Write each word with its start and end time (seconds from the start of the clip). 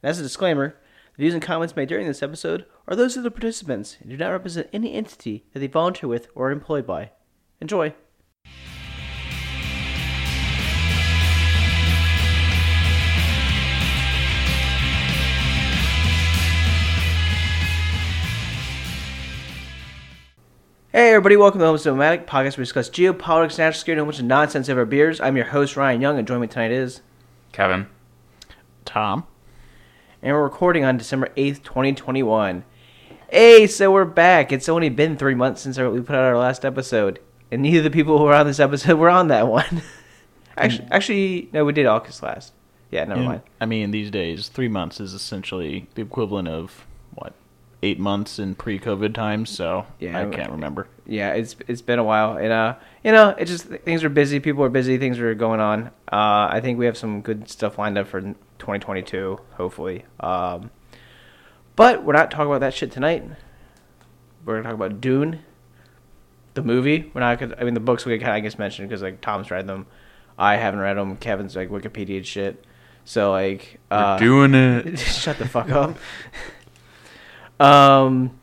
And 0.00 0.10
as 0.10 0.20
a 0.20 0.22
disclaimer, 0.22 0.76
the 1.16 1.22
views 1.22 1.34
and 1.34 1.42
comments 1.42 1.74
made 1.74 1.88
during 1.88 2.06
this 2.06 2.22
episode 2.22 2.66
are 2.86 2.94
those 2.94 3.16
of 3.16 3.24
the 3.24 3.32
participants 3.32 3.96
and 4.00 4.08
do 4.10 4.16
not 4.16 4.30
represent 4.30 4.68
any 4.72 4.94
entity 4.94 5.44
that 5.52 5.58
they 5.58 5.66
volunteer 5.66 6.08
with 6.08 6.28
or 6.36 6.48
are 6.48 6.52
employed 6.52 6.86
by. 6.86 7.10
Enjoy. 7.60 7.92
Hey 20.92 21.10
everybody, 21.10 21.36
welcome 21.36 21.58
to 21.58 21.66
the 21.66 21.72
Homostomatic 21.72 22.26
podcast 22.26 22.56
where 22.56 22.58
we 22.58 22.64
discuss 22.64 22.88
geopolitics, 22.88 23.58
national 23.58 23.72
security, 23.72 24.00
and 24.00 24.02
a 24.02 24.04
bunch 24.04 24.20
of 24.20 24.24
nonsense 24.26 24.68
over 24.68 24.84
beers. 24.84 25.20
I'm 25.20 25.36
your 25.36 25.46
host, 25.46 25.76
Ryan 25.76 26.00
Young, 26.00 26.18
and 26.18 26.26
joining 26.26 26.42
me 26.42 26.46
tonight 26.46 26.70
is... 26.70 27.00
Kevin. 27.50 27.88
Tom. 28.84 29.26
And 30.22 30.32
we're 30.34 30.42
recording 30.42 30.84
on 30.84 30.96
December 30.96 31.28
8th, 31.36 31.62
2021. 31.62 32.64
Hey, 33.30 33.66
so 33.66 33.92
we're 33.92 34.04
back. 34.04 34.52
It's 34.52 34.68
only 34.68 34.88
been 34.88 35.16
three 35.16 35.34
months 35.34 35.60
since 35.62 35.78
we 35.78 36.00
put 36.00 36.16
out 36.16 36.24
our 36.24 36.36
last 36.38 36.64
episode, 36.64 37.20
and 37.50 37.62
neither 37.62 37.78
of 37.78 37.84
the 37.84 37.90
people 37.90 38.18
who 38.18 38.24
were 38.24 38.34
on 38.34 38.46
this 38.46 38.60
episode 38.60 38.98
were 38.98 39.10
on 39.10 39.28
that 39.28 39.46
one. 39.48 39.82
actually, 40.56 40.88
actually, 40.90 41.48
no, 41.52 41.64
we 41.64 41.72
did 41.72 41.86
August 41.86 42.22
last. 42.22 42.52
Yeah, 42.90 43.04
never 43.04 43.20
Yeah, 43.20 43.28
mind. 43.28 43.42
I 43.60 43.66
mean, 43.66 43.90
these 43.90 44.10
days, 44.10 44.48
three 44.48 44.68
months 44.68 44.98
is 44.98 45.12
essentially 45.12 45.88
the 45.94 46.02
equivalent 46.02 46.48
of 46.48 46.86
eight 47.82 47.98
months 48.00 48.38
in 48.38 48.54
pre-COVID 48.54 49.14
times. 49.14 49.50
So 49.50 49.86
Yeah, 50.00 50.18
I 50.18 50.22
I- 50.26 50.30
can't 50.30 50.50
remember. 50.52 50.88
Yeah, 51.06 51.32
it's 51.32 51.56
it's 51.66 51.80
been 51.80 51.98
a 51.98 52.04
while, 52.04 52.36
and 52.36 52.52
uh, 52.52 52.74
you 53.02 53.12
know, 53.12 53.30
it 53.30 53.46
just 53.46 53.64
things 53.66 54.04
are 54.04 54.10
busy. 54.10 54.40
People 54.40 54.62
are 54.64 54.68
busy. 54.68 54.98
Things 54.98 55.18
are 55.18 55.34
going 55.34 55.58
on. 55.60 55.86
Uh, 56.12 56.48
I 56.52 56.60
think 56.62 56.78
we 56.78 56.84
have 56.86 56.98
some 56.98 57.22
good 57.22 57.48
stuff 57.48 57.78
lined 57.78 57.96
up 57.96 58.08
for 58.08 58.20
2022, 58.20 59.38
hopefully. 59.52 60.04
Um, 60.20 60.70
but 61.76 62.04
we're 62.04 62.12
not 62.12 62.30
talking 62.30 62.48
about 62.48 62.60
that 62.60 62.74
shit 62.74 62.90
tonight. 62.92 63.24
We're 64.44 64.56
gonna 64.56 64.64
talk 64.68 64.74
about 64.74 65.00
Dune, 65.00 65.40
the 66.54 66.62
movie. 66.62 67.10
We're 67.14 67.20
not. 67.22 67.38
Gonna, 67.38 67.56
I 67.58 67.64
mean, 67.64 67.72
the 67.74 67.80
books 67.80 68.04
we 68.04 68.18
kind 68.18 68.30
of 68.30 68.34
I 68.36 68.40
guess 68.40 68.58
mentioned 68.58 68.88
because 68.88 69.00
like 69.02 69.20
Tom's 69.22 69.50
read 69.50 69.66
them, 69.66 69.86
I 70.38 70.56
haven't 70.56 70.80
read 70.80 70.98
them. 70.98 71.16
Kevin's 71.16 71.56
like 71.56 71.70
Wikipedia 71.70 72.22
shit. 72.24 72.62
So 73.06 73.30
like, 73.30 73.80
uh, 73.90 74.18
Doing 74.18 74.52
it. 74.54 74.98
Shut 74.98 75.38
the 75.38 75.48
fuck 75.48 75.70
up. 75.70 75.96
um, 77.60 78.38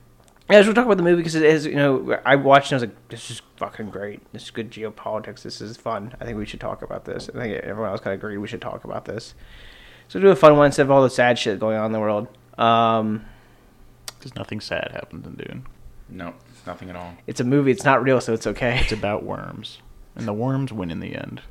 yeah, 0.50 0.62
so 0.62 0.68
we'll 0.68 0.76
talk 0.76 0.86
about 0.86 0.98
the 0.98 1.04
movie 1.04 1.18
because 1.22 1.36
it 1.36 1.44
is, 1.44 1.66
you 1.66 1.76
know, 1.76 2.20
I 2.26 2.36
watched 2.36 2.72
and 2.72 2.80
I 2.80 2.84
was 2.86 2.90
like, 2.90 3.10
this 3.10 3.32
is 3.32 3.42
fucking 3.58 3.90
great. 3.90 4.22
This 4.32 4.44
is 4.44 4.52
good 4.52 4.70
geopolitics. 4.72 5.42
This 5.42 5.60
is 5.62 5.76
fun. 5.78 6.14
I 6.22 6.26
think 6.26 6.38
we 6.38 6.46
should 6.46 6.60
talk 6.60 6.82
about 6.82 7.06
this. 7.06 7.30
I 7.30 7.40
think 7.40 7.56
everyone 7.64 7.90
else 7.92 8.02
kind 8.02 8.14
of 8.14 8.20
agreed 8.20 8.38
we 8.38 8.48
should 8.48 8.62
talk 8.62 8.84
about 8.84 9.06
this. 9.06 9.34
So 10.08 10.20
do 10.20 10.28
a 10.30 10.36
fun 10.36 10.56
one 10.58 10.68
instead 10.68 10.84
of 10.84 10.92
all 10.92 11.02
the 11.02 11.10
sad 11.10 11.40
shit 11.40 11.60
going 11.60 11.78
on 11.78 11.88
in 11.88 11.92
the 11.92 12.00
world. 12.00 12.28
Um, 12.60 13.26
Because 14.20 14.36
nothing 14.36 14.60
sad 14.62 14.92
happens 14.94 15.26
in 15.26 15.34
Dune. 15.34 15.66
No, 16.10 16.36
nothing 16.68 16.92
at 16.92 16.96
all. 16.96 17.16
it's 17.26 17.40
a 17.40 17.44
movie. 17.44 17.72
It's 17.72 17.84
not 17.84 18.04
real, 18.04 18.22
so 18.22 18.34
it's 18.34 18.46
okay. 18.46 18.80
It's 18.82 18.92
about 18.92 19.24
worms, 19.24 19.80
and 20.16 20.28
the 20.28 20.34
worms 20.34 20.72
win 20.72 20.92
in 20.92 21.00
the 21.00 21.16
end. 21.16 21.42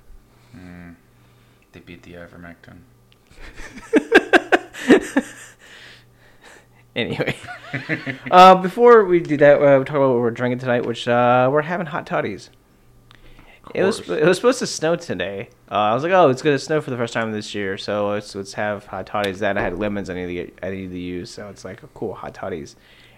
They 1.72 1.80
beat 1.80 2.04
the 2.04 2.12
ivermectin. 2.12 2.82
anyway, 6.94 7.36
uh, 8.30 8.54
before 8.56 9.04
we 9.04 9.20
do 9.20 9.36
that, 9.36 9.56
uh, 9.56 9.58
we'll 9.58 9.84
talk 9.84 9.96
about 9.96 10.10
what 10.10 10.20
we're 10.20 10.30
drinking 10.30 10.58
tonight, 10.58 10.84
which 10.84 11.06
uh, 11.08 11.48
we're 11.50 11.62
having 11.62 11.86
hot 11.86 12.06
toddies. 12.06 12.50
It 13.74 13.82
was 13.82 14.00
it 14.10 14.24
was 14.24 14.36
supposed 14.36 14.58
to 14.58 14.66
snow 14.66 14.94
today. 14.94 15.48
Uh, 15.70 15.74
I 15.74 15.94
was 15.94 16.02
like, 16.02 16.12
oh, 16.12 16.28
it's 16.28 16.42
gonna 16.42 16.58
snow 16.58 16.80
for 16.80 16.90
the 16.90 16.96
first 16.96 17.14
time 17.14 17.32
this 17.32 17.54
year, 17.54 17.78
so 17.78 18.10
let's 18.10 18.34
let's 18.34 18.52
have 18.54 18.86
hot 18.86 19.06
toddies. 19.06 19.38
Then 19.38 19.56
I 19.56 19.62
had 19.62 19.78
lemons 19.78 20.10
I 20.10 20.14
needed 20.14 20.26
to 20.26 20.34
get, 20.34 20.58
I 20.62 20.70
needed 20.70 20.90
to 20.90 20.98
use, 20.98 21.30
so 21.30 21.48
it's 21.48 21.64
like, 21.64 21.80
cool, 21.94 22.14
hot 22.14 22.34
toddies. 22.34 22.76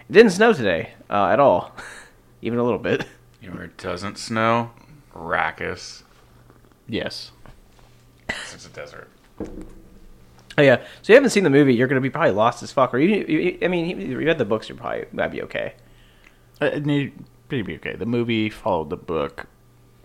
It 0.09 0.13
didn't 0.13 0.31
snow 0.31 0.53
today 0.53 0.93
uh, 1.09 1.27
at 1.27 1.39
all, 1.39 1.75
even 2.41 2.59
a 2.59 2.63
little 2.63 2.79
bit. 2.79 3.05
You 3.41 3.49
know 3.49 3.55
where 3.55 3.65
it 3.65 3.77
doesn't 3.77 4.17
snow? 4.17 4.71
Arrakis. 5.13 6.03
Yes. 6.87 7.31
It's 8.29 8.65
a 8.65 8.69
desert. 8.69 9.09
Oh 10.57 10.63
yeah, 10.63 10.77
so 11.01 11.13
you 11.13 11.15
haven't 11.15 11.29
seen 11.29 11.43
the 11.43 11.49
movie, 11.49 11.75
you're 11.75 11.87
gonna 11.87 12.01
be 12.01 12.09
probably 12.09 12.31
lost 12.31 12.63
as 12.63 12.71
fuck. 12.71 12.93
Or 12.93 12.97
you, 12.97 13.25
you 13.27 13.57
I 13.61 13.67
mean, 13.67 13.99
you 14.01 14.17
read 14.17 14.37
the 14.37 14.45
books, 14.45 14.67
you're 14.69 14.77
probably 14.77 15.05
might 15.11 15.27
be 15.29 15.41
okay. 15.43 15.73
Uh, 16.61 16.65
It 16.65 16.85
need 16.85 17.13
be 17.49 17.75
okay. 17.75 17.95
The 17.95 18.05
movie 18.05 18.49
followed 18.49 18.89
the 18.89 18.97
book. 18.97 19.45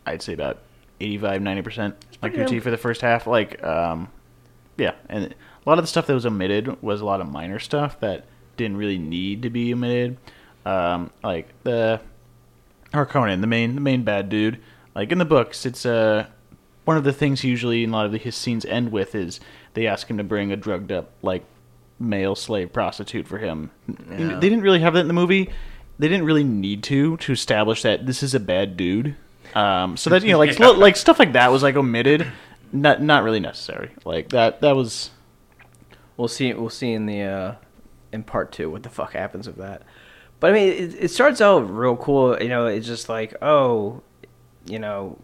I'd 0.05 0.23
say 0.23 0.35
about 0.35 0.59
85, 1.01 1.43
90 1.43 1.63
percent 1.63 2.05
accuracy 2.23 2.61
for 2.61 2.71
the 2.71 2.77
first 2.77 3.01
half. 3.01 3.27
Like, 3.27 3.63
um, 3.65 4.11
yeah, 4.77 4.93
and 5.09 5.27
a 5.27 5.69
lot 5.69 5.79
of 5.79 5.85
the 5.85 5.89
stuff 5.89 6.07
that 6.07 6.15
was 6.15 6.27
omitted 6.27 6.83
was 6.83 7.01
a 7.01 7.05
lot 7.05 7.21
of 7.21 7.31
minor 7.31 7.59
stuff 7.59 7.99
that 8.01 8.27
didn't 8.57 8.77
really 8.77 8.99
need 8.99 9.43
to 9.43 9.51
be 9.51 9.73
omitted. 9.73 10.19
Um, 10.67 11.11
like 11.25 11.49
the 11.65 12.01
Harkonnen, 12.93 13.41
the 13.41 13.47
main 13.47 13.75
the 13.75 13.81
main 13.81 14.03
bad 14.05 14.29
dude. 14.29 14.61
Like 14.95 15.11
in 15.11 15.19
the 15.19 15.25
books, 15.25 15.65
it's 15.65 15.87
uh 15.87 16.27
one 16.85 16.97
of 16.97 17.05
the 17.05 17.13
things 17.13 17.45
usually 17.45 17.85
in 17.85 17.91
a 17.91 17.93
lot 17.93 18.07
of 18.07 18.13
the, 18.13 18.19
his 18.19 18.35
scenes 18.37 18.65
end 18.65 18.91
with 18.93 19.15
is 19.15 19.41
they 19.75 19.87
ask 19.87 20.09
him 20.09 20.19
to 20.19 20.25
bring 20.25 20.53
a 20.53 20.57
drugged 20.57 20.93
up 20.93 21.11
like 21.23 21.45
male 21.99 22.35
slave 22.35 22.73
prostitute 22.73 23.27
for 23.27 23.39
him. 23.39 23.71
Yeah. 23.89 24.39
They 24.39 24.49
didn't 24.49 24.63
really 24.63 24.81
have 24.81 24.95
that 24.95 25.01
in 25.01 25.09
the 25.09 25.15
movie. 25.15 25.51
They 25.99 26.09
didn't 26.09 26.25
really 26.25 26.45
need 26.45 26.83
to 26.85 27.17
to 27.19 27.33
establish 27.33 27.83
that 27.83 28.07
this 28.07 28.23
is 28.23 28.35
a 28.35 28.41
bad 28.41 28.77
dude. 28.77 29.17
Um, 29.55 29.97
so 29.97 30.11
that 30.11 30.23
you 30.23 30.33
know, 30.33 30.39
like 30.39 30.59
Yeah. 30.59 30.69
like 30.69 30.97
stuff 30.97 31.19
like 31.19 31.33
that 31.35 31.53
was 31.53 31.63
like 31.63 31.77
omitted. 31.77 32.27
Not 32.73 33.03
not 33.03 33.23
really 33.23 33.41
necessary. 33.41 33.91
Like 34.05 34.31
that 34.31 34.61
that 34.63 34.75
was 34.75 35.11
We'll 36.17 36.29
see. 36.29 36.53
We'll 36.53 36.71
see 36.71 36.93
in 36.93 37.07
the 37.07 37.23
uh, 37.23 37.55
in 38.13 38.23
part 38.23 38.53
two 38.53 38.71
what 38.71 38.83
the 38.83 38.91
fuck 38.91 39.13
happens 39.15 39.47
with 39.47 39.57
that. 39.57 39.83
But 40.41 40.51
I 40.51 40.55
mean, 40.55 40.69
it, 40.73 41.05
it 41.05 41.09
starts 41.11 41.41
out 41.41 41.61
real 41.71 41.97
cool. 41.97 42.41
You 42.41 42.49
know, 42.49 42.67
it's 42.67 42.87
just 42.87 43.09
like, 43.09 43.35
oh, 43.43 44.03
you 44.67 44.79
know, 44.79 45.19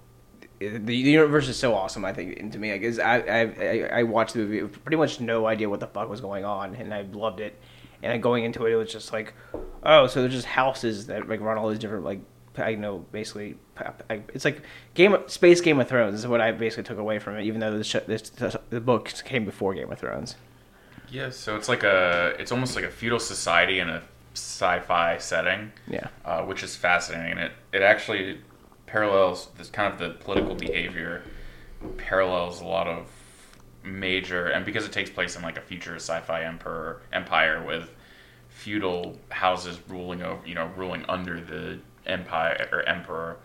the, 0.59 0.79
the 0.79 0.97
universe 0.97 1.49
is 1.49 1.57
so 1.57 1.75
awesome. 1.75 2.05
I 2.05 2.13
think 2.13 2.39
and 2.39 2.53
to 2.53 2.59
me, 2.59 2.73
because 2.73 2.99
I, 2.99 3.19
I 3.19 3.41
I 3.41 3.89
I 3.99 4.03
watched 4.05 4.35
the 4.35 4.41
movie, 4.41 4.67
pretty 4.67 4.97
much 4.97 5.21
no 5.21 5.47
idea 5.47 5.69
what 5.69 5.81
the 5.81 5.87
fuck 5.87 6.09
was 6.09 6.21
going 6.21 6.45
on, 6.45 6.75
and 6.77 6.93
I 6.93 7.03
loved 7.03 7.41
it. 7.41 7.59
And 8.03 8.23
going 8.23 8.45
into 8.45 8.65
it, 8.67 8.73
it 8.73 8.77
was 8.77 8.93
just 8.93 9.13
like, 9.13 9.35
oh, 9.83 10.07
so 10.07 10.21
there's 10.21 10.33
just 10.33 10.47
houses 10.47 11.07
that 11.09 11.29
like 11.29 11.41
run 11.41 11.59
all 11.59 11.69
these 11.69 11.79
different 11.79 12.05
like. 12.05 12.21
I 12.57 12.75
know 12.75 12.99
basically, 13.13 13.57
I- 14.11 14.23
it's 14.35 14.45
like 14.45 14.63
Game 14.95 15.13
of, 15.15 15.31
Space 15.31 15.61
Game 15.61 15.79
of 15.79 15.89
Thrones 15.89 16.15
is 16.19 16.27
what 16.27 16.41
I 16.41 16.51
basically 16.51 16.83
took 16.85 16.99
away 16.99 17.21
from 17.21 17.37
it. 17.37 17.45
Even 17.45 17.61
though 17.61 17.77
the 17.79 17.85
sh- 17.85 17.97
this, 18.09 18.31
the 18.71 18.81
book 18.81 19.13
came 19.25 19.45
before 19.45 19.75
Game 19.75 19.93
of 19.93 19.99
Thrones. 20.01 20.35
Yeah, 21.09 21.31
so 21.31 21.55
it's 21.57 21.69
like 21.69 21.85
a, 21.85 22.35
it's 22.39 22.51
almost 22.51 22.75
like 22.75 22.85
a 22.85 22.91
feudal 22.91 23.21
society 23.21 23.79
in 23.79 23.89
a 23.89 24.03
sci-fi 24.35 25.19
setting, 25.19 25.73
Yeah. 25.87 26.09
uh, 26.25 26.43
which 26.43 26.63
is 26.63 26.75
fascinating. 26.77 27.39
It, 27.39 27.53
it 27.73 27.83
actually 27.83 28.41
parallels 28.89 29.49
this 29.57 29.71
kind 29.71 29.93
of 29.93 29.99
the 29.99 30.11
political 30.25 30.55
behavior 30.55 31.23
parallels 31.97 32.61
a 32.61 32.65
lot 32.65 32.89
of 32.89 33.07
major, 33.85 34.47
and 34.49 34.65
because 34.65 34.85
it 34.85 34.93
takes 34.93 35.11
place 35.11 35.37
in 35.37 35.43
like 35.43 35.57
a 35.57 35.61
future 35.61 35.97
sci-fi 35.97 36.43
emperor 36.43 37.03
empire 37.13 37.65
with 37.65 37.91
feudal 38.49 39.17
houses 39.29 39.79
ruling 39.89 40.23
over, 40.23 40.45
you 40.47 40.55
know, 40.55 40.71
ruling 40.77 41.05
under 41.09 41.41
the 41.41 41.79
empire 42.07 42.69
or 42.73 42.83
emperor. 42.83 43.37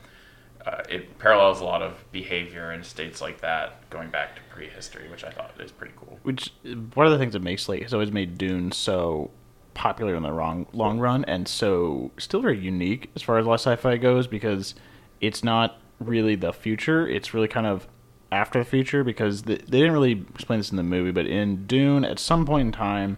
Uh, 0.65 0.81
it 0.89 1.19
parallels 1.19 1.59
a 1.59 1.65
lot 1.65 1.81
of 1.81 2.09
behavior 2.13 2.71
in 2.71 2.81
states 2.81 3.19
like 3.19 3.41
that 3.41 3.87
going 3.89 4.09
back 4.09 4.33
to 4.33 4.41
prehistory, 4.49 5.09
which 5.09 5.25
I 5.25 5.29
thought 5.29 5.51
is 5.59 5.73
pretty 5.73 5.93
cool. 5.97 6.17
which 6.23 6.53
one 6.93 7.05
of 7.05 7.11
the 7.11 7.19
things 7.19 7.33
that 7.33 7.41
makes 7.41 7.67
like 7.67 7.81
has 7.81 7.93
always 7.93 8.13
made 8.13 8.37
Dune 8.37 8.71
so 8.71 9.29
popular 9.73 10.15
in 10.15 10.23
the 10.23 10.31
wrong 10.31 10.65
long 10.71 10.99
run 10.99 11.25
and 11.25 11.47
so 11.47 12.11
still 12.17 12.41
very 12.41 12.59
unique 12.59 13.09
as 13.15 13.21
far 13.21 13.39
as 13.39 13.45
sci-fi 13.45 13.97
goes 13.97 14.27
because 14.27 14.75
it's 15.23 15.43
not 15.43 15.77
really 15.99 16.35
the 16.35 16.51
future 16.51 17.07
it's 17.07 17.33
really 17.33 17.47
kind 17.47 17.65
of 17.65 17.87
after 18.31 18.59
the 18.59 18.65
future 18.65 19.03
because 19.03 19.43
the, 19.43 19.55
they 19.55 19.79
didn't 19.79 19.93
really 19.93 20.25
explain 20.33 20.59
this 20.59 20.71
in 20.71 20.77
the 20.77 20.83
movie 20.83 21.11
but 21.11 21.25
in 21.25 21.65
Dune 21.65 22.03
at 22.03 22.19
some 22.19 22.45
point 22.45 22.67
in 22.67 22.71
time 22.71 23.17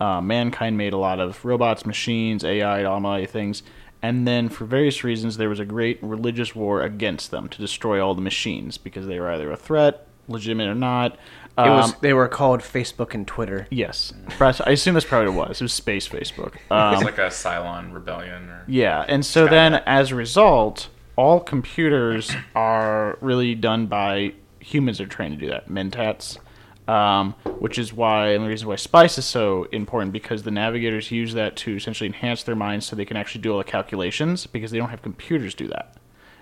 uh, 0.00 0.20
mankind 0.20 0.76
made 0.76 0.92
a 0.92 0.98
lot 0.98 1.18
of 1.18 1.44
robots 1.44 1.86
machines 1.86 2.44
AI 2.44 2.84
all 2.84 3.00
my 3.00 3.24
things 3.24 3.62
and 4.02 4.28
then 4.28 4.48
for 4.48 4.64
various 4.64 5.02
reasons 5.02 5.36
there 5.38 5.48
was 5.48 5.58
a 5.58 5.64
great 5.64 5.98
religious 6.02 6.54
war 6.54 6.82
against 6.82 7.30
them 7.30 7.48
to 7.48 7.58
destroy 7.58 8.04
all 8.04 8.14
the 8.14 8.20
machines 8.20 8.78
because 8.78 9.06
they 9.06 9.18
were 9.18 9.30
either 9.30 9.50
a 9.50 9.56
threat 9.56 10.06
legitimate 10.28 10.68
or 10.68 10.74
not 10.74 11.12
It 11.56 11.70
was. 11.70 11.92
Um, 11.92 11.96
They 12.00 12.12
were 12.12 12.28
called 12.28 12.60
Facebook 12.60 13.14
and 13.14 13.26
Twitter. 13.26 13.66
Yes, 13.70 14.12
I 14.40 14.70
assume 14.70 14.94
that's 14.94 15.06
probably 15.06 15.30
what 15.30 15.46
it 15.46 15.48
was. 15.48 15.60
It 15.60 15.64
was 15.64 15.72
space 15.72 16.06
Facebook. 16.08 16.54
Um, 16.70 16.94
it's 16.94 17.02
like 17.02 17.18
a 17.18 17.30
Cylon 17.30 17.92
rebellion. 17.92 18.48
Or, 18.48 18.64
yeah, 18.68 19.04
and 19.08 19.26
so 19.26 19.46
Skynet. 19.46 19.50
then 19.50 19.74
as 19.86 20.12
a 20.12 20.14
result, 20.14 20.88
all 21.18 21.40
computers 21.40 22.30
are 22.54 23.18
really 23.20 23.56
done 23.56 23.88
by 23.88 24.32
humans. 24.60 25.00
Are 25.00 25.06
trained 25.06 25.36
to 25.36 25.46
do 25.46 25.50
that, 25.50 25.68
mentats, 25.68 26.38
um, 26.86 27.32
which 27.58 27.76
is 27.76 27.92
why 27.92 28.28
and 28.28 28.44
the 28.44 28.48
reason 28.48 28.68
why 28.68 28.76
spice 28.76 29.18
is 29.18 29.24
so 29.24 29.64
important 29.72 30.12
because 30.12 30.44
the 30.44 30.52
navigators 30.52 31.10
use 31.10 31.34
that 31.34 31.56
to 31.56 31.74
essentially 31.74 32.06
enhance 32.06 32.44
their 32.44 32.54
minds 32.54 32.86
so 32.86 32.94
they 32.94 33.04
can 33.04 33.16
actually 33.16 33.40
do 33.40 33.50
all 33.50 33.58
the 33.58 33.64
calculations 33.64 34.46
because 34.46 34.70
they 34.70 34.78
don't 34.78 34.90
have 34.90 35.02
computers 35.02 35.56
do 35.56 35.66
that. 35.66 35.96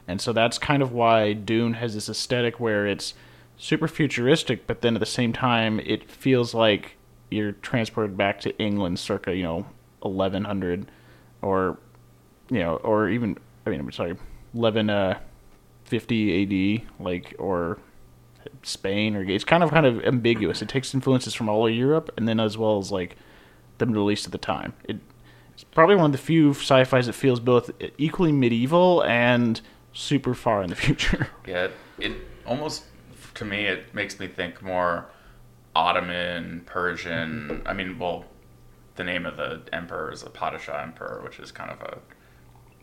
And 0.07 0.21
so 0.21 0.35
that's 0.35 0.59
kind 0.59 0.83
of 0.83 0.93
why 0.93 1.33
Dune 1.33 1.73
has 1.73 1.95
this 1.95 2.11
aesthetic 2.11 2.61
where 2.61 2.87
it's 2.87 3.15
super 3.57 3.89
futuristic, 3.89 4.67
but 4.67 4.83
then 4.83 4.95
at 4.95 5.01
the 5.01 5.07
same 5.07 5.33
time, 5.33 5.81
it 5.81 6.11
feels 6.11 6.53
like 6.53 6.97
you're 7.31 7.53
transported 7.53 8.15
back 8.15 8.41
to 8.41 8.57
England 8.59 8.99
circa 8.99 9.35
you 9.35 9.43
know 9.43 9.67
1100 10.01 10.91
or 11.41 11.79
you 12.51 12.61
know 12.61 12.77
or 12.77 13.09
even 13.09 13.39
I 13.67 13.71
mean 13.71 13.81
I'm 13.81 13.91
sorry 13.91 14.17
11 14.57 14.91
uh 14.91 15.19
50 15.85 16.83
AD 16.83 17.05
like 17.05 17.35
or 17.39 17.79
Spain 18.63 19.15
or 19.15 19.23
it's 19.23 19.45
kind 19.45 19.63
of 19.63 19.71
kind 19.71 19.87
of 19.87 20.03
ambiguous. 20.05 20.63
It 20.63 20.69
takes 20.69 20.93
influences 20.95 21.35
from 21.35 21.49
all 21.49 21.67
of 21.67 21.75
Europe 21.75 22.11
and 22.17 22.27
then 22.27 22.41
as 22.41 22.59
well 22.59 22.79
as 22.79 22.91
like 22.91 23.17
the 23.79 23.87
Middle 23.87 24.11
East 24.11 24.27
at 24.27 24.33
the 24.33 24.39
time. 24.39 24.73
It, 24.85 24.99
it's 25.55 25.65
probably 25.65 25.97
one 25.97 26.07
of 26.07 26.13
the 26.13 26.19
few 26.19 26.51
sci-fi's 26.51 27.07
that 27.07 27.15
feels 27.15 27.41
both 27.41 27.71
equally 27.97 28.33
medieval 28.33 29.03
and 29.05 29.61
super 29.93 30.35
far 30.35 30.63
in 30.63 30.71
the 30.71 30.77
future. 30.87 31.29
Yeah, 31.47 31.65
it, 31.65 31.73
it 31.99 32.13
almost 32.45 32.85
to 33.35 33.45
me 33.45 33.67
it 33.67 33.95
makes 33.95 34.19
me 34.19 34.27
think 34.27 34.63
more 34.63 35.07
Ottoman, 35.75 36.63
Persian. 36.67 37.63
I 37.67 37.75
mean, 37.75 37.99
well, 37.99 38.25
the 38.97 39.05
name 39.05 39.27
of 39.27 39.37
the 39.37 39.63
emperor 39.73 40.11
is 40.11 40.23
a 40.23 40.31
Padishah 40.31 40.83
emperor, 40.83 41.21
which 41.23 41.39
is 41.39 41.53
kind 41.53 41.71
of 41.71 41.81
a 41.83 41.99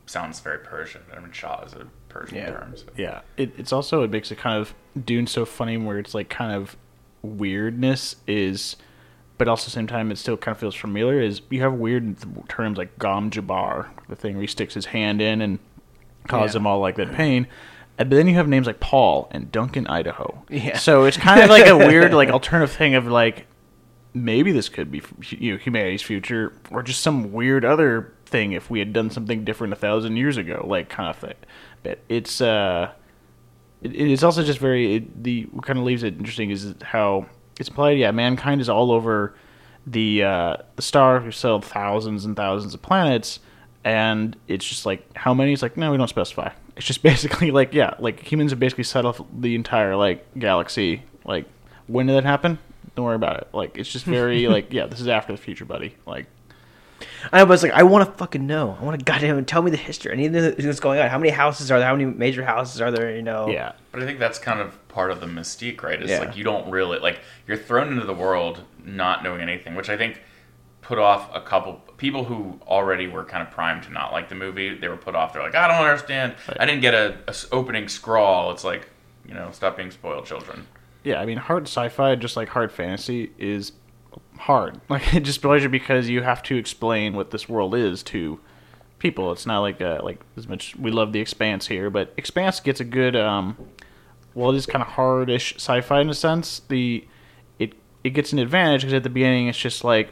sounds 0.05 0.39
very 0.39 0.59
Persian. 0.59 1.01
I 1.15 1.19
mean, 1.19 1.31
Shah 1.31 1.63
is 1.65 1.73
a 1.73 1.87
Persian 2.09 2.37
Yeah. 2.37 2.51
term. 2.51 2.73
So. 2.75 2.85
Yeah, 2.97 3.21
it, 3.37 3.51
it's 3.57 3.71
also 3.73 4.03
it 4.03 4.11
makes 4.11 4.31
it 4.31 4.37
kind 4.37 4.59
of 4.59 4.73
Dune 5.05 5.27
so 5.27 5.45
funny 5.45 5.77
where 5.77 5.97
it's 5.99 6.13
like 6.13 6.29
kind 6.29 6.51
of 6.51 6.75
weirdness 7.21 8.15
is, 8.27 8.75
but 9.37 9.47
also 9.47 9.65
the 9.65 9.71
same 9.71 9.87
time 9.87 10.11
it 10.11 10.17
still 10.17 10.37
kind 10.37 10.53
of 10.55 10.59
feels 10.59 10.75
familiar. 10.75 11.21
Is 11.21 11.41
you 11.49 11.61
have 11.61 11.73
weird 11.73 12.15
terms 12.49 12.77
like 12.77 12.97
Gom 12.99 13.31
Jabbar, 13.31 13.87
the 14.09 14.15
thing 14.15 14.35
where 14.35 14.41
he 14.41 14.47
sticks 14.47 14.73
his 14.73 14.87
hand 14.87 15.21
in 15.21 15.41
and 15.41 15.59
causes 16.27 16.53
Yeah. 16.53 16.59
them 16.59 16.67
all 16.67 16.79
like 16.79 16.95
that 16.97 17.13
pain. 17.13 17.47
But 17.97 18.09
then 18.09 18.27
you 18.27 18.35
have 18.35 18.47
names 18.47 18.65
like 18.67 18.79
Paul 18.79 19.27
and 19.31 19.51
Duncan, 19.51 19.85
Idaho. 19.87 20.43
Yeah. 20.49 20.77
So 20.77 21.05
it's 21.05 21.17
kind 21.17 21.41
of 21.41 21.49
like 21.49 21.67
a 21.67 21.77
weird 21.77 22.13
like 22.13 22.29
alternative 22.29 22.75
thing 22.75 22.95
of 22.95 23.07
like 23.07 23.45
maybe 24.15 24.51
this 24.51 24.69
could 24.69 24.91
be 24.91 25.01
you 25.29 25.53
know 25.53 25.57
humanity's 25.57 26.01
future 26.01 26.53
or 26.71 26.83
just 26.83 27.01
some 27.01 27.31
weird 27.31 27.63
other 27.65 28.13
thing 28.33 28.51
if 28.51 28.69
we 28.69 28.79
had 28.79 28.91
done 28.91 29.09
something 29.09 29.45
different 29.45 29.71
a 29.71 29.75
thousand 29.77 30.17
years 30.17 30.35
ago 30.35 30.65
like 30.67 30.89
kind 30.89 31.09
of 31.09 31.15
thing. 31.15 31.35
But 31.83 31.99
it's 32.09 32.41
uh 32.41 32.91
it, 33.81 33.93
it 33.93 34.11
is 34.11 34.23
also 34.23 34.43
just 34.43 34.59
very 34.59 34.95
it, 34.95 35.23
the 35.23 35.43
what 35.51 35.65
kind 35.65 35.79
of 35.79 35.85
leaves 35.85 36.03
it 36.03 36.15
interesting 36.17 36.49
is 36.49 36.75
how 36.81 37.27
it's 37.59 37.69
implied 37.69 37.97
yeah 37.97 38.11
mankind 38.11 38.59
is 38.59 38.67
all 38.67 38.91
over 38.91 39.35
the 39.87 40.23
uh 40.23 40.57
the 40.75 40.81
star 40.81 41.19
who 41.21 41.31
settled 41.31 41.63
thousands 41.63 42.25
and 42.25 42.35
thousands 42.35 42.73
of 42.73 42.81
planets 42.81 43.39
and 43.83 44.35
it's 44.47 44.67
just 44.67 44.85
like 44.85 45.15
how 45.15 45.33
many? 45.33 45.53
It's 45.53 45.61
like 45.61 45.77
no 45.77 45.91
we 45.91 45.97
don't 45.97 46.07
specify. 46.07 46.51
It's 46.75 46.85
just 46.85 47.03
basically 47.11 47.51
like 47.51 47.73
yeah 47.73 47.95
like 47.99 48.19
humans 48.19 48.51
have 48.51 48.59
basically 48.59 48.85
settled 48.85 49.25
the 49.41 49.55
entire 49.55 49.95
like 49.95 50.25
galaxy. 50.37 51.03
Like 51.25 51.45
when 51.87 52.07
did 52.07 52.15
that 52.15 52.23
happen? 52.23 52.59
Don't 52.95 53.05
worry 53.05 53.15
about 53.15 53.37
it. 53.37 53.47
Like 53.53 53.77
it's 53.77 53.91
just 53.91 54.05
very 54.05 54.47
like 54.55 54.71
yeah 54.71 54.85
this 54.85 54.99
is 54.99 55.07
after 55.07 55.33
the 55.33 55.37
future 55.37 55.65
buddy. 55.65 55.95
Like 56.05 56.27
I 57.31 57.43
was 57.43 57.63
like 57.63 57.71
I 57.71 57.83
want 57.83 58.05
to 58.09 58.17
fucking 58.17 58.45
know. 58.45 58.77
I 58.79 58.83
want 58.83 58.99
to 58.99 59.03
goddamn 59.05 59.43
tell 59.45 59.61
me 59.61 59.71
the 59.71 59.77
history. 59.77 60.11
I 60.11 60.15
need 60.15 60.33
to 60.33 60.41
know 60.41 60.53
what's 60.67 60.79
going 60.79 60.99
on. 60.99 61.09
How 61.09 61.17
many 61.17 61.29
houses 61.31 61.71
are 61.71 61.79
there? 61.79 61.87
How 61.87 61.95
many 61.95 62.05
major 62.11 62.43
houses 62.43 62.81
are 62.81 62.91
there? 62.91 63.15
You 63.15 63.21
know. 63.21 63.47
yeah 63.47 63.73
But 63.91 64.03
I 64.03 64.05
think 64.05 64.19
that's 64.19 64.39
kind 64.39 64.59
of 64.59 64.85
part 64.89 65.11
of 65.11 65.19
the 65.21 65.27
mystique, 65.27 65.81
right? 65.83 66.01
It's 66.01 66.11
Yeah. 66.11 66.19
like 66.19 66.35
you 66.35 66.43
don't 66.43 66.69
really 66.69 66.99
like 66.99 67.19
you're 67.47 67.57
thrown 67.57 67.89
into 67.93 68.05
the 68.05 68.13
world 68.13 68.61
not 68.83 69.23
knowing 69.23 69.41
anything, 69.41 69.75
which 69.75 69.89
I 69.89 69.97
think 69.97 70.21
put 70.81 70.99
off 70.99 71.33
a 71.33 71.39
couple 71.39 71.75
people 71.95 72.25
who 72.25 72.59
already 72.67 73.07
were 73.07 73.23
kind 73.23 73.41
of 73.47 73.51
primed 73.53 73.83
to 73.83 73.89
not 73.91 74.11
like 74.11 74.27
the 74.27 74.35
movie. 74.35 74.75
They 74.75 74.89
were 74.89 74.97
put 74.97 75.15
off. 75.15 75.31
They're 75.33 75.41
like, 75.41 75.55
I 75.55 75.67
don't 75.69 75.77
understand. 75.85 76.35
I 76.59 76.65
didn't 76.65 76.81
get 76.81 76.93
a 76.93 77.15
opening 77.53 77.87
scrawl. 77.87 78.51
It's 78.51 78.65
like, 78.65 78.89
you 79.25 79.33
know, 79.33 79.49
stop 79.53 79.77
being 79.77 79.91
spoiled 79.91 80.25
children. 80.25 80.67
yeah, 81.05 81.21
I 81.21 81.25
mean, 81.25 81.37
hard 81.37 81.63
sci-fi, 81.69 82.15
just 82.15 82.35
like 82.35 82.49
hard 82.49 82.69
fantasy, 82.71 83.31
is 83.37 83.71
hard. 84.37 84.81
Like 84.89 85.13
it 85.13 85.21
just 85.21 85.43
largely 85.43 85.67
because 85.67 86.09
you 86.09 86.21
have 86.21 86.43
to 86.43 86.55
explain 86.55 87.15
what 87.15 87.31
this 87.31 87.49
world 87.49 87.75
is 87.75 88.03
to 88.03 88.39
people. 88.99 89.31
It's 89.31 89.45
not 89.45 89.59
like 89.59 89.81
uh, 89.81 89.99
like 90.03 90.21
as 90.37 90.47
much 90.47 90.75
we 90.75 90.91
love 90.91 91.13
the 91.13 91.19
Expanse 91.19 91.67
here, 91.67 91.89
but 91.89 92.13
Expanse 92.17 92.59
gets 92.59 92.79
a 92.79 92.85
good 92.85 93.15
um, 93.15 93.57
well, 94.33 94.51
it 94.51 94.55
is 94.55 94.65
kind 94.65 94.81
of 94.81 94.89
hardish 94.89 95.55
sci-fi 95.55 96.01
in 96.01 96.09
a 96.09 96.13
sense. 96.13 96.61
The 96.67 97.05
it 97.59 97.73
it 98.03 98.11
gets 98.11 98.33
an 98.33 98.39
advantage 98.39 98.81
because 98.81 98.93
at 98.93 99.03
the 99.03 99.09
beginning 99.09 99.47
it's 99.47 99.57
just 99.57 99.83
like 99.83 100.09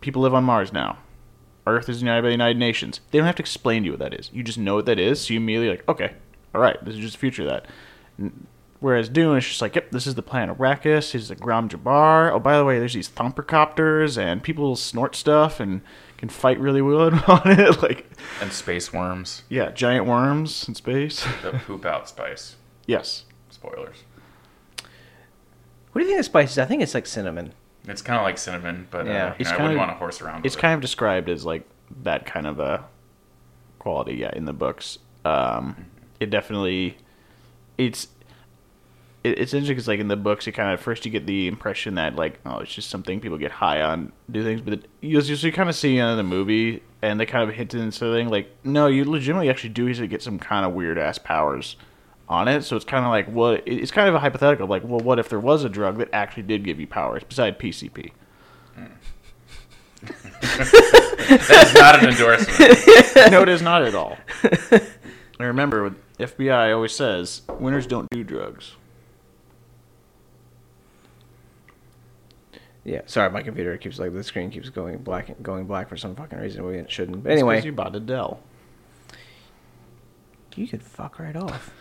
people 0.00 0.22
live 0.22 0.34
on 0.34 0.44
Mars 0.44 0.72
now. 0.72 0.98
Earth 1.66 1.88
is 1.88 2.00
united 2.00 2.22
by 2.22 2.28
the 2.28 2.32
United 2.32 2.58
Nations. 2.58 3.00
They 3.10 3.18
don't 3.18 3.26
have 3.26 3.36
to 3.36 3.42
explain 3.42 3.82
to 3.82 3.86
you 3.86 3.92
what 3.92 4.00
that 4.00 4.14
is. 4.14 4.30
You 4.32 4.42
just 4.42 4.58
know 4.58 4.76
what 4.76 4.86
that 4.86 4.98
is. 4.98 5.20
So 5.20 5.34
you 5.34 5.40
immediately 5.40 5.76
like, 5.76 5.88
okay, 5.88 6.14
all 6.54 6.60
right, 6.62 6.82
this 6.82 6.94
is 6.94 7.00
just 7.00 7.14
the 7.14 7.18
future 7.18 7.42
of 7.42 7.48
that. 7.48 7.66
N- 8.80 8.80
Whereas 8.80 9.08
Dune 9.08 9.36
is 9.38 9.46
just 9.46 9.60
like, 9.62 9.74
yep, 9.74 9.90
this 9.90 10.06
is 10.06 10.14
the 10.14 10.22
planet 10.22 10.56
Arrakis. 10.58 10.82
This 11.12 11.14
is 11.16 11.28
the 11.28 11.34
Gram 11.34 11.68
Jabbar. 11.68 12.30
Oh, 12.32 12.38
by 12.38 12.56
the 12.56 12.64
way, 12.64 12.78
there's 12.78 12.94
these 12.94 13.08
thumpercopters 13.08 14.16
and 14.16 14.42
people 14.42 14.76
snort 14.76 15.14
stuff 15.16 15.58
and 15.60 15.80
can 16.16 16.28
fight 16.28 16.58
really 16.60 16.82
well 16.82 17.10
on 17.28 17.42
it. 17.44 17.82
Like, 17.82 18.10
And 18.40 18.52
space 18.52 18.92
worms 18.92 19.42
yeah, 19.48 19.70
giant 19.70 20.06
worms 20.06 20.66
in 20.68 20.74
space. 20.74 21.24
The 21.42 21.52
poop 21.66 21.84
out 21.84 22.08
spice. 22.08 22.56
yes. 22.86 23.24
Spoilers. 23.50 23.96
What 25.92 26.00
do 26.00 26.06
you 26.06 26.10
think 26.12 26.20
of 26.20 26.26
is? 26.26 26.58
I 26.58 26.64
think 26.64 26.82
it's 26.82 26.94
like 26.94 27.06
cinnamon. 27.06 27.52
It's 27.86 28.02
kind 28.02 28.18
of 28.18 28.22
like 28.24 28.38
cinnamon, 28.38 28.86
but 28.90 29.06
Yeah. 29.06 29.28
uh, 29.28 29.34
It's 29.38 29.48
know, 29.50 29.54
I 29.54 29.58
kind 29.58 29.68
wouldn't 29.70 29.80
of- 29.82 29.86
want 29.88 29.90
to 29.92 29.98
horse 29.98 30.20
around. 30.20 30.46
It's 30.46 30.54
with 30.54 30.62
kind 30.62 30.74
of 30.74 30.80
described 30.80 31.28
as 31.28 31.44
like 31.44 31.64
that 32.04 32.26
kind 32.26 32.46
of 32.46 32.60
a 32.60 32.84
quality, 33.78 34.14
yeah, 34.14 34.30
in 34.34 34.44
the 34.44 34.52
books. 34.52 34.98
Um, 35.24 35.86
it 36.20 36.30
definitely, 36.30 36.98
it's 37.78 38.08
it, 39.24 39.38
it's 39.38 39.52
interesting 39.54 39.74
because 39.76 39.88
like 39.88 40.00
in 40.00 40.08
the 40.08 40.16
books, 40.16 40.46
you 40.46 40.52
kind 40.52 40.72
of 40.72 40.80
first 40.80 41.04
you 41.04 41.10
get 41.10 41.26
the 41.26 41.46
impression 41.48 41.94
that 41.96 42.16
like 42.16 42.38
oh 42.46 42.58
it's 42.58 42.72
just 42.74 42.90
something 42.90 43.20
people 43.20 43.38
get 43.38 43.50
high 43.52 43.82
on 43.82 44.12
do 44.30 44.42
things, 44.44 44.60
but 44.60 44.74
it, 44.74 44.86
you 45.00 45.20
you, 45.20 45.34
you 45.34 45.52
kind 45.52 45.68
of 45.68 45.74
see 45.76 45.98
in 45.98 46.16
the 46.16 46.22
movie 46.22 46.82
and 47.02 47.18
they 47.20 47.26
kind 47.26 47.48
of 47.48 47.54
hint 47.54 47.74
into 47.74 47.92
something 47.92 48.28
like 48.28 48.50
no, 48.64 48.86
you 48.86 49.04
legitimately 49.04 49.50
actually 49.50 49.70
do 49.70 49.86
usually 49.86 50.08
get 50.08 50.22
some 50.22 50.38
kind 50.38 50.64
of 50.66 50.72
weird 50.72 50.98
ass 50.98 51.18
powers 51.18 51.76
on 52.28 52.46
it. 52.48 52.62
So 52.62 52.76
it's 52.76 52.84
kind 52.84 53.04
of 53.04 53.10
like 53.10 53.26
what 53.28 53.62
it- 53.66 53.78
it's 53.78 53.90
kind 53.90 54.08
of 54.08 54.14
a 54.14 54.18
hypothetical 54.20 54.66
like 54.66 54.82
well 54.84 55.00
what 55.00 55.18
if 55.18 55.28
there 55.28 55.40
was 55.40 55.64
a 55.64 55.68
drug 55.68 55.98
that 55.98 56.08
actually 56.12 56.44
did 56.44 56.64
give 56.64 56.78
you 56.80 56.86
powers 56.86 57.22
beside 57.24 57.58
PCP. 57.58 58.12
it. 58.76 58.90
That's 61.48 61.74
not 61.74 62.02
an 62.02 62.10
endorsement. 62.10 62.58
no, 63.32 63.42
it 63.42 63.48
is 63.48 63.62
not 63.62 63.82
at 63.82 63.94
all. 63.94 64.16
I 65.40 65.44
remember, 65.44 65.94
FBI 66.18 66.74
always 66.74 66.92
says 66.94 67.42
winners 67.58 67.86
don't 67.86 68.08
do 68.10 68.24
drugs. 68.24 68.76
Yeah. 72.88 73.02
Sorry, 73.04 73.28
my 73.28 73.42
computer 73.42 73.76
keeps 73.76 73.98
like 73.98 74.14
the 74.14 74.24
screen 74.24 74.50
keeps 74.50 74.70
going 74.70 74.98
black, 74.98 75.30
going 75.42 75.66
black 75.66 75.90
for 75.90 75.96
some 75.98 76.16
fucking 76.16 76.38
reason. 76.38 76.64
We 76.64 76.78
it 76.78 76.90
shouldn't. 76.90 77.22
But 77.22 77.32
anyway, 77.32 77.62
you 77.62 77.70
bought 77.70 77.94
a 77.94 78.00
Dell. 78.00 78.40
you 80.56 80.66
could 80.66 80.82
fuck 80.82 81.18
right 81.18 81.36
off. 81.36 81.70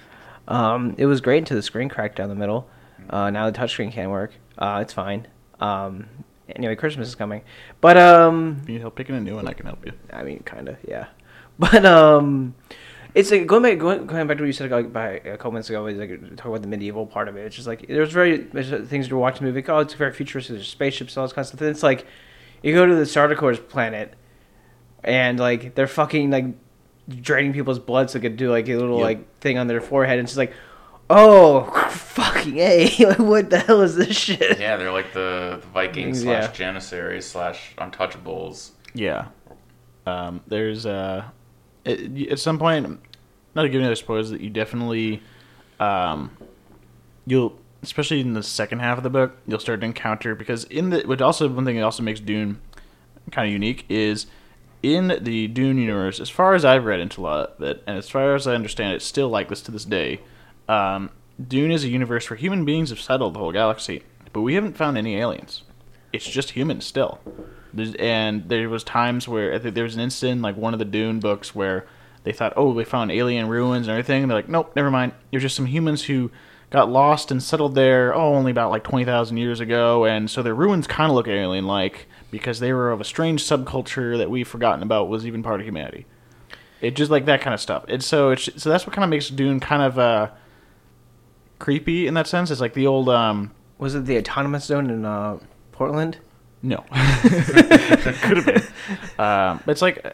Um, 0.49 0.95
it 0.97 1.07
was 1.07 1.19
great 1.19 1.39
until 1.39 1.57
the 1.57 1.61
screen 1.61 1.89
cracked 1.89 2.15
down 2.15 2.29
the 2.29 2.35
middle. 2.35 2.69
Uh, 3.09 3.29
now 3.29 3.51
the 3.51 3.59
touchscreen 3.59 3.91
can't 3.91 4.09
work. 4.11 4.31
Uh, 4.57 4.79
it's 4.81 4.93
fine. 4.93 5.27
Um, 5.59 6.07
anyway, 6.47 6.73
Christmas 6.77 7.09
is 7.09 7.15
coming, 7.15 7.41
but 7.81 7.97
um, 7.97 8.59
If 8.61 8.69
you 8.69 8.75
need 8.75 8.79
help 8.79 8.95
picking 8.95 9.15
a 9.15 9.19
new 9.19 9.35
one, 9.35 9.45
I 9.45 9.51
can 9.51 9.65
help 9.65 9.85
you. 9.85 9.91
I 10.13 10.23
mean, 10.23 10.43
kind 10.43 10.69
of, 10.69 10.77
yeah. 10.87 11.07
But 11.59 11.85
um, 11.85 12.55
it's 13.17 13.31
like 13.31 13.47
going 13.47 13.63
back, 13.63 13.77
going, 13.79 14.05
going 14.05 14.27
back 14.27 14.37
to 14.37 14.43
what 14.43 14.47
you 14.47 14.53
said 14.53 14.69
like 14.71 14.93
by 14.93 15.07
a 15.25 15.37
couple 15.37 15.51
minutes 15.51 15.69
ago. 15.69 15.85
Is 15.87 15.97
like 15.97 16.35
talk 16.37 16.45
about 16.45 16.61
the 16.61 16.67
medieval 16.67 17.05
part 17.05 17.27
of 17.27 17.35
it. 17.35 17.45
It's 17.45 17.55
just 17.55 17.67
like 17.67 17.87
there's 17.87 18.11
very 18.13 18.37
there's 18.37 18.87
things 18.89 19.09
you're 19.09 19.19
watching 19.19 19.39
the 19.45 19.51
movie. 19.51 19.61
Like, 19.61 19.69
oh, 19.69 19.79
it's 19.79 19.93
very 19.95 20.13
futuristic. 20.13 20.55
There's 20.55 20.67
spaceships, 20.69 21.17
all 21.17 21.25
this 21.25 21.33
kind 21.33 21.43
of 21.43 21.47
stuff. 21.47 21.61
And 21.61 21.69
it's 21.71 21.83
like 21.83 22.05
you 22.63 22.73
go 22.73 22.85
to 22.85 22.95
the 22.95 23.03
Sardaukar 23.03 23.67
planet, 23.69 24.13
and 25.03 25.39
like 25.39 25.75
they're 25.75 25.87
fucking 25.87 26.29
like 26.31 26.45
draining 27.09 27.53
people's 27.53 27.79
blood 27.79 28.09
so 28.09 28.19
they 28.19 28.27
could 28.29 28.37
do 28.37 28.51
like 28.51 28.67
a 28.69 28.75
little 28.75 28.97
Yep. 28.97 29.03
like 29.05 29.39
thing 29.39 29.57
on 29.57 29.67
their 29.67 29.81
forehead. 29.81 30.19
And 30.19 30.25
it's 30.25 30.33
just 30.33 30.37
like, 30.37 30.53
oh, 31.09 31.63
fucking 31.89 32.57
a, 32.57 32.89
like, 33.05 33.19
what 33.19 33.49
the 33.49 33.59
hell 33.59 33.81
is 33.81 33.95
this 33.95 34.15
shit? 34.17 34.59
yeah, 34.59 34.75
they're 34.77 34.91
like 34.91 35.13
the, 35.13 35.57
the 35.61 35.67
Vikings 35.67 36.23
Yeah. 36.23 36.41
slash 36.41 36.57
Janissaries 36.57 37.23
slash 37.25 37.73
Untouchables. 37.77 38.71
Yeah. 38.93 39.27
Um, 40.05 40.41
there's 40.47 40.85
uh, 40.85 41.23
it, 41.85 42.31
at 42.31 42.39
some 42.39 42.57
point, 42.59 42.99
not 43.57 43.63
to 43.63 43.69
give 43.69 43.79
any 43.79 43.87
other 43.87 43.95
spoilers, 43.95 44.29
that 44.29 44.39
you 44.39 44.49
definitely, 44.49 45.21
um, 45.79 46.31
you'll 47.25 47.59
especially 47.83 48.19
in 48.19 48.33
the 48.33 48.43
second 48.43 48.79
half 48.79 48.97
of 48.97 49.03
the 49.03 49.09
book, 49.09 49.37
you'll 49.47 49.59
start 49.59 49.81
to 49.81 49.85
encounter 49.85 50.35
because 50.35 50.63
in 50.65 50.89
the 50.89 51.01
which 51.01 51.21
also 51.21 51.47
one 51.49 51.65
thing 51.65 51.75
that 51.75 51.83
also 51.83 52.03
makes 52.03 52.19
Dune 52.19 52.59
kind 53.31 53.47
of 53.47 53.53
unique 53.53 53.85
is 53.89 54.27
in 54.83 55.19
the 55.21 55.47
Dune 55.47 55.77
universe, 55.77 56.19
as 56.19 56.29
far 56.29 56.53
as 56.53 56.63
I've 56.63 56.85
read 56.85 56.99
into 56.99 57.21
a 57.21 57.23
lot 57.23 57.55
of 57.57 57.61
it, 57.63 57.83
and 57.87 57.97
as 57.97 58.07
far 58.09 58.35
as 58.35 58.47
I 58.47 58.53
understand, 58.53 58.93
it's 58.93 59.05
still 59.05 59.27
like 59.27 59.49
this 59.49 59.61
to 59.63 59.71
this 59.71 59.85
day. 59.85 60.21
Um, 60.69 61.09
Dune 61.45 61.71
is 61.71 61.83
a 61.83 61.89
universe 61.89 62.29
where 62.29 62.37
human 62.37 62.63
beings 62.63 62.89
have 62.89 63.01
settled 63.01 63.33
the 63.33 63.39
whole 63.39 63.51
galaxy, 63.51 64.03
but 64.33 64.41
we 64.41 64.53
haven't 64.53 64.77
found 64.77 64.97
any 64.97 65.15
aliens. 65.17 65.63
It's 66.13 66.27
just 66.27 66.51
humans 66.51 66.85
still. 66.85 67.19
There's, 67.73 67.95
and 67.95 68.47
there 68.49 68.69
was 68.69 68.83
times 68.83 69.27
where 69.27 69.53
I 69.53 69.59
think 69.59 69.75
there 69.75 69.83
was 69.83 69.95
an 69.95 70.01
incident 70.01 70.37
in, 70.37 70.41
like 70.41 70.55
one 70.55 70.73
of 70.73 70.79
the 70.79 70.85
Dune 70.85 71.19
books 71.19 71.55
where 71.55 71.87
they 72.27 72.33
thought, 72.33 72.51
oh, 72.57 72.73
they 72.73 72.83
found 72.83 73.09
alien 73.09 73.47
ruins 73.47 73.87
and 73.87 73.91
everything. 73.91 74.21
And 74.23 74.29
they're 74.29 74.37
like, 74.37 74.49
nope, 74.49 74.73
never 74.75 74.91
mind. 74.91 75.13
You're 75.31 75.39
just 75.39 75.55
some 75.55 75.65
humans 75.65 76.03
who 76.03 76.29
got 76.71 76.89
lost 76.91 77.31
and 77.31 77.41
settled 77.41 77.73
there. 77.73 78.13
Oh, 78.13 78.35
only 78.35 78.51
about 78.51 78.69
like 78.69 78.83
twenty 78.83 79.05
thousand 79.05 79.37
years 79.37 79.61
ago, 79.61 80.03
and 80.05 80.29
so 80.29 80.43
their 80.43 80.53
ruins 80.53 80.87
kind 80.87 81.09
of 81.09 81.15
look 81.15 81.29
alien-like 81.29 82.07
because 82.29 82.59
they 82.59 82.73
were 82.73 82.91
of 82.91 82.99
a 82.99 83.05
strange 83.05 83.41
subculture 83.41 84.17
that 84.17 84.29
we've 84.29 84.47
forgotten 84.47 84.83
about 84.83 85.07
was 85.07 85.25
even 85.25 85.41
part 85.41 85.61
of 85.61 85.65
humanity. 85.65 86.05
It 86.81 86.95
just 86.97 87.09
like 87.09 87.23
that 87.27 87.39
kind 87.39 87.53
of 87.53 87.61
stuff. 87.61 87.85
And 87.87 88.03
so 88.03 88.31
it's 88.31 88.49
so 88.61 88.69
that's 88.69 88.85
what 88.85 88.93
kind 88.93 89.05
of 89.05 89.09
makes 89.09 89.29
Dune 89.29 89.61
kind 89.61 89.81
of 89.81 89.97
uh, 89.97 90.29
creepy 91.59 92.07
in 92.07 92.13
that 92.15 92.27
sense. 92.27 92.51
It's 92.51 92.59
like 92.59 92.73
the 92.73 92.87
old 92.87 93.07
um, 93.07 93.51
Was 93.77 93.95
it 93.95 94.05
the 94.05 94.17
autonomous 94.17 94.65
zone 94.65 94.89
in 94.89 95.05
uh, 95.05 95.39
Portland? 95.71 96.17
no, 96.61 96.83
It 96.91 98.15
could 98.21 98.37
have 98.37 98.45
been. 98.45 98.63
Um, 99.19 99.61
it's 99.67 99.81
like 99.81 100.05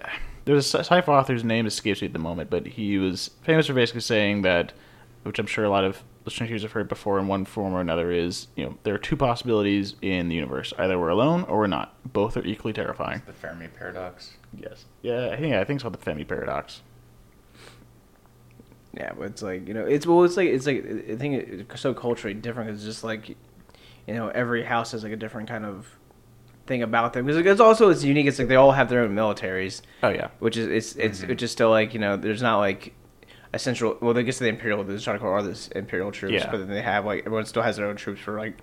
there's 0.45 0.73
a 0.73 0.79
sci-fi 0.79 1.11
author's 1.11 1.43
name 1.43 1.65
escapes 1.65 2.01
me 2.01 2.07
at 2.07 2.13
the 2.13 2.19
moment, 2.19 2.49
but 2.49 2.67
he 2.67 2.97
was 2.97 3.31
famous 3.43 3.67
for 3.67 3.73
basically 3.73 4.01
saying 4.01 4.41
that, 4.41 4.73
which 5.23 5.39
I'm 5.39 5.47
sure 5.47 5.63
a 5.63 5.69
lot 5.69 5.83
of 5.83 6.03
listeners 6.25 6.61
have 6.63 6.71
heard 6.71 6.87
before 6.87 7.19
in 7.19 7.27
one 7.27 7.45
form 7.45 7.73
or 7.73 7.81
another, 7.81 8.11
is 8.11 8.47
you 8.55 8.65
know 8.65 8.77
there 8.83 8.93
are 8.93 8.99
two 8.99 9.15
possibilities 9.15 9.95
in 10.01 10.29
the 10.29 10.35
universe: 10.35 10.73
either 10.77 10.99
we're 10.99 11.09
alone 11.09 11.43
or 11.43 11.59
we're 11.59 11.67
not. 11.67 11.95
Both 12.11 12.37
are 12.37 12.45
equally 12.45 12.73
terrifying. 12.73 13.21
The 13.25 13.33
Fermi 13.33 13.67
paradox. 13.67 14.33
Yes. 14.55 14.85
Yeah, 15.01 15.29
I 15.31 15.37
think 15.37 15.51
yeah, 15.51 15.61
I 15.61 15.63
think 15.63 15.77
it's 15.77 15.83
called 15.83 15.93
the 15.93 15.99
Fermi 15.99 16.23
paradox. 16.23 16.81
Yeah, 18.95 19.13
but 19.17 19.23
it's 19.23 19.41
like 19.41 19.67
you 19.67 19.73
know, 19.73 19.85
it's 19.85 20.05
well, 20.05 20.23
it's 20.23 20.37
like 20.37 20.49
it's 20.49 20.67
like 20.67 20.85
I 21.09 21.15
think 21.15 21.35
it's 21.71 21.81
so 21.81 21.93
culturally 21.93 22.35
different. 22.35 22.69
It's 22.69 22.83
just 22.83 23.03
like, 23.03 23.29
you 23.29 24.13
know, 24.13 24.27
every 24.29 24.63
house 24.63 24.91
has 24.91 25.03
like 25.03 25.13
a 25.13 25.17
different 25.17 25.49
kind 25.49 25.65
of 25.65 25.87
thing 26.65 26.81
about 26.81 27.13
them 27.13 27.25
because 27.25 27.45
it's 27.45 27.59
also 27.61 27.89
it's 27.89 28.03
unique. 28.03 28.25
It's 28.27 28.39
like 28.39 28.47
they 28.47 28.55
all 28.55 28.71
have 28.71 28.89
their 28.89 29.01
own 29.01 29.13
militaries, 29.15 29.81
Oh 30.01 30.09
yeah. 30.09 30.29
which 30.39 30.57
is 30.57 30.67
it's 30.67 30.95
it's 30.95 31.25
which 31.25 31.43
is 31.43 31.51
still 31.51 31.69
like 31.69 31.93
you 31.93 31.99
know, 31.99 32.15
there's 32.17 32.41
not 32.41 32.59
like 32.59 32.93
a 33.53 33.59
central. 33.59 33.97
Well, 34.01 34.17
I 34.17 34.21
guess 34.23 34.39
the 34.39 34.47
imperial, 34.47 34.83
the 34.83 34.99
Shark 34.99 35.21
are 35.21 35.41
the 35.43 35.71
imperial 35.75 36.11
troops, 36.11 36.33
Yeah. 36.33 36.49
but 36.51 36.57
then 36.57 36.69
they 36.69 36.81
have 36.81 37.05
like 37.05 37.19
everyone 37.25 37.45
still 37.45 37.63
has 37.63 37.77
their 37.77 37.85
own 37.87 37.95
troops 37.97 38.21
for 38.21 38.37
like, 38.37 38.57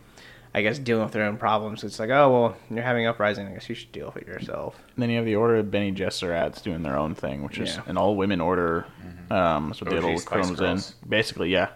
I 0.54 0.62
guess 0.62 0.78
dealing 0.78 1.04
with 1.04 1.12
their 1.12 1.24
own 1.24 1.36
problems. 1.36 1.84
It's 1.84 1.98
like, 2.00 2.10
oh 2.10 2.30
well, 2.32 2.56
you're 2.70 2.82
having 2.82 3.06
uprising. 3.06 3.46
I 3.46 3.52
guess 3.52 3.68
you 3.68 3.74
should 3.74 3.92
deal 3.92 4.06
with 4.14 4.22
it 4.24 4.26
yourself. 4.28 4.76
And 4.94 5.02
then 5.02 5.10
you 5.10 5.16
have 5.16 5.26
the 5.26 5.36
Order 5.36 5.56
of 5.56 5.70
Bene 5.70 5.94
Gesserits 5.94 6.62
doing 6.62 6.82
their 6.82 6.96
own 6.98 7.14
thing, 7.14 7.44
which 7.44 7.58
is 7.58 7.76
Yeah. 7.76 7.82
an 7.86 7.96
all 7.96 8.16
women 8.16 8.40
order. 8.40 8.86
Um, 9.30 9.68
that's 9.68 9.80
what 9.80 9.90
the 9.90 9.96
little 10.00 10.18
comes 10.20 10.60
in. 10.60 10.80
Basically, 11.08 11.50
yeah. 11.50 11.68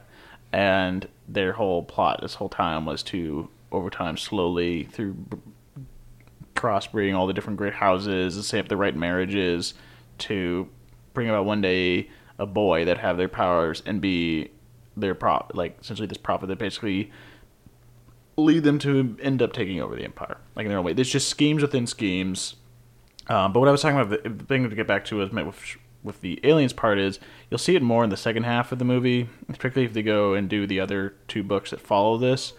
And 0.53 1.07
their 1.29 1.53
whole 1.53 1.83
plot 1.83 2.21
this 2.23 2.35
whole 2.35 2.49
time 2.49 2.85
was 2.87 3.03
to, 3.05 3.49
over 3.73 3.91
time, 3.91 4.17
slowly 4.17 4.85
through 4.85 5.15
b- 5.15 5.37
crossbreeding 6.55 7.17
all 7.17 7.27
the 7.27 7.33
different 7.33 7.59
great 7.59 7.75
houses, 7.75 8.37
and 8.37 8.45
set 8.45 8.61
up 8.61 8.69
the 8.69 8.77
right 8.77 8.97
marriages, 8.97 9.75
to 10.19 10.69
bring 11.13 11.29
about 11.29 11.45
one 11.45 11.61
day 11.61 12.09
a 12.39 12.47
boy 12.47 12.85
that 12.85 12.99
have 12.99 13.17
their 13.17 13.29
powers 13.29 13.83
and 13.87 14.01
be 14.01 14.51
their 14.97 15.15
prop, 15.15 15.53
like 15.55 15.79
essentially 15.81 16.07
this 16.07 16.19
prophet 16.19 16.47
that 16.47 16.59
basically 16.59 17.11
lead 18.37 18.65
them 18.65 18.79
to 18.81 19.17
end 19.23 19.41
up 19.43 19.53
taking 19.53 19.81
over 19.81 19.95
the 19.95 20.05
empire, 20.05 20.39
like 20.57 20.65
in 20.65 20.71
their 20.71 20.79
own 20.79 20.85
way. 20.85 20.93
There's 20.93 21.11
just 21.11 21.29
schemes 21.29 21.63
within 21.63 21.87
schemes. 21.87 22.57
Um, 23.29 23.53
but 23.53 23.61
what 23.61 23.69
I 23.69 23.73
was 23.73 23.83
talking 23.83 23.99
about, 23.99 24.23
the, 24.23 24.45
thing 24.45 24.69
to 24.69 24.77
get 24.77 24.87
back 24.87 25.05
to 25.07 25.17
was 25.17 25.31
with 25.31 25.77
with 26.03 26.21
the 26.21 26.39
aliens 26.45 26.75
part 26.75 26.99
is 26.99 27.19
you'll 27.51 27.57
see 27.57 27.75
it 27.75 27.83
more 27.83 28.05
in 28.05 28.11
the 28.11 28.17
second 28.17 28.43
half 28.43 28.73
of 28.73 28.79
the 28.79 28.85
movie, 28.85 29.29
particularly 29.49 29.87
if 29.87 29.95
they 29.95 30.03
go 30.03 30.35
and 30.35 30.51
do 30.51 30.67
the 30.67 30.79
other 30.79 31.15
two 31.29 31.43
books 31.43 31.71
that 31.71 31.81
follow 31.81 32.19
this. 32.19 32.53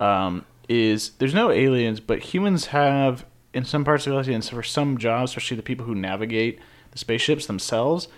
Um, 0.00 0.44
is 0.68 1.10
there's 1.18 1.34
no 1.34 1.50
aliens, 1.50 2.00
but 2.00 2.18
humans 2.18 2.66
have 2.66 3.24
in 3.54 3.64
some 3.64 3.84
parts 3.84 4.06
of 4.06 4.10
the 4.10 4.14
galaxy, 4.14 4.34
and 4.34 4.44
for 4.44 4.62
some 4.62 4.98
jobs, 4.98 5.30
especially 5.32 5.56
the 5.56 5.62
people 5.62 5.86
who 5.86 5.94
navigate 5.94 6.58
the 6.90 6.98
spaceships 6.98 7.46
themselves, 7.46 8.08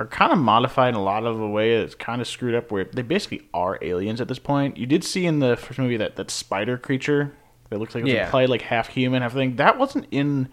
are 0.00 0.06
kind 0.06 0.32
of 0.32 0.38
modified 0.38 0.90
in 0.90 0.94
a 0.94 1.02
lot 1.02 1.24
of 1.24 1.40
a 1.40 1.48
way 1.48 1.78
that's 1.80 1.94
kind 1.94 2.20
of 2.20 2.26
screwed 2.28 2.54
up. 2.54 2.70
Where 2.72 2.84
they 2.84 3.02
basically 3.02 3.42
are 3.54 3.78
aliens 3.82 4.20
at 4.20 4.28
this 4.28 4.38
point. 4.38 4.76
You 4.76 4.86
did 4.86 5.04
see 5.04 5.26
in 5.26 5.38
the 5.38 5.56
first 5.56 5.78
movie 5.78 5.96
that 5.98 6.16
that 6.16 6.30
spider 6.30 6.76
creature 6.76 7.32
that 7.70 7.78
looks 7.78 7.94
like 7.94 8.02
it 8.02 8.04
was 8.06 8.12
Yeah. 8.14 8.24
implied 8.26 8.48
like 8.48 8.62
half 8.62 8.88
human, 8.88 9.22
half 9.22 9.32
thing. 9.32 9.56
That 9.56 9.78
wasn't 9.78 10.06
in 10.10 10.48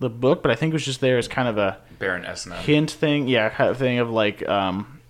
the 0.00 0.10
book, 0.10 0.42
but 0.42 0.50
I 0.50 0.56
think 0.56 0.72
it 0.72 0.74
was 0.74 0.84
just 0.84 1.00
there 1.00 1.16
as 1.18 1.28
kind 1.28 1.46
of 1.48 1.56
a 1.56 1.78
Baron 1.98 2.24
Esna. 2.24 2.56
hint 2.56 2.90
thing, 2.90 3.28
yeah, 3.28 3.48
kind 3.48 3.70
of 3.70 3.78
thing 3.78 3.98
of 4.00 4.10
like 4.10 4.46
um, 4.48 5.00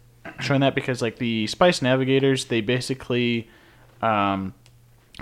showing 0.41 0.61
that 0.61 0.75
because 0.75 1.01
like 1.01 1.17
the 1.19 1.47
Spice 1.47 1.81
Navigators, 1.81 2.45
they 2.45 2.61
basically, 2.61 3.49
um, 4.03 4.53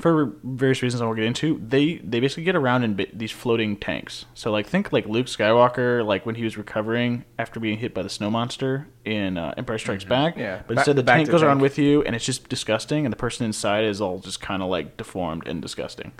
for 0.00 0.32
various 0.42 0.82
reasons 0.82 1.02
I 1.02 1.04
won't 1.04 1.16
get 1.16 1.26
into, 1.26 1.60
they 1.66 1.96
they 1.96 2.18
basically 2.20 2.44
get 2.44 2.56
around 2.56 2.82
in 2.84 3.06
these 3.12 3.30
floating 3.30 3.76
tanks. 3.76 4.24
So 4.34 4.50
like 4.50 4.66
think 4.66 4.90
like 4.92 5.06
Luke 5.06 5.26
Skywalker, 5.26 6.04
like 6.04 6.24
when 6.24 6.34
he 6.34 6.44
was 6.44 6.56
recovering 6.56 7.24
after 7.38 7.60
being 7.60 7.78
hit 7.78 7.92
by 7.92 8.02
the 8.02 8.08
snow 8.08 8.30
monster 8.30 8.88
in 9.04 9.36
uh, 9.36 9.52
Empire 9.58 9.78
Strikes 9.78 10.04
Back. 10.04 10.36
Yeah. 10.38 10.62
but 10.66 10.78
instead 10.78 10.96
the 10.96 11.02
tank 11.02 11.28
goes 11.28 11.42
around 11.42 11.60
with 11.60 11.78
you, 11.78 12.02
and 12.04 12.16
it's 12.16 12.24
just 12.24 12.48
disgusting, 12.48 13.04
and 13.04 13.12
the 13.12 13.16
person 13.18 13.44
inside 13.44 13.84
is 13.84 14.00
all 14.00 14.18
just 14.18 14.40
kind 14.40 14.62
of 14.62 14.70
like 14.70 14.96
deformed 14.96 15.46
and 15.46 15.60
disgusting. 15.60 16.12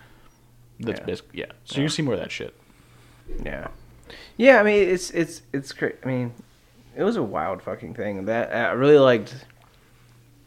That's 0.79 1.01
Yeah. 1.01 1.07
basically 1.07 1.41
yeah. 1.41 1.47
So 1.65 1.81
you're 1.81 1.89
see 1.89 2.03
more 2.03 2.15
of 2.15 2.21
that 2.21 2.31
shit. 2.31 2.55
Yeah, 3.43 3.69
yeah. 4.37 4.61
I 4.61 4.63
mean, 4.65 4.87
it's 4.89 5.11
it's 5.13 5.43
it's 5.55 5.73
great. 5.73 5.97
I 6.05 6.07
mean, 6.07 6.35
it 6.95 7.05
was 7.05 7.17
a 7.17 7.23
wild 7.23 7.63
fucking 7.63 7.95
thing. 7.95 8.27
That 8.27 8.55
I 8.55 8.73
really 8.73 8.99
liked. 8.99 9.47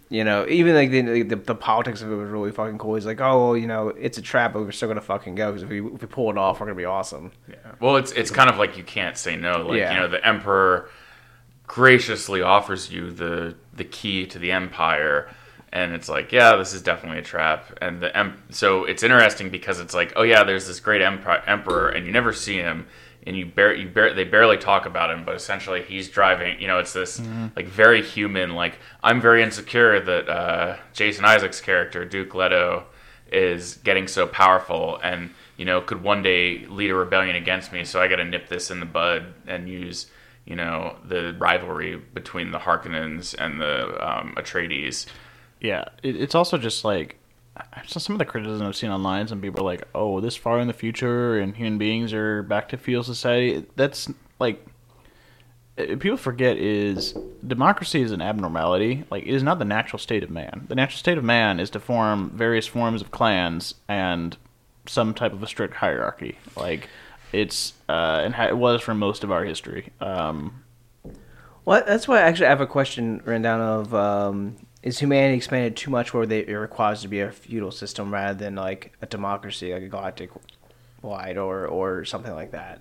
You 0.09 0.23
know, 0.23 0.45
even 0.47 0.75
like 0.75 0.91
the, 0.91 1.23
the 1.23 1.35
the 1.35 1.55
politics 1.55 2.01
of 2.03 2.11
it 2.11 2.15
was 2.15 2.29
really 2.29 2.51
fucking 2.51 2.77
cool. 2.77 2.93
He's 2.93 3.07
like, 3.07 3.19
oh, 3.21 3.43
well, 3.47 3.57
you 3.57 3.65
know, 3.65 3.89
it's 3.89 4.19
a 4.19 4.21
trap, 4.21 4.53
but 4.53 4.61
we're 4.61 4.71
still 4.71 4.87
gonna 4.87 5.01
fucking 5.01 5.33
go 5.35 5.47
because 5.51 5.63
if 5.63 5.69
we 5.69 5.83
if 5.83 6.01
we 6.01 6.07
pull 6.07 6.29
it 6.29 6.37
off, 6.37 6.59
we're 6.59 6.67
gonna 6.67 6.77
be 6.77 6.85
awesome. 6.85 7.31
Yeah. 7.49 7.55
Well, 7.79 7.95
it's 7.97 8.11
it's 8.11 8.29
kind 8.29 8.49
of 8.49 8.57
like 8.57 8.77
you 8.77 8.83
can't 8.83 9.17
say 9.17 9.35
no. 9.35 9.65
Like 9.67 9.79
Yeah. 9.79 9.93
you 9.93 9.99
know, 9.99 10.07
the 10.07 10.25
emperor 10.25 10.89
graciously 11.67 12.41
offers 12.41 12.91
you 12.91 13.09
the 13.11 13.55
the 13.73 13.83
key 13.83 14.25
to 14.27 14.39
the 14.39 14.51
empire, 14.51 15.27
and 15.73 15.93
it's 15.93 16.07
like, 16.07 16.31
yeah, 16.31 16.55
this 16.55 16.73
is 16.73 16.81
definitely 16.81 17.19
a 17.19 17.23
trap. 17.23 17.75
And 17.81 17.99
the 18.01 18.15
em- 18.15 18.41
so 18.51 18.85
it's 18.85 19.03
interesting 19.03 19.49
because 19.49 19.79
it's 19.79 19.93
like, 19.93 20.13
oh 20.15 20.23
yeah, 20.23 20.43
there's 20.43 20.67
this 20.67 20.79
great 20.79 21.01
emperor, 21.01 21.89
and 21.89 22.05
you 22.05 22.11
never 22.11 22.31
see 22.31 22.57
him, 22.57 22.85
and 23.25 23.35
you 23.35 23.45
bar- 23.45 23.73
you 23.73 23.87
bar- 23.87 24.13
they 24.13 24.23
barely 24.23 24.57
talk 24.57 24.85
about 24.85 25.11
him, 25.11 25.25
but 25.25 25.35
essentially 25.35 25.81
he's 25.81 26.09
driving. 26.09 26.59
You 26.59 26.67
know, 26.67 26.79
it's 26.79 26.93
this 26.93 27.19
like 27.55 27.65
very 27.67 28.01
human. 28.01 28.55
Like 28.55 28.79
I'm 29.03 29.19
very 29.21 29.41
insecure 29.43 29.99
that 29.99 30.29
uh, 30.29 30.77
Jason 30.93 31.25
Isaac's 31.25 31.61
character 31.61 32.05
Duke 32.05 32.35
Leto 32.35 32.85
is 33.31 33.75
getting 33.83 34.07
so 34.07 34.27
powerful 34.27 34.99
and 35.03 35.31
you 35.57 35.65
know 35.65 35.81
could 35.81 36.03
one 36.03 36.21
day 36.21 36.65
lead 36.67 36.91
a 36.91 36.95
rebellion 36.95 37.35
against 37.35 37.73
me 37.73 37.83
so 37.83 37.99
i 37.99 38.07
got 38.07 38.17
to 38.17 38.23
nip 38.23 38.47
this 38.49 38.69
in 38.69 38.79
the 38.79 38.85
bud 38.85 39.33
and 39.47 39.67
use 39.67 40.05
you 40.45 40.55
know 40.55 40.95
the 41.03 41.35
rivalry 41.39 41.97
between 42.13 42.51
the 42.51 42.59
harkonnens 42.59 43.33
and 43.39 43.59
the 43.59 44.07
um, 44.07 44.35
atreides 44.37 45.07
Yeah, 45.59 45.85
it's 46.03 46.35
also 46.35 46.59
just 46.59 46.85
like 46.85 47.17
so 47.87 47.99
some 47.99 48.15
of 48.15 48.19
the 48.19 48.25
criticism 48.25 48.65
I've 48.67 48.75
seen 48.75 48.89
online. 48.91 49.27
Some 49.27 49.41
people 49.41 49.61
are 49.61 49.71
like, 49.73 49.87
"Oh, 49.93 50.19
this 50.19 50.35
far 50.35 50.59
in 50.59 50.67
the 50.67 50.73
future, 50.73 51.39
and 51.39 51.55
human 51.55 51.77
beings 51.77 52.13
are 52.13 52.43
back 52.43 52.69
to 52.69 52.77
feudal 52.77 53.03
society." 53.03 53.65
That's 53.75 54.11
like 54.39 54.65
people 55.77 56.17
forget 56.17 56.57
is 56.57 57.13
democracy 57.45 58.01
is 58.01 58.11
an 58.11 58.21
abnormality. 58.21 59.03
Like 59.09 59.23
it 59.23 59.33
is 59.33 59.43
not 59.43 59.59
the 59.59 59.65
natural 59.65 59.99
state 59.99 60.23
of 60.23 60.29
man. 60.29 60.65
The 60.67 60.75
natural 60.75 60.97
state 60.97 61.17
of 61.17 61.23
man 61.23 61.59
is 61.59 61.69
to 61.71 61.79
form 61.79 62.31
various 62.33 62.67
forms 62.67 63.01
of 63.01 63.11
clans 63.11 63.75
and 63.87 64.37
some 64.87 65.13
type 65.13 65.33
of 65.33 65.43
a 65.43 65.47
strict 65.47 65.75
hierarchy. 65.75 66.37
Like 66.55 66.89
it's 67.33 67.73
uh, 67.89 68.21
and 68.23 68.35
it 68.35 68.57
was 68.57 68.81
for 68.81 68.93
most 68.93 69.23
of 69.23 69.31
our 69.31 69.43
history. 69.43 69.91
Um, 69.99 70.63
Well, 71.65 71.83
that's 71.85 72.07
why 72.07 72.21
actually 72.21 72.21
I 72.21 72.29
actually 72.29 72.47
have 72.47 72.61
a 72.61 72.67
question 72.67 73.21
written 73.25 73.41
down 73.41 73.59
of 73.59 73.93
um, 73.93 74.55
is 74.85 74.99
humanity 74.99 75.35
expanded 75.35 75.75
too 75.75 75.91
much 75.91 76.13
where 76.13 76.25
they, 76.25 76.45
it 76.47 76.53
requires 76.53 77.01
to 77.01 77.07
be 77.09 77.19
a 77.19 77.31
feudal 77.31 77.71
system 77.71 78.13
rather 78.13 78.37
than 78.37 78.55
like 78.55 78.93
a 79.01 79.05
democracy, 79.05 79.73
like 79.73 79.83
a 79.83 79.87
galactic 79.89 80.29
wide 81.01 81.37
or 81.37 81.67
or 81.67 82.05
something 82.05 82.33
like 82.33 82.51
that? 82.51 82.79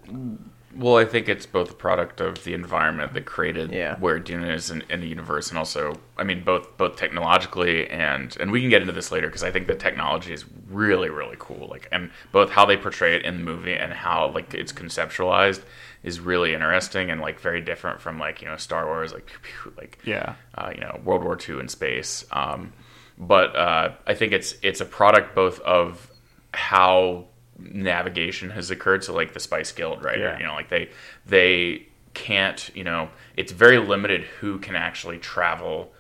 well 0.77 0.97
i 0.97 1.05
think 1.05 1.29
it's 1.29 1.47
both 1.47 1.71
a 1.71 1.75
product 1.75 2.21
of 2.21 2.43
the 2.43 2.53
environment 2.53 3.13
that 3.15 3.25
created 3.25 3.71
Yeah. 3.71 3.97
where 3.99 4.19
dune 4.19 4.43
is 4.43 4.73
in, 4.73 4.83
in 4.91 5.01
the 5.01 5.07
universe 5.07 5.51
and 5.51 5.57
also 5.57 5.95
i 6.19 6.25
mean 6.25 6.43
both 6.43 6.77
both 6.77 6.97
technologically 6.97 7.89
and 7.91 8.37
and 8.41 8.51
we 8.51 8.61
can 8.61 8.71
get 8.71 8.81
into 8.83 8.93
this 8.93 9.13
later 9.13 9.29
because 9.29 9.45
i 9.45 9.53
think 9.53 9.69
the 9.69 9.77
technology 9.77 10.33
is 10.33 10.45
really 10.69 11.11
really 11.11 11.37
cool 11.39 11.69
like 11.69 11.87
and 11.93 12.11
both 12.33 12.51
how 12.51 12.65
they 12.67 12.77
portray 12.77 13.15
it 13.15 13.23
in 13.25 13.37
the 13.37 13.45
movie 13.45 13.75
and 13.75 13.93
how 13.93 14.31
like 14.31 14.53
it's 14.53 14.73
conceptualized 14.73 15.63
is 16.05 16.21
really 16.21 16.55
interesting 16.55 17.11
and 17.11 17.21
like 17.21 17.41
very 17.41 17.61
different 17.61 18.01
from 18.01 18.19
like 18.21 18.41
you 18.43 18.47
know 18.49 18.57
star 18.57 18.87
wars 18.87 19.13
like 19.13 19.27
pew, 19.27 19.39
pew, 19.43 19.73
like 19.77 19.99
Yeah. 20.05 20.35
uh, 20.57 20.71
you 20.75 20.81
know 20.81 21.01
World 21.05 21.25
War 21.25 21.37
II 21.37 21.59
in 21.61 21.69
space. 21.69 22.25
Um, 22.31 22.73
but 23.19 23.57
uh, 23.57 23.93
I 24.07 24.15
think 24.15 24.33
it's 24.33 24.55
it's 24.63 24.81
a 24.81 24.85
product 24.85 25.35
both 25.35 25.59
of 25.61 26.11
how 26.53 27.27
navigation 27.59 28.51
has 28.51 28.71
occurred. 28.71 29.03
So 29.05 29.15
like 29.15 29.33
the 29.33 29.41
Spice 29.41 29.73
Guild, 29.73 30.05
right? 30.05 30.19
Yeah. 30.19 30.39
You 30.39 30.45
know, 30.47 30.55
like 30.55 30.69
they 30.69 30.91
they 31.27 31.87
can't. 32.13 32.71
You 32.75 32.85
know, 32.85 33.09
it's 33.37 33.53
very 33.53 33.79
limited 33.79 34.23
who 34.41 34.59
can 34.59 34.77
actually 34.77 35.19
travel, 35.19 35.93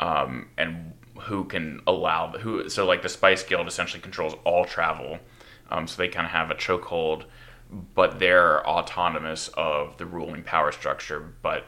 um, 0.00 0.48
and 0.58 0.92
who 1.22 1.44
can 1.44 1.80
allow 1.86 2.28
who. 2.32 2.68
So 2.68 2.86
like 2.86 3.02
the 3.02 3.08
Spice 3.08 3.42
Guild 3.42 3.66
essentially 3.66 4.00
controls 4.00 4.34
all 4.44 4.64
travel. 4.64 5.18
Um, 5.70 5.86
so 5.88 5.96
they 5.96 6.08
kind 6.08 6.26
of 6.26 6.32
have 6.32 6.50
a 6.50 6.54
chokehold, 6.54 7.24
but 7.70 8.18
they're 8.18 8.66
autonomous 8.66 9.48
of 9.54 9.96
the 9.98 10.06
ruling 10.06 10.42
power 10.42 10.72
structure. 10.72 11.20
But 11.42 11.66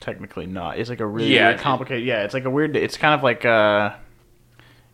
technically 0.00 0.46
not. 0.46 0.78
It's 0.78 0.90
like 0.90 1.00
a 1.00 1.06
really, 1.06 1.34
Yeah, 1.34 1.48
really 1.48 1.58
complicated. 1.58 2.04
Yeah, 2.06 2.24
it's 2.24 2.34
like 2.34 2.44
a 2.44 2.50
weird. 2.50 2.76
It's 2.76 2.96
kind 2.96 3.14
of 3.14 3.22
like 3.22 3.44
uh, 3.44 3.94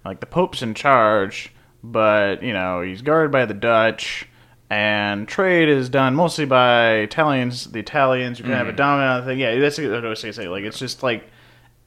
like 0.05 0.21
the 0.21 0.27
Pope's 0.27 0.63
in 0.63 0.75
charge, 0.75 1.53
but 1.83 2.43
you 2.43 2.53
know 2.53 2.83
he's 2.83 3.03
guarded 3.03 3.33
by 3.33 3.47
the 3.47 3.55
Dutch, 3.55 4.29
and 4.69 5.27
trade 5.27 5.69
is 5.69 5.89
done 5.89 6.15
mostly 6.15 6.45
by 6.47 6.93
Italians. 6.95 7.71
The 7.71 7.81
Italians 7.81 8.41
are 8.41 8.45
gonna 8.45 8.57
have 8.57 8.69
a 8.69 8.73
dominant 8.73 9.27
thing. 9.27 9.41
Yeah, 9.41 9.59
that's 9.59 9.79
what 9.79 10.05
I 10.05 10.09
was 10.09 10.23
gonna 10.23 10.33
say. 10.33 10.49
Like 10.49 10.65
it's 10.65 10.79
just 10.79 11.03
like 11.03 11.29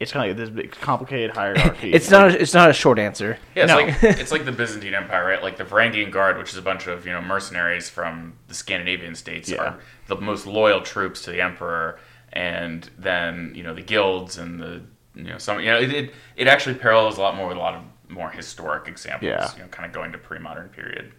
it's 0.04 0.12
kind 0.12 0.30
of 0.30 0.38
like 0.38 0.46
this 0.46 0.56
big 0.56 0.72
complicated 0.72 1.32
hierarchy. 1.36 1.92
It's 1.92 2.12
not. 2.12 2.30
A, 2.32 2.40
it's 2.42 2.54
not 2.54 2.70
a 2.70 2.74
short 2.74 3.00
answer. 3.00 3.38
Yeah, 3.56 3.64
it's 3.64 3.72
No. 3.72 3.78
like 3.78 4.04
it's 4.20 4.32
like 4.32 4.46
the 4.46 4.52
Byzantine 4.52 4.94
Empire, 4.94 5.26
right? 5.26 5.42
Like 5.42 5.58
the 5.58 5.64
Varangian 5.66 6.12
Guard, 6.12 6.38
which 6.38 6.52
is 6.52 6.58
a 6.58 6.62
bunch 6.62 6.88
of 6.88 7.06
you 7.06 7.12
know 7.12 7.22
mercenaries 7.22 7.90
from 7.90 8.34
the 8.48 8.54
Scandinavian 8.54 9.16
states, 9.16 9.50
Yeah. 9.50 9.62
are 9.64 9.80
the 10.08 10.16
most 10.18 10.46
loyal 10.46 10.82
troops 10.82 11.24
to 11.24 11.32
the 11.32 11.42
emperor, 11.42 12.00
and 12.32 12.90
then 13.00 13.54
you 13.56 13.64
know 13.64 13.74
the 13.74 13.82
guilds 13.82 14.38
and 14.38 14.60
the 14.60 14.82
you 15.16 15.24
know 15.24 15.38
some 15.40 15.60
you 15.60 15.66
know 15.68 15.80
it 15.80 15.92
it, 15.92 16.14
it 16.36 16.48
actually 16.48 16.76
parallels 16.76 17.18
a 17.18 17.22
lot 17.22 17.36
more 17.36 17.48
with 17.48 17.58
a 17.58 17.60
lot 17.60 17.74
of 17.76 17.82
more 18.10 18.30
historic 18.30 18.88
examples. 18.88 19.28
Yeah. 19.30 19.52
you 19.56 19.62
know, 19.64 19.68
kind 19.70 19.86
of 19.88 19.92
going 19.94 20.12
to 20.12 20.18
pre-modern 20.20 20.70
period. 20.70 21.12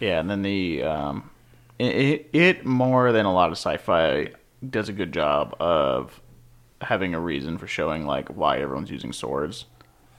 Yeah, 0.00 0.20
and 0.20 0.28
then 0.28 0.42
the 0.42 0.82
um, 0.82 1.30
it, 1.78 2.28
it 2.32 2.66
more 2.66 3.12
than 3.12 3.24
a 3.24 3.32
lot 3.32 3.46
of 3.50 3.56
sci-fi 3.56 4.28
does 4.68 4.88
a 4.88 4.92
good 4.92 5.12
job 5.12 5.54
of 5.60 6.20
having 6.82 7.14
a 7.14 7.20
reason 7.20 7.58
for 7.58 7.66
showing 7.66 8.06
like 8.06 8.28
why 8.28 8.58
everyone's 8.58 8.90
using 8.90 9.12
swords. 9.12 9.66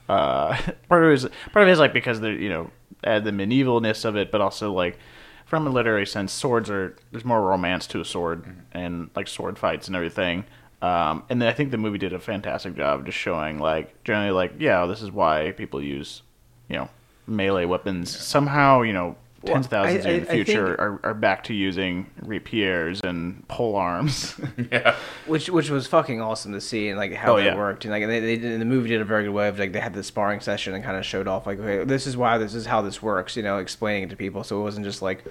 Uh, 0.08 0.56
part 0.88 1.04
of 1.04 1.10
it 1.10 1.14
is 1.14 1.26
part 1.52 1.62
of 1.62 1.68
it 1.68 1.72
is 1.72 1.78
like 1.78 1.92
because 1.92 2.20
they're 2.20 2.32
you 2.32 2.48
know 2.48 2.70
add 3.04 3.24
the 3.24 3.30
medievalness 3.30 4.04
of 4.04 4.16
it, 4.16 4.30
but 4.30 4.40
also 4.40 4.72
like 4.72 4.98
from 5.46 5.66
a 5.66 5.70
literary 5.70 6.06
sense, 6.06 6.32
swords 6.32 6.70
are 6.70 6.96
there's 7.10 7.24
more 7.24 7.42
romance 7.42 7.86
to 7.88 8.00
a 8.00 8.04
sword 8.04 8.44
and 8.72 9.10
like 9.14 9.28
sword 9.28 9.58
fights 9.58 9.86
and 9.86 9.96
everything. 9.96 10.44
Um, 10.82 11.22
and 11.30 11.40
then 11.40 11.48
I 11.48 11.52
think 11.52 11.70
the 11.70 11.78
movie 11.78 11.98
did 11.98 12.12
a 12.12 12.18
fantastic 12.18 12.76
job 12.76 13.00
of 13.00 13.06
just 13.06 13.16
showing 13.16 13.58
like 13.58 14.02
generally 14.04 14.32
like 14.32 14.54
yeah 14.58 14.84
this 14.86 15.00
is 15.00 15.10
why 15.10 15.52
people 15.56 15.82
use 15.82 16.22
you 16.68 16.76
know 16.76 16.88
melee 17.26 17.64
weapons 17.64 18.14
somehow 18.14 18.82
you 18.82 18.92
know 18.92 19.16
Well, 19.44 19.54
tens 19.54 19.66
of 19.66 19.70
thousands 19.70 20.06
I- 20.06 20.10
in 20.10 20.24
the 20.24 20.30
I- 20.30 20.32
I 20.32 20.36
future 20.44 20.66
think- 20.68 20.78
are, 20.80 21.00
are 21.04 21.14
back 21.14 21.44
to 21.44 21.54
using 21.54 22.06
rapiers 22.22 23.00
and 23.04 23.46
pole 23.48 23.76
arms. 23.76 24.40
yeah, 24.72 24.96
which 25.26 25.50
which 25.50 25.70
was 25.70 25.86
fucking 25.86 26.20
awesome 26.20 26.52
to 26.52 26.60
see 26.60 26.88
and 26.88 26.98
like 26.98 27.12
how 27.12 27.34
Oh, 27.34 27.36
that 27.36 27.44
yeah. 27.44 27.56
worked 27.56 27.84
and 27.84 27.92
like 27.92 28.06
they, 28.06 28.20
they 28.20 28.36
did 28.36 28.60
the 28.60 28.64
movie 28.64 28.88
did 28.88 29.00
a 29.00 29.04
very 29.04 29.24
good 29.24 29.32
way 29.32 29.48
of 29.48 29.58
like 29.58 29.72
they 29.72 29.80
had 29.80 29.92
the 29.94 30.02
sparring 30.02 30.40
session 30.40 30.74
and 30.74 30.82
kind 30.82 30.96
of 30.96 31.04
showed 31.04 31.28
off 31.28 31.46
like 31.46 31.58
okay 31.58 31.84
this 31.84 32.06
is 32.06 32.16
why 32.16 32.38
this 32.38 32.54
is 32.54 32.66
how 32.66 32.80
this 32.82 33.02
works 33.02 33.36
you 33.36 33.42
know 33.42 33.58
explaining 33.58 34.04
it 34.04 34.10
to 34.10 34.16
people 34.16 34.42
so 34.44 34.58
it 34.58 34.62
wasn't 34.62 34.84
just 34.84 35.02
like 35.02 35.24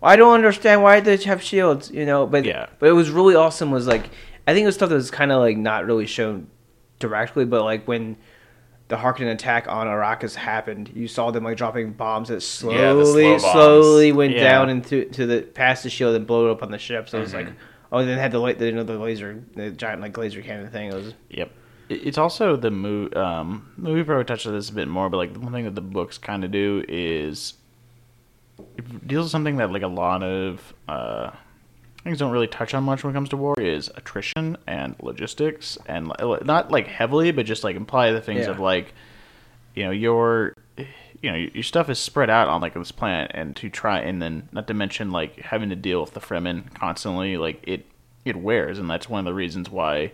well, 0.00 0.10
I 0.10 0.16
don't 0.16 0.34
understand 0.34 0.82
why 0.82 0.98
they 1.00 1.16
have 1.18 1.42
shields 1.42 1.90
you 1.90 2.04
know 2.04 2.26
but 2.26 2.44
Yeah. 2.44 2.66
but 2.78 2.88
it 2.88 2.92
was 2.92 3.10
really 3.10 3.34
awesome 3.36 3.70
was 3.70 3.86
like 3.86 4.10
I 4.46 4.54
think 4.54 4.64
it 4.64 4.66
was 4.66 4.74
stuff 4.74 4.88
that 4.88 4.96
was 4.96 5.10
kind 5.10 5.30
of 5.30 5.38
like 5.40 5.56
not 5.56 5.86
really 5.86 6.06
shown 6.06 6.48
directly 6.98 7.44
but 7.44 7.62
like 7.64 7.86
when 7.86 8.16
the 8.92 8.98
Harkonnen 8.98 9.32
attack 9.32 9.66
on 9.68 9.86
Arrakis 9.86 10.34
happened. 10.34 10.90
You 10.94 11.08
saw 11.08 11.30
them 11.30 11.44
like 11.44 11.56
dropping 11.56 11.92
bombs 11.94 12.28
that 12.28 12.42
slowly, 12.42 12.76
Yeah, 13.24 13.38
slow 13.38 13.52
slowly 13.52 14.12
went 14.12 14.34
Yeah. 14.34 14.44
down 14.44 14.68
into 14.68 15.06
to 15.06 15.24
the 15.24 15.40
past 15.42 15.82
the 15.82 15.88
shield 15.88 16.14
and 16.14 16.26
blew 16.26 16.48
it 16.48 16.52
up 16.52 16.62
on 16.62 16.70
the 16.70 16.78
ship. 16.78 17.08
So 17.08 17.16
it 17.16 17.22
was 17.22 17.32
like, 17.32 17.48
oh, 17.90 17.98
and 18.00 18.08
then 18.08 18.18
had 18.18 18.32
the 18.32 18.38
la- 18.38 18.52
the, 18.52 18.66
you 18.66 18.72
know, 18.72 18.82
the 18.84 18.98
laser, 18.98 19.42
the 19.56 19.70
giant 19.70 20.02
like 20.02 20.18
laser 20.18 20.42
cannon 20.42 20.70
thing. 20.70 20.88
It 20.90 20.94
was 20.94 21.14
Yep. 21.30 21.50
It's 21.88 22.18
also 22.18 22.56
the 22.56 22.70
movie. 22.70 23.14
Um, 23.16 23.72
the 23.78 23.88
movie 23.88 24.04
probably 24.04 24.24
touched 24.24 24.46
on 24.46 24.52
this 24.52 24.68
a 24.68 24.74
bit 24.74 24.88
more, 24.88 25.08
but 25.08 25.16
like 25.16 25.32
the 25.32 25.40
one 25.40 25.52
thing 25.52 25.64
that 25.64 25.74
the 25.74 25.80
books 25.80 26.18
kind 26.18 26.44
of 26.44 26.50
do 26.50 26.84
is 26.86 27.54
it 28.76 29.06
deals 29.08 29.24
with 29.24 29.30
something 29.32 29.56
that 29.56 29.72
like 29.72 29.82
a 29.82 29.86
lot 29.88 30.22
of 30.22 30.74
uh, 30.86 31.30
things 32.04 32.18
don't 32.18 32.32
really 32.32 32.48
touch 32.48 32.74
on 32.74 32.84
much 32.84 33.04
when 33.04 33.12
it 33.12 33.14
comes 33.14 33.28
to 33.30 33.36
war 33.36 33.58
is 33.58 33.90
attrition 33.94 34.56
and 34.66 34.96
logistics, 35.00 35.78
and 35.86 36.12
not 36.20 36.70
like 36.70 36.86
heavily, 36.86 37.30
but 37.30 37.46
just 37.46 37.64
like 37.64 37.76
imply 37.76 38.10
the 38.10 38.20
things 38.20 38.46
Yeah. 38.46 38.52
of 38.52 38.60
like 38.60 38.94
you 39.74 39.84
know 39.84 39.90
your 39.90 40.54
you 41.22 41.30
know 41.30 41.36
your 41.36 41.62
stuff 41.62 41.88
is 41.88 41.98
spread 41.98 42.28
out 42.28 42.48
on 42.48 42.60
like 42.60 42.74
this 42.74 42.92
planet 42.92 43.30
and 43.34 43.54
to 43.56 43.70
try 43.70 44.00
and 44.00 44.20
then 44.20 44.48
not 44.52 44.66
to 44.66 44.74
mention 44.74 45.10
like 45.10 45.40
having 45.40 45.70
to 45.70 45.76
deal 45.76 46.00
with 46.00 46.12
the 46.12 46.20
fremen 46.20 46.72
constantly 46.74 47.36
like 47.36 47.60
it 47.62 47.86
it 48.24 48.36
wears 48.36 48.78
and 48.78 48.90
that's 48.90 49.08
one 49.08 49.20
of 49.20 49.24
the 49.24 49.32
reasons 49.32 49.70
why 49.70 50.10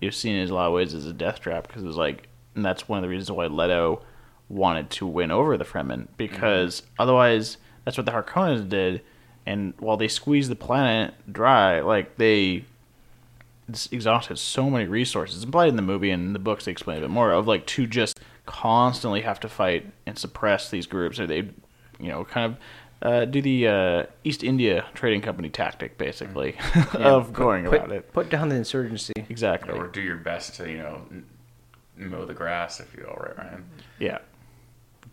you've 0.00 0.14
seen 0.14 0.34
it 0.34 0.42
in 0.42 0.50
a 0.50 0.54
lot 0.54 0.66
of 0.66 0.72
ways 0.72 0.94
as 0.94 1.06
a 1.06 1.12
death 1.12 1.40
trap 1.40 1.66
because 1.68 1.84
it's 1.84 1.96
like 1.96 2.28
and 2.54 2.64
that's 2.64 2.88
one 2.88 2.98
of 2.98 3.02
the 3.02 3.08
reasons 3.08 3.30
why 3.30 3.46
Leto 3.46 4.02
wanted 4.48 4.88
to 4.90 5.06
win 5.06 5.30
over 5.30 5.56
the 5.56 5.64
Fremen 5.64 6.02
mm-hmm. 6.02 6.12
because 6.16 6.82
otherwise 6.98 7.58
that's 7.84 7.96
what 7.96 8.06
the 8.06 8.12
Harkonnens 8.12 8.68
did 8.68 9.02
and 9.46 9.72
while 9.78 9.96
they 9.96 10.08
squeeze 10.08 10.48
the 10.48 10.56
planet 10.56 11.14
dry 11.32 11.80
like 11.80 12.16
they 12.16 12.64
it's 13.68 13.88
exhausted 13.90 14.38
so 14.38 14.70
many 14.70 14.86
resources. 14.86 15.36
It's 15.36 15.44
implied 15.44 15.68
in 15.68 15.76
the 15.76 15.82
movie 15.82 16.10
and 16.10 16.26
in 16.26 16.32
the 16.32 16.38
books 16.38 16.64
they 16.64 16.72
explain 16.72 16.98
a 16.98 17.00
bit 17.02 17.10
more 17.10 17.32
of 17.32 17.46
like 17.46 17.66
to 17.66 17.86
just 17.86 18.20
constantly 18.46 19.22
have 19.22 19.40
to 19.40 19.48
fight 19.48 19.86
and 20.06 20.18
suppress 20.18 20.70
these 20.70 20.86
groups, 20.86 21.18
or 21.18 21.26
they, 21.26 21.48
you 21.98 22.08
know, 22.08 22.24
kind 22.24 22.52
of 22.52 22.58
uh, 23.02 23.24
do 23.24 23.42
the 23.42 23.68
uh, 23.68 24.04
East 24.24 24.42
India 24.42 24.86
Trading 24.94 25.20
Company 25.20 25.48
tactic, 25.48 25.98
basically, 25.98 26.56
of 26.94 27.32
going 27.32 27.64
put, 27.64 27.74
about 27.74 27.92
it. 27.92 28.12
Put 28.12 28.30
down 28.30 28.48
the 28.48 28.56
insurgency. 28.56 29.12
Exactly. 29.28 29.76
or 29.76 29.88
do 29.88 30.00
your 30.00 30.16
best 30.16 30.54
to 30.54 30.70
you 30.70 30.78
know 30.78 31.02
mow 31.96 32.24
the 32.24 32.34
grass, 32.34 32.80
if 32.80 32.94
you 32.96 33.04
will, 33.06 33.16
right, 33.16 33.36
Ryan? 33.36 33.64
Yeah. 33.98 34.18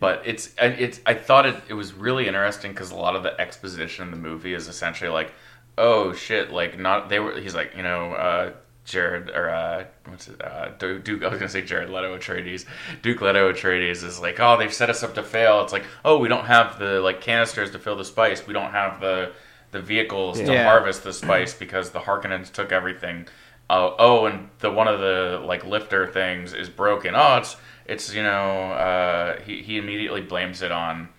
But 0.03 0.21
it's 0.25 0.53
it's 0.59 0.99
I 1.05 1.13
thought 1.13 1.45
it 1.45 1.55
it 1.69 1.73
was 1.75 1.93
really 1.93 2.27
interesting 2.27 2.71
because 2.73 2.91
a 2.91 2.95
lot 2.95 3.15
of 3.15 3.23
the 3.23 3.39
exposition 3.39 4.03
in 4.05 4.11
the 4.11 4.17
movie 4.29 4.53
is 4.53 4.67
essentially 4.67 5.09
like, 5.09 5.31
oh 5.77 6.11
shit, 6.13 6.51
like 6.51 6.77
not 6.77 7.07
they 7.09 7.19
were 7.19 7.39
he's 7.39 7.55
like 7.55 7.71
you 7.77 7.83
know 7.83 8.11
uh, 8.13 8.51
Jared 8.83 9.29
or 9.29 9.49
uh, 9.49 9.85
what's 10.09 10.27
it 10.27 10.41
uh, 10.43 10.69
Duke 10.77 11.23
I 11.23 11.29
was 11.29 11.39
gonna 11.39 11.47
say 11.47 11.61
Jared 11.61 11.89
Leto 11.89 12.17
Atreides 12.17 12.65
Duke 13.01 13.21
Leto 13.21 13.51
Atreides 13.53 14.03
is 14.03 14.19
like 14.19 14.39
oh 14.41 14.57
they've 14.57 14.73
set 14.73 14.89
us 14.89 15.03
up 15.03 15.13
to 15.15 15.23
fail 15.23 15.61
it's 15.63 15.71
like 15.71 15.85
oh 16.03 16.17
we 16.17 16.27
don't 16.27 16.45
have 16.45 16.77
the 16.79 16.99
like 16.99 17.21
canisters 17.21 17.71
to 17.71 17.79
fill 17.79 17.95
the 17.95 18.03
spice 18.05 18.45
we 18.45 18.53
don't 18.53 18.71
have 18.71 18.99
the 18.99 19.31
the 19.71 19.81
vehicles 19.81 20.37
to 20.39 20.51
Yeah. 20.53 20.65
harvest 20.65 21.03
the 21.05 21.13
spice 21.13 21.53
because 21.53 21.91
the 21.91 21.99
Harkonnens 21.99 22.51
took 22.51 22.71
everything. 22.71 23.25
Uh, 23.69 23.89
oh, 23.97 24.25
and 24.27 24.49
the 24.59 24.69
one 24.69 24.87
of 24.87 24.99
the 24.99 25.41
like 25.45 25.65
lifter 25.65 26.05
things 26.05 26.53
is 26.53 26.69
broken. 26.69 27.15
Oh, 27.15 27.37
it's 27.37 27.55
it's 27.85 28.13
you 28.13 28.23
know 28.23 28.71
uh, 28.71 29.39
he 29.41 29.61
he 29.61 29.77
immediately 29.77 30.21
blames 30.21 30.61
it 30.61 30.71
on 30.71 31.09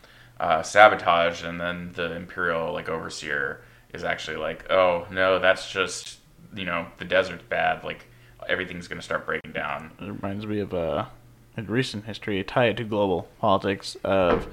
uh, 0.40 0.62
sabotage, 0.62 1.42
and 1.42 1.61
then 1.61 1.92
the 1.94 2.14
imperial 2.14 2.72
like 2.72 2.88
overseer 2.88 3.62
is 3.92 4.05
actually 4.05 4.37
like, 4.37 4.70
oh 4.70 5.07
no, 5.11 5.38
that's 5.38 5.70
just 5.70 6.18
you 6.55 6.64
know 6.64 6.87
the 6.98 7.05
desert's 7.05 7.44
bad. 7.48 7.85
Like 7.85 8.07
everything's 8.48 8.88
gonna 8.88 9.03
start 9.03 9.27
breaking 9.27 9.53
down. 9.53 9.90
It 10.00 10.07
reminds 10.07 10.46
me 10.46 10.61
of 10.61 10.74
uh, 10.74 11.07
in 11.57 11.66
recent 11.66 12.05
history, 12.05 12.42
tie 12.44 12.66
it 12.66 12.77
to 12.79 12.85
global 12.85 13.29
politics 13.38 13.96
of 14.05 14.48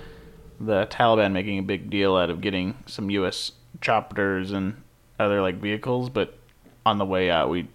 the 0.60 0.86
Taliban 0.88 1.32
making 1.32 1.58
a 1.60 1.64
big 1.64 1.90
deal 1.90 2.16
out 2.16 2.30
of 2.30 2.42
getting 2.42 2.76
some 2.86 3.10
U.S. 3.10 3.54
choppers 3.82 4.52
and 4.52 4.82
other 5.20 5.42
like 5.42 5.56
vehicles, 5.56 6.10
but 6.10 6.38
on 6.86 6.98
the 6.98 7.06
way 7.06 7.30
out, 7.30 7.50
we 7.50 7.68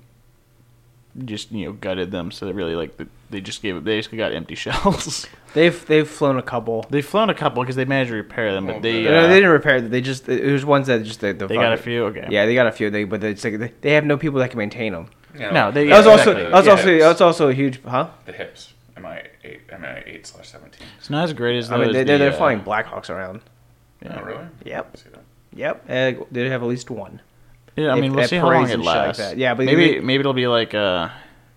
just 1.25 1.51
you 1.53 1.67
know 1.67 1.73
gutted 1.73 2.11
them. 2.11 2.31
So 2.31 2.47
they 2.47 2.53
really 2.53 2.75
like 2.77 2.97
the, 2.97 3.09
they 3.31 3.41
just 3.41 3.63
gave 3.63 3.77
it. 3.77 3.85
They 3.85 3.97
basically 3.97 4.19
got 4.19 4.33
empty 4.33 4.55
shells. 4.65 5.27
They've 5.55 5.87
they've 5.87 6.09
flown 6.09 6.37
a 6.39 6.43
couple. 6.43 6.85
They've 6.91 7.05
flown 7.07 7.31
a 7.31 7.35
couple 7.35 7.63
because 7.63 7.77
they 7.77 7.85
managed 7.85 8.11
to 8.11 8.17
repair 8.17 8.53
them, 8.53 8.67
but 8.67 8.77
Oh, 8.77 8.81
they 8.81 9.03
good. 9.03 9.11
No, 9.11 9.19
uh, 9.25 9.27
they 9.29 9.35
didn't 9.37 9.51
repair. 9.51 9.77
it. 9.77 9.91
They 9.91 10.01
just 10.01 10.29
it 10.29 10.53
was 10.53 10.65
ones 10.65 10.87
that 10.89 11.03
just 11.05 11.21
the, 11.21 11.33
the 11.33 11.47
they 11.47 11.55
got 11.55 11.73
a 11.73 11.77
fucking- 11.77 11.85
few. 11.85 12.05
Okay. 12.07 12.27
Yeah, 12.31 12.47
they 12.47 12.55
got 12.55 12.67
a 12.67 12.73
few. 12.73 12.91
They 12.91 13.05
but 13.05 13.25
it's 13.25 13.43
like 13.45 13.59
they, 13.59 13.73
they 13.81 13.93
have 13.93 14.05
no 14.05 14.17
people 14.17 14.39
that 14.41 14.51
can 14.51 14.59
maintain 14.59 14.93
them. 14.93 15.09
You 15.35 15.41
know, 15.41 15.51
No, 15.51 15.71
they- 15.71 15.87
That 15.89 15.97
was 15.99 16.07
Yeah, 16.07 16.13
also 16.13 16.31
exactly. 16.31 16.43
that 16.45 16.53
was 16.53 16.67
Yeah. 16.67 16.73
also 16.73 16.99
that 16.99 17.09
was 17.09 17.21
also 17.21 17.49
a 17.49 17.55
huge 17.55 17.83
huh? 17.85 18.09
the 18.27 18.33
hips. 18.33 18.75
Mi 18.99 19.09
eight, 19.45 19.61
mi 19.81 19.87
eight 20.07 20.27
slash 20.27 20.49
seventeen. 20.49 20.87
It's 20.99 21.11
not 21.11 21.25
as 21.25 21.33
great 21.35 21.59
as 21.59 21.71
I 21.71 21.77
mean 21.77 21.93
they, 21.93 21.99
the, 22.01 22.05
they're, 22.05 22.19
they're 22.19 22.33
uh, 22.33 22.37
flying 22.37 22.61
Blackhawks 22.61 23.11
around. 23.11 23.41
yeah. 24.03 24.19
Oh 24.21 24.25
really? 24.25 24.45
Yep. 24.65 24.97
See 24.97 25.09
that. 25.11 25.23
Yep, 25.55 25.85
uh, 25.89 26.25
they 26.31 26.49
have 26.51 26.63
at 26.63 26.69
least 26.69 26.91
one. 26.91 27.21
Yeah, 27.77 27.93
I 27.93 27.97
If- 27.97 28.01
mean, 28.03 28.15
we'll 28.15 28.27
see 28.29 28.37
how 28.37 28.45
long 28.51 28.63
it 28.69 28.73
and 28.75 28.83
shit 28.83 28.87
like 28.87 29.19
lasts. 29.19 29.35
Yeah, 29.37 29.53
but 29.55 29.67
maybe 29.67 30.01
maybe 30.01 30.21
it'll 30.21 30.33
be 30.33 30.47
like 30.47 30.73
uh, 30.75 31.09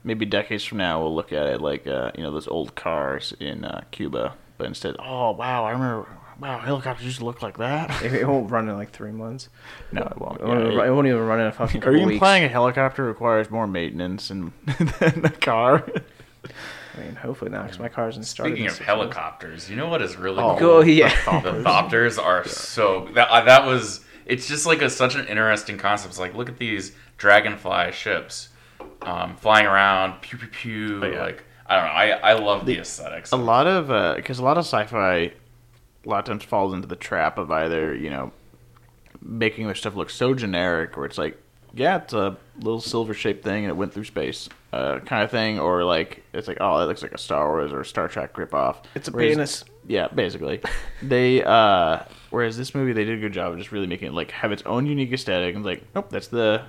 maybe 0.04 0.26
decades 0.26 0.64
from 0.64 0.78
now 0.80 1.02
we'll 1.02 1.14
look 1.16 1.32
at 1.34 1.46
it 1.48 1.62
like 1.62 1.86
uh, 1.88 2.12
you 2.16 2.24
know 2.24 2.32
those 2.32 2.48
old 2.48 2.76
cars 2.76 3.34
in 3.40 3.66
uh, 3.66 3.84
Cuba, 3.92 4.36
but 4.58 4.68
instead, 4.68 4.96
oh 5.00 5.32
wow, 5.32 5.66
I 5.66 5.72
remember, 5.72 6.08
wow, 6.40 6.60
helicopters 6.60 7.06
used 7.06 7.20
to 7.20 7.26
look 7.26 7.42
like 7.42 7.58
that. 7.58 7.90
It, 8.04 8.14
it 8.14 8.28
won't 8.28 8.50
run 8.52 8.70
in 8.70 8.76
like 8.78 8.92
three 8.92 9.12
months. 9.12 9.50
no, 9.92 10.02
it 10.04 10.18
won't. 10.18 10.40
It 10.42 10.46
won't, 10.46 10.60
even, 10.62 10.72
it- 10.80 10.86
it 10.88 10.92
won't 10.92 11.08
even 11.08 11.26
run 11.26 11.40
in 11.42 11.48
a 11.48 11.52
fucking. 11.52 11.78
are 11.82 11.86
couple 11.86 12.00
you 12.00 12.06
weeks. 12.08 12.16
implying 12.16 12.44
a 12.44 12.48
helicopter 12.48 13.04
requires 13.06 13.50
more 13.52 13.68
maintenance 13.68 14.30
and, 14.30 14.52
than 15.00 15.26
a 15.26 15.30
car? 15.32 15.86
I 16.98 17.02
mean, 17.02 17.16
hopefully 17.16 17.52
not, 17.52 17.64
because 17.64 17.80
my 17.80 17.88
car's 17.90 18.18
in 18.18 18.24
started. 18.24 18.52
Speaking 18.52 18.66
in 18.66 18.72
of 18.72 18.76
six 18.78 18.88
months. 18.88 19.14
helicopters, 19.16 19.70
you 19.70 19.76
know 19.76 19.88
what 19.88 20.02
is 20.02 20.18
really 20.18 20.42
Oh. 20.44 20.58
cool? 20.58 20.70
Oh, 20.70 20.82
yeah. 20.82 21.10
The 21.42 21.62
Thopters 21.64 22.22
are 22.22 22.46
so 22.48 23.08
that 23.14 23.30
uh, 23.30 23.42
that 23.46 23.66
was 23.66 24.02
it's 24.26 24.48
just 24.48 24.66
like 24.66 24.82
a, 24.82 24.90
such 24.90 25.16
an 25.16 25.26
interesting 25.28 25.78
concept. 25.78 26.12
It's 26.12 26.20
like 26.20 26.36
look 26.36 26.50
at 26.50 26.58
these 26.58 26.94
dragonfly 27.18 27.92
ships 27.92 28.50
um, 29.02 29.36
flying 29.38 29.66
around, 29.66 30.22
pew 30.22 30.38
pew 30.38 30.48
pew. 30.48 31.00
Oh, 31.04 31.08
yeah. 31.08 31.22
Like 31.24 31.44
I 31.66 31.76
don't 31.76 31.86
know, 31.86 31.92
I 31.92 32.32
I 32.32 32.34
love 32.34 32.66
the, 32.66 32.78
aesthetics. 32.80 33.32
a 33.32 33.38
lot 33.38 33.68
of 33.68 34.16
because 34.16 34.40
a 34.40 34.44
lot 34.44 34.58
of 34.58 34.66
sci-fi 34.66 35.16
a 35.18 35.34
lot 36.06 36.20
of 36.20 36.26
times 36.26 36.44
falls 36.44 36.74
into 36.74 36.88
the 36.88 36.96
trap 36.96 37.38
of 37.38 37.52
either 37.52 37.94
you 37.96 38.10
know 38.10 38.32
making 39.22 39.66
their 39.66 39.76
stuff 39.76 39.96
look 39.96 40.10
so 40.10 40.34
generic 40.34 40.98
or 40.98 41.06
it's 41.06 41.18
like 41.18 41.38
yeah, 41.76 41.98
it's 41.98 42.14
a 42.14 42.36
little 42.58 42.82
silver 42.82 43.14
shaped 43.14 43.44
thing 43.44 43.64
and 43.66 43.70
it 43.70 43.76
went 43.76 43.94
through 43.94 44.06
space, 44.06 44.50
uh, 44.74 44.98
kind 45.02 45.24
of 45.24 45.30
thing, 45.30 45.60
or 45.60 45.84
like 45.84 46.24
it's 46.34 46.48
like 46.48 46.58
oh, 46.60 46.80
that 46.80 46.88
looks 46.88 47.04
like 47.04 47.12
a 47.12 47.18
Star 47.18 47.48
Wars 47.48 47.72
or 47.72 47.84
Star 47.84 48.08
Trek 48.08 48.34
ripoff. 48.34 48.78
It's 48.96 49.08
a 49.08 49.12
Whereas- 49.12 49.30
penis. 49.36 49.66
Yeah, 49.88 50.08
basically. 50.08 50.62
they 51.04 51.44
uh, 51.44 52.00
whereas 52.32 52.58
this 52.58 52.74
movie 52.76 52.94
they 52.94 53.06
did 53.06 53.18
a 53.18 53.22
good 53.22 53.34
job 53.34 53.52
of 53.54 53.58
just 53.60 53.72
really 53.72 53.88
making 53.88 54.08
it 54.10 54.14
like 54.14 54.32
have 54.32 54.52
its 54.52 54.62
own 54.66 54.86
unique 54.88 55.12
aesthetic 55.12 55.56
and 55.56 55.64
like 55.66 55.84
nope, 55.96 56.10
that's 56.10 56.28
the 56.28 56.64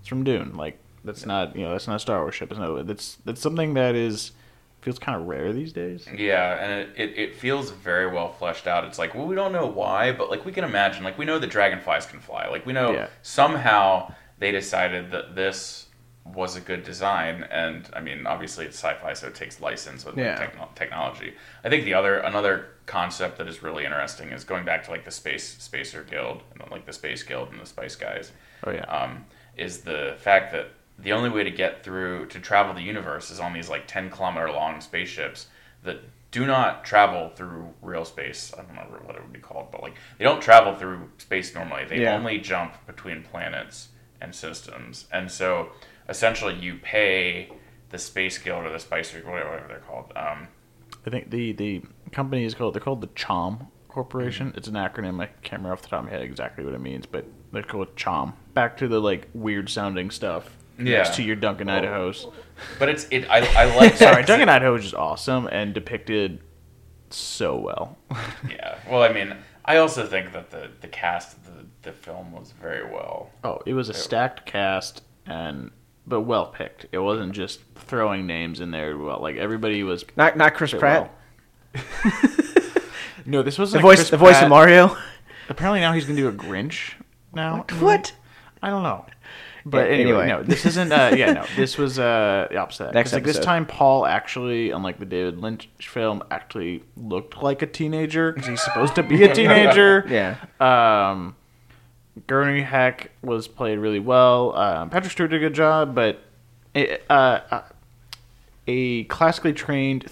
it's 0.00 0.08
from 0.08 0.24
Dune. 0.24 0.54
Like 0.54 0.78
that's 1.04 1.24
not 1.26 1.54
you 1.56 1.62
know 1.64 1.72
that's 1.72 1.86
not 1.86 1.96
a 1.96 2.00
Star 2.00 2.20
Wars 2.20 2.34
ship. 2.34 2.50
It's 2.50 2.58
not 2.58 2.86
that's 2.86 3.16
that's 3.24 3.40
something 3.40 3.74
that 3.74 3.94
is 3.94 4.32
feels 4.80 4.98
kind 4.98 5.20
of 5.20 5.26
rare 5.26 5.52
these 5.52 5.72
days. 5.72 6.06
Yeah, 6.16 6.54
and 6.62 6.72
it, 6.72 6.88
it, 6.96 7.18
it 7.18 7.34
feels 7.36 7.72
very 7.72 8.06
well 8.06 8.32
fleshed 8.32 8.66
out. 8.68 8.84
It's 8.84 8.98
like, 8.98 9.12
well, 9.14 9.26
we 9.26 9.34
don't 9.34 9.50
know 9.52 9.66
why, 9.66 10.12
but 10.12 10.30
like 10.30 10.44
we 10.44 10.52
can 10.52 10.62
imagine. 10.64 11.02
Like 11.04 11.18
we 11.18 11.24
know 11.24 11.38
that 11.38 11.50
dragonflies 11.50 12.06
can 12.06 12.20
fly. 12.20 12.46
Like 12.48 12.64
we 12.64 12.72
know 12.72 12.92
Yeah. 12.92 13.08
somehow 13.22 14.12
they 14.38 14.52
decided 14.52 15.10
that 15.10 15.34
this 15.34 15.86
was 16.24 16.54
a 16.56 16.60
good 16.60 16.84
design. 16.84 17.44
And 17.50 17.88
I 17.92 18.00
mean, 18.00 18.26
obviously 18.26 18.66
it's 18.66 18.76
sci-fi, 18.76 19.14
so 19.14 19.26
it 19.28 19.34
takes 19.34 19.60
license 19.60 20.04
with 20.04 20.16
Yeah. 20.16 20.36
techno- 20.36 20.68
technology. 20.76 21.34
I 21.64 21.68
think 21.70 21.84
the 21.84 21.94
other 21.94 22.18
another 22.18 22.66
concept 22.86 23.38
that 23.38 23.48
is 23.48 23.62
really 23.62 23.84
interesting 23.84 24.30
is 24.30 24.44
going 24.44 24.64
back 24.64 24.84
to 24.84 24.90
like 24.90 25.04
the 25.04 25.10
space 25.10 25.56
spacer 25.58 26.02
guild 26.08 26.42
and 26.52 26.70
like 26.70 26.86
the 26.86 26.92
space 26.92 27.22
guild 27.22 27.50
and 27.50 27.60
the 27.60 27.66
spice 27.66 27.96
guys 27.96 28.32
Oh 28.64 28.70
yeah. 28.70 28.84
um, 28.84 29.24
is 29.56 29.80
the 29.80 30.14
fact 30.18 30.52
that 30.52 30.68
the 30.98 31.12
only 31.12 31.30
way 31.30 31.44
to 31.44 31.50
get 31.50 31.84
through 31.84 32.26
to 32.26 32.40
travel 32.40 32.74
the 32.74 32.82
universe 32.82 33.30
is 33.30 33.38
on 33.40 33.52
these 33.52 33.68
like 33.68 33.86
10 33.86 34.10
kilometer 34.10 34.50
long 34.50 34.80
spaceships 34.80 35.46
that 35.84 35.98
do 36.30 36.44
not 36.44 36.84
travel 36.84 37.30
through 37.30 37.72
real 37.80 38.04
space. 38.04 38.52
I 38.52 38.58
don't 38.58 38.68
remember 38.70 38.98
what 39.04 39.16
it 39.16 39.22
would 39.22 39.32
be 39.32 39.38
called, 39.38 39.70
but 39.70 39.80
like 39.82 39.94
they 40.18 40.24
don't 40.24 40.42
travel 40.42 40.74
through 40.74 41.10
space 41.18 41.54
normally. 41.54 41.84
They 41.84 42.02
Yeah. 42.02 42.16
only 42.16 42.38
jump 42.38 42.74
between 42.86 43.22
planets 43.22 43.88
and 44.20 44.34
systems. 44.34 45.06
And 45.12 45.30
so 45.30 45.70
essentially 46.08 46.54
you 46.54 46.74
pay 46.82 47.50
the 47.90 47.98
space 47.98 48.36
guild 48.38 48.66
or 48.66 48.70
the 48.70 48.78
spice 48.78 49.14
or 49.14 49.20
whatever 49.20 49.50
whatever 49.50 49.68
they're 49.68 49.78
called. 49.78 50.12
Um, 50.16 50.48
I 51.06 51.10
think 51.10 51.30
the 51.30 51.52
the 51.52 51.82
company 52.12 52.44
is 52.44 52.54
called 52.54 52.74
they're 52.74 52.82
called 52.82 53.00
the 53.00 53.08
CHOAM 53.14 53.68
Corporation. 53.88 54.48
Mm-hmm. 54.48 54.58
It's 54.58 54.68
an 54.68 54.74
acronym. 54.74 55.22
I 55.22 55.26
can't 55.42 55.62
remember 55.62 55.72
off 55.72 55.82
the 55.82 55.88
top 55.88 56.00
of 56.00 56.06
my 56.06 56.10
head 56.10 56.22
exactly 56.22 56.64
what 56.64 56.74
it 56.74 56.80
means, 56.80 57.06
but 57.06 57.24
they're 57.52 57.62
called 57.62 57.96
CHOAM. 57.96 58.34
Back 58.52 58.76
to 58.78 58.88
the 58.88 59.00
like 59.00 59.28
weird 59.32 59.70
sounding 59.70 60.10
stuff. 60.10 60.57
Yeah. 60.78 60.98
Next 60.98 61.16
to 61.16 61.22
your 61.22 61.36
Duncan 61.36 61.68
Idaho's. 61.68 62.26
but 62.78 62.88
it's 62.88 63.06
it. 63.10 63.28
I, 63.30 63.38
I 63.64 63.74
like 63.76 63.96
Sorry, 63.96 64.22
Duncan 64.22 64.48
Idaho 64.48 64.74
is 64.74 64.82
just 64.82 64.94
awesome 64.94 65.46
and 65.48 65.74
depicted 65.74 66.40
so 67.10 67.56
well. 67.56 67.98
Yeah. 68.48 68.78
Well, 68.88 69.02
I 69.02 69.12
mean, 69.12 69.34
I 69.64 69.76
also 69.78 70.06
think 70.06 70.32
that 70.32 70.50
the 70.50 70.70
the 70.80 70.88
cast 70.88 71.36
of 71.36 71.44
the 71.46 71.66
the 71.82 71.92
film 71.92 72.32
was 72.32 72.52
very 72.52 72.84
well. 72.84 73.30
oh, 73.44 73.60
it 73.66 73.74
was 73.74 73.88
a 73.88 73.94
stacked 73.94 74.46
cast 74.46 75.02
and 75.26 75.70
but 76.06 76.22
well 76.22 76.46
picked. 76.46 76.86
It 76.92 76.98
wasn't 76.98 77.32
just 77.32 77.60
throwing 77.74 78.26
names 78.26 78.60
in 78.60 78.70
there. 78.70 78.96
Well, 78.96 79.20
like 79.20 79.36
everybody 79.36 79.82
was. 79.82 80.04
Not 80.16 80.36
not 80.36 80.54
Chris 80.54 80.72
Pratt. 80.72 81.12
well. 81.74 81.82
no, 83.26 83.42
this 83.42 83.58
was 83.58 83.72
The 83.72 83.78
voice 83.80 83.98
Chris 83.98 84.10
the 84.10 84.16
voice 84.16 84.32
Pratt. 84.32 84.44
of 84.44 84.48
Mario. 84.50 84.96
Apparently 85.48 85.80
now 85.80 85.92
he's 85.92 86.04
gonna 86.04 86.18
do 86.18 86.28
a 86.28 86.32
Grinch. 86.32 86.94
Now 87.34 87.64
What? 87.78 88.12
I 88.62 88.70
don't 88.70 88.82
know. 88.82 89.04
But 89.70 89.90
anyway, 89.90 90.22
anyway. 90.22 90.26
no, 90.28 90.42
this 90.42 90.64
isn't. 90.64 90.92
Uh, 90.92 91.12
yeah, 91.16 91.32
no, 91.32 91.44
this 91.56 91.76
was 91.76 91.98
uh, 91.98 92.48
the 92.50 92.56
opposite. 92.56 92.94
Next 92.94 93.12
like 93.12 93.24
this 93.24 93.36
episode. 93.36 93.46
time, 93.46 93.66
Paul 93.66 94.06
actually, 94.06 94.70
unlike 94.70 94.98
the 94.98 95.04
David 95.04 95.38
Lynch 95.38 95.68
film, 95.80 96.22
actually 96.30 96.82
looked 96.96 97.42
like 97.42 97.60
a 97.60 97.66
teenager 97.66 98.32
because 98.32 98.48
he's 98.48 98.62
supposed 98.62 98.94
to 98.94 99.02
be 99.02 99.24
a 99.24 99.34
teenager. 99.34 100.04
Yeah. 100.08 100.36
Um, 100.60 101.36
Gurney 102.26 102.62
Halleck 102.62 103.10
was 103.22 103.46
played 103.46 103.78
really 103.78 104.00
well. 104.00 104.56
Um, 104.56 104.90
Patrick 104.90 105.12
Stewart 105.12 105.30
did 105.30 105.36
a 105.36 105.40
good 105.40 105.54
job, 105.54 105.94
but 105.94 106.20
it, 106.74 107.04
uh, 107.10 107.40
uh, 107.50 107.62
a 108.66 109.04
classically 109.04 109.52
trained 109.52 110.06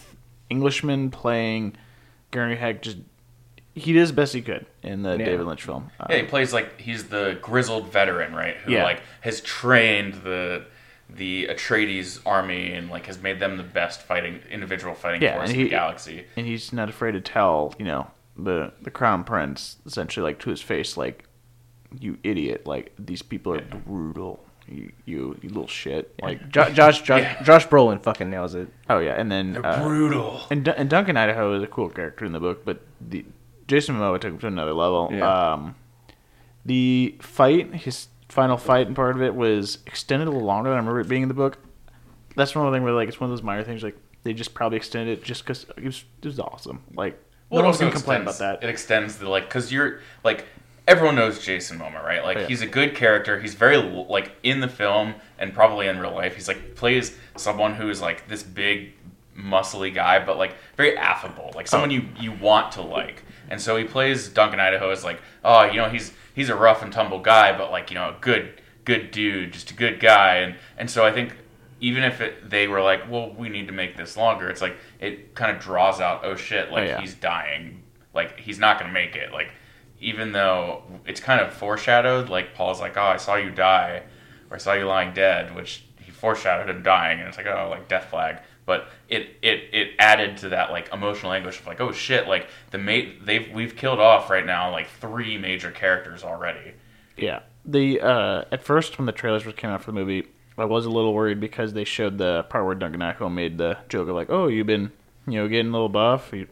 Englishman 0.51 1.11
playing 1.11 1.77
Gurney 2.31 2.57
Halleck 2.57 2.83
just 2.83 2.99
he 3.79 3.93
did 3.93 4.01
as 4.03 4.11
best 4.11 4.33
he 4.33 4.41
could 4.43 4.65
in 4.83 5.03
the 5.03 5.17
Yeah. 5.19 5.25
David 5.27 5.47
Lynch 5.47 5.63
film. 5.63 5.91
Uh, 6.01 6.07
Yeah, 6.11 6.17
he 6.17 6.23
plays 6.25 6.53
like 6.53 6.81
he's 6.81 7.05
the 7.09 7.39
grizzled 7.43 7.93
veteran, 7.93 8.35
right? 8.35 8.57
Who 8.65 8.73
Yeah. 8.73 8.85
like 8.85 9.03
has 9.21 9.41
trained 9.43 10.15
the 10.25 10.65
the 11.09 11.47
Atreides 11.49 12.19
army 12.27 12.73
and 12.73 12.91
like 12.91 13.07
has 13.07 13.23
made 13.23 13.39
them 13.39 13.57
the 13.59 13.63
best 13.63 14.03
fighting 14.03 14.41
individual 14.51 14.95
fighting 14.95 15.23
Yeah, 15.23 15.37
force 15.37 15.51
in 15.51 15.57
the 15.59 15.69
galaxy. 15.69 16.25
and 16.37 16.47
he's 16.47 16.73
not 16.73 16.89
afraid 16.89 17.13
to 17.13 17.21
tell 17.21 17.75
you 17.79 17.85
know 17.85 18.09
the 18.37 18.73
the 18.83 18.91
crown 18.91 19.23
prince 19.23 19.77
essentially 19.87 20.25
like 20.25 20.39
to 20.41 20.51
his 20.51 20.61
face 20.61 20.97
like 20.97 21.25
you 22.01 22.19
idiot 22.25 22.67
like 22.67 22.93
these 22.99 23.23
people 23.23 23.55
are 23.55 23.61
brutal 23.61 24.45
you 24.69 24.91
you, 25.05 25.39
you 25.43 25.49
little 25.49 25.69
shit 25.69 26.13
like 26.21 26.49
Jo- 26.51 26.71
Josh 26.71 27.03
Josh, 27.03 27.23
Yeah. 27.23 27.43
Josh 27.45 27.69
Brolin 27.69 28.03
fucking 28.03 28.29
nails 28.29 28.55
it. 28.57 28.69
oh 28.91 28.99
yeah 28.99 29.13
and 29.13 29.31
then 29.31 29.65
uh, 29.65 29.83
brutal. 29.87 30.41
and, 30.51 30.65
Dun- 30.65 30.75
and 30.77 30.91
Duncan 30.91 31.17
Idaho 31.17 31.55
is 31.55 31.63
a 31.63 31.69
cool 31.69 31.89
character 31.89 32.25
in 32.25 32.33
the 32.33 32.41
book 32.41 32.65
but 32.65 32.81
the 33.01 33.25
Jason 33.69 33.97
Momoa 33.97 34.21
took 34.21 34.33
him 34.33 34.39
to 34.39 34.47
another 34.47 34.73
level 34.75 35.09
Yeah. 35.13 35.53
um 35.53 35.75
the 36.65 37.17
fight 37.21 37.75
his 37.75 38.09
final 38.29 38.57
fight 38.57 38.87
and 38.87 38.97
part 38.97 39.15
of 39.17 39.23
it 39.23 39.35
was 39.35 39.79
extended 39.87 40.29
a 40.29 40.31
little 40.31 40.47
longer 40.47 40.71
than 40.71 40.77
I 40.77 40.81
remember 40.81 41.01
it 41.01 41.09
being 41.09 41.23
in 41.23 41.29
the 41.29 41.35
book 41.35 41.59
that's 42.35 42.55
one 42.55 42.67
of 42.67 42.73
the 42.73 42.77
things 42.77 42.85
where 42.85 42.93
like 42.93 43.09
it's 43.09 43.21
one 43.21 43.31
of 43.31 43.37
those 43.37 43.43
minor 43.45 43.63
things 43.63 43.83
like 43.83 43.97
they 44.25 44.33
just 44.33 44.53
probably 44.55 44.77
extended 44.77 45.19
it 45.19 45.25
just 45.25 45.43
because 45.45 45.65
it 45.77 45.85
was, 45.85 46.05
it 46.23 46.27
was 46.27 46.41
awesome 46.41 46.83
like 46.95 47.19
Well, 47.51 47.63
no 47.63 47.69
one's 47.69 47.79
gonna 47.79 47.93
complain 47.93 48.23
about 48.23 48.39
that 48.39 48.63
It 48.63 48.69
extends 48.69 49.17
the 49.19 49.29
like 49.29 49.45
because 49.45 49.73
you're 49.73 50.01
like 50.25 50.45
everyone 50.89 51.17
knows 51.17 51.45
Jason 51.45 51.79
Momoa, 51.81 52.03
right? 52.05 52.23
Like 52.25 52.37
Oh, 52.37 52.41
yeah. 52.43 52.47
he's 52.47 52.63
a 52.63 52.67
good 52.67 52.95
character. 52.95 53.41
He's 53.41 53.55
very 53.55 53.77
like 53.77 54.31
in 54.45 54.61
the 54.61 54.69
film 54.69 55.15
and 55.37 55.53
probably 55.53 55.89
in 55.89 55.99
real 55.99 56.13
life. 56.15 56.37
He's 56.37 56.47
like 56.47 56.77
plays 56.77 57.17
someone 57.37 57.75
who's 57.75 58.01
like 58.01 58.29
this 58.29 58.45
big, 58.45 58.93
muscly 59.37 59.93
guy, 59.93 60.25
but 60.25 60.39
like 60.39 60.55
very 60.77 60.97
affable, 60.97 61.51
like 61.57 61.67
someone 61.67 61.91
Oh. 61.91 61.95
you 61.95 62.09
you 62.21 62.31
want 62.33 62.71
to 62.73 62.83
like. 62.83 63.25
And 63.49 63.61
so 63.61 63.77
he 63.77 63.85
plays 63.85 64.29
Duncan 64.29 64.61
Idaho 64.61 64.91
as 64.91 65.05
like, 65.05 65.21
oh, 65.45 65.65
you 65.65 65.77
know, 65.77 65.89
he's 65.89 66.13
he's 66.35 66.49
a 66.49 66.57
rough 66.57 66.83
and 66.83 66.93
tumble 66.93 67.21
guy, 67.21 67.57
but 67.57 67.71
like 67.71 67.91
you 67.91 67.95
know, 67.95 68.11
a 68.11 68.17
good 68.21 68.61
good 68.85 69.11
dude, 69.11 69.53
just 69.53 69.71
a 69.71 69.75
good 69.75 70.01
guy. 70.01 70.37
And 70.37 70.57
and 70.77 70.91
so 70.91 71.05
I 71.05 71.13
think 71.13 71.37
even 71.81 72.03
if 72.03 72.21
it, 72.21 72.49
they 72.49 72.69
were 72.69 72.81
like, 72.81 73.11
well, 73.11 73.35
we 73.35 73.49
need 73.49 73.67
to 73.67 73.73
make 73.73 73.97
this 73.97 74.17
longer, 74.17 74.49
it's 74.49 74.63
like 74.63 74.77
it 74.99 75.35
kind 75.35 75.55
of 75.55 75.63
draws 75.63 76.01
out, 76.01 76.25
oh 76.25 76.35
shit, 76.35 76.71
like 76.71 76.85
oh, 76.85 76.87
yeah. 76.87 77.01
he's 77.01 77.15
dying, 77.15 77.83
like 78.15 78.41
he's 78.41 78.59
not 78.59 78.79
gonna 78.79 78.93
make 78.93 79.15
it, 79.15 79.33
like 79.33 79.51
even 80.01 80.33
though 80.33 80.83
it's 81.07 81.21
kind 81.21 81.41
of 81.41 81.53
foreshadowed, 81.53 82.29
like 82.29 82.55
Paul's 82.55 82.81
like, 82.81 82.97
oh, 82.97 83.03
I 83.03 83.17
saw 83.17 83.37
you 83.37 83.51
die, 83.51 84.03
or 84.51 84.57
I 84.57 84.59
saw 84.59 84.75
you 84.75 84.87
lying 84.87 85.13
dead, 85.13 85.55
which 85.55 85.85
he 86.01 86.11
foreshadowed 86.11 86.69
him 86.69 86.83
dying, 86.83 87.19
and 87.19 87.29
it's 87.29 87.37
like, 87.37 87.47
oh, 87.47 87.69
like 87.71 87.89
death 87.89 88.07
flag. 88.07 88.39
But 88.67 88.89
it 89.09 89.37
it 89.43 89.71
it 89.73 89.91
added 89.99 90.37
to 90.39 90.49
that 90.51 90.71
like 90.73 90.93
emotional 90.93 91.33
anguish 91.33 91.61
of 91.61 91.67
like, 91.67 91.81
oh 91.81 91.93
shit, 91.93 92.27
like 92.27 92.49
the 92.73 92.79
mate 92.79 93.25
they've 93.25 93.49
we've 93.53 93.77
killed 93.77 94.01
off 94.01 94.29
right 94.29 94.45
now 94.45 94.71
like 94.73 94.89
three 94.89 95.39
major 95.39 95.71
characters 95.71 96.25
already. 96.25 96.75
Yeah. 97.17 97.41
The 97.65 98.01
uh, 98.01 98.45
at 98.51 98.63
first 98.63 98.99
when 98.99 99.07
the 99.07 99.13
trailers 99.13 99.45
came 99.57 99.71
out 99.71 99.83
for 99.83 99.93
the 99.93 99.95
movie, 99.95 100.27
I 100.59 100.65
was 100.65 100.85
a 100.85 100.91
little 100.91 101.15
worried 101.15 101.41
because 101.41 101.73
they 101.73 101.85
showed 101.85 102.19
the 102.19 102.45
part 102.45 102.65
where 102.65 102.75
Duncan 102.75 103.03
Idaho 103.03 103.29
made 103.29 103.57
the 103.57 103.79
joke 103.89 104.09
of 104.09 104.15
like, 104.15 104.31
"Oh, 104.31 104.49
you've 104.49 104.67
been, 104.67 104.93
you 105.27 105.35
know, 105.35 105.49
getting 105.49 105.69
a 105.69 105.73
little 105.73 105.89
buff, 105.89 106.33
you 106.33 106.49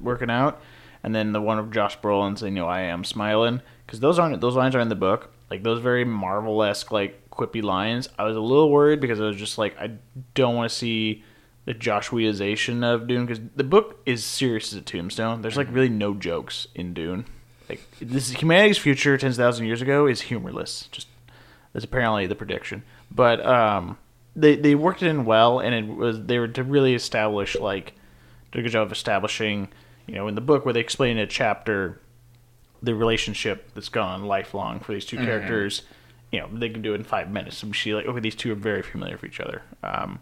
working 0.00 0.30
out," 0.30 0.60
and 1.02 1.14
then 1.14 1.32
the 1.32 1.40
one 1.40 1.58
of 1.58 1.70
Josh 1.70 1.98
Brolin 1.98 2.38
saying, 2.38 2.56
"You 2.56 2.62
know, 2.62 2.68
I 2.68 2.80
am 2.80 3.04
smiling," 3.04 3.60
because 3.86 4.00
those 4.00 4.18
aren't 4.18 4.40
those 4.40 4.54
lines 4.56 4.74
are 4.74 4.80
in 4.80 4.88
the 4.88 4.94
book, 4.94 5.30
like 5.50 5.62
those 5.62 5.80
very 5.80 6.04
Marvel 6.04 6.62
esque 6.62 6.90
like 6.90 7.30
quippy 7.30 7.62
lines. 7.62 8.08
I 8.18 8.24
was 8.24 8.36
a 8.36 8.40
little 8.40 8.70
worried 8.70 9.00
because 9.00 9.20
I 9.20 9.24
was 9.24 9.36
just 9.36 9.56
like, 9.56 9.78
I 9.78 9.92
don't 10.34 10.56
want 10.56 10.70
to 10.70 10.76
see 10.76 11.24
the 11.64 11.74
Joshuaization 11.74 12.82
of 12.82 13.06
Dune 13.06 13.26
because 13.26 13.42
the 13.54 13.64
book 13.64 14.00
is 14.06 14.24
serious 14.24 14.72
as 14.72 14.78
a 14.78 14.82
tombstone. 14.82 15.42
There's 15.42 15.56
like 15.56 15.68
really 15.70 15.88
no 15.88 16.14
jokes 16.14 16.66
in 16.74 16.94
Dune. 16.94 17.26
Like 17.68 17.82
this 18.00 18.28
is 18.28 18.36
humanity's 18.36 18.78
future 18.78 19.16
ten 19.16 19.32
thousand 19.32 19.66
years 19.66 19.82
ago 19.82 20.06
is 20.06 20.22
humorless. 20.22 20.88
Just 20.90 21.06
that's 21.72 21.84
apparently 21.84 22.26
the 22.26 22.34
prediction. 22.34 22.82
But 23.10 23.44
um, 23.44 23.98
they 24.34 24.56
they 24.56 24.74
worked 24.74 25.02
it 25.02 25.08
in 25.08 25.24
well, 25.24 25.60
and 25.60 25.74
it 25.74 25.86
was 25.86 26.22
they 26.22 26.38
were 26.38 26.48
to 26.48 26.64
really 26.64 26.94
establish 26.94 27.56
like 27.56 27.94
did 28.52 28.60
a 28.60 28.62
good 28.62 28.72
job 28.72 28.86
of 28.86 28.92
establishing. 28.92 29.68
You 30.06 30.16
know, 30.16 30.26
in 30.26 30.34
the 30.34 30.40
book 30.40 30.64
where 30.64 30.74
they 30.74 30.80
explain 30.80 31.18
in 31.18 31.22
a 31.22 31.26
chapter 31.26 32.00
the 32.82 32.94
relationship 32.94 33.70
that's 33.74 33.88
gone 33.88 34.24
lifelong 34.24 34.80
for 34.80 34.92
these 34.92 35.04
2 35.04 35.18
characters. 35.18 35.82
You 36.32 36.40
know, 36.40 36.48
they 36.52 36.68
can 36.68 36.82
do 36.82 36.92
it 36.92 36.96
in 36.96 37.04
five 37.04 37.30
minutes. 37.30 37.62
And 37.62 37.74
she 37.74 37.94
like, 37.94 38.06
okay, 38.06 38.20
these 38.20 38.34
two 38.34 38.52
are 38.52 38.56
very 38.56 38.82
familiar 38.82 39.16
with 39.16 39.24
each 39.24 39.40
other. 39.40 39.62
Um, 39.82 40.20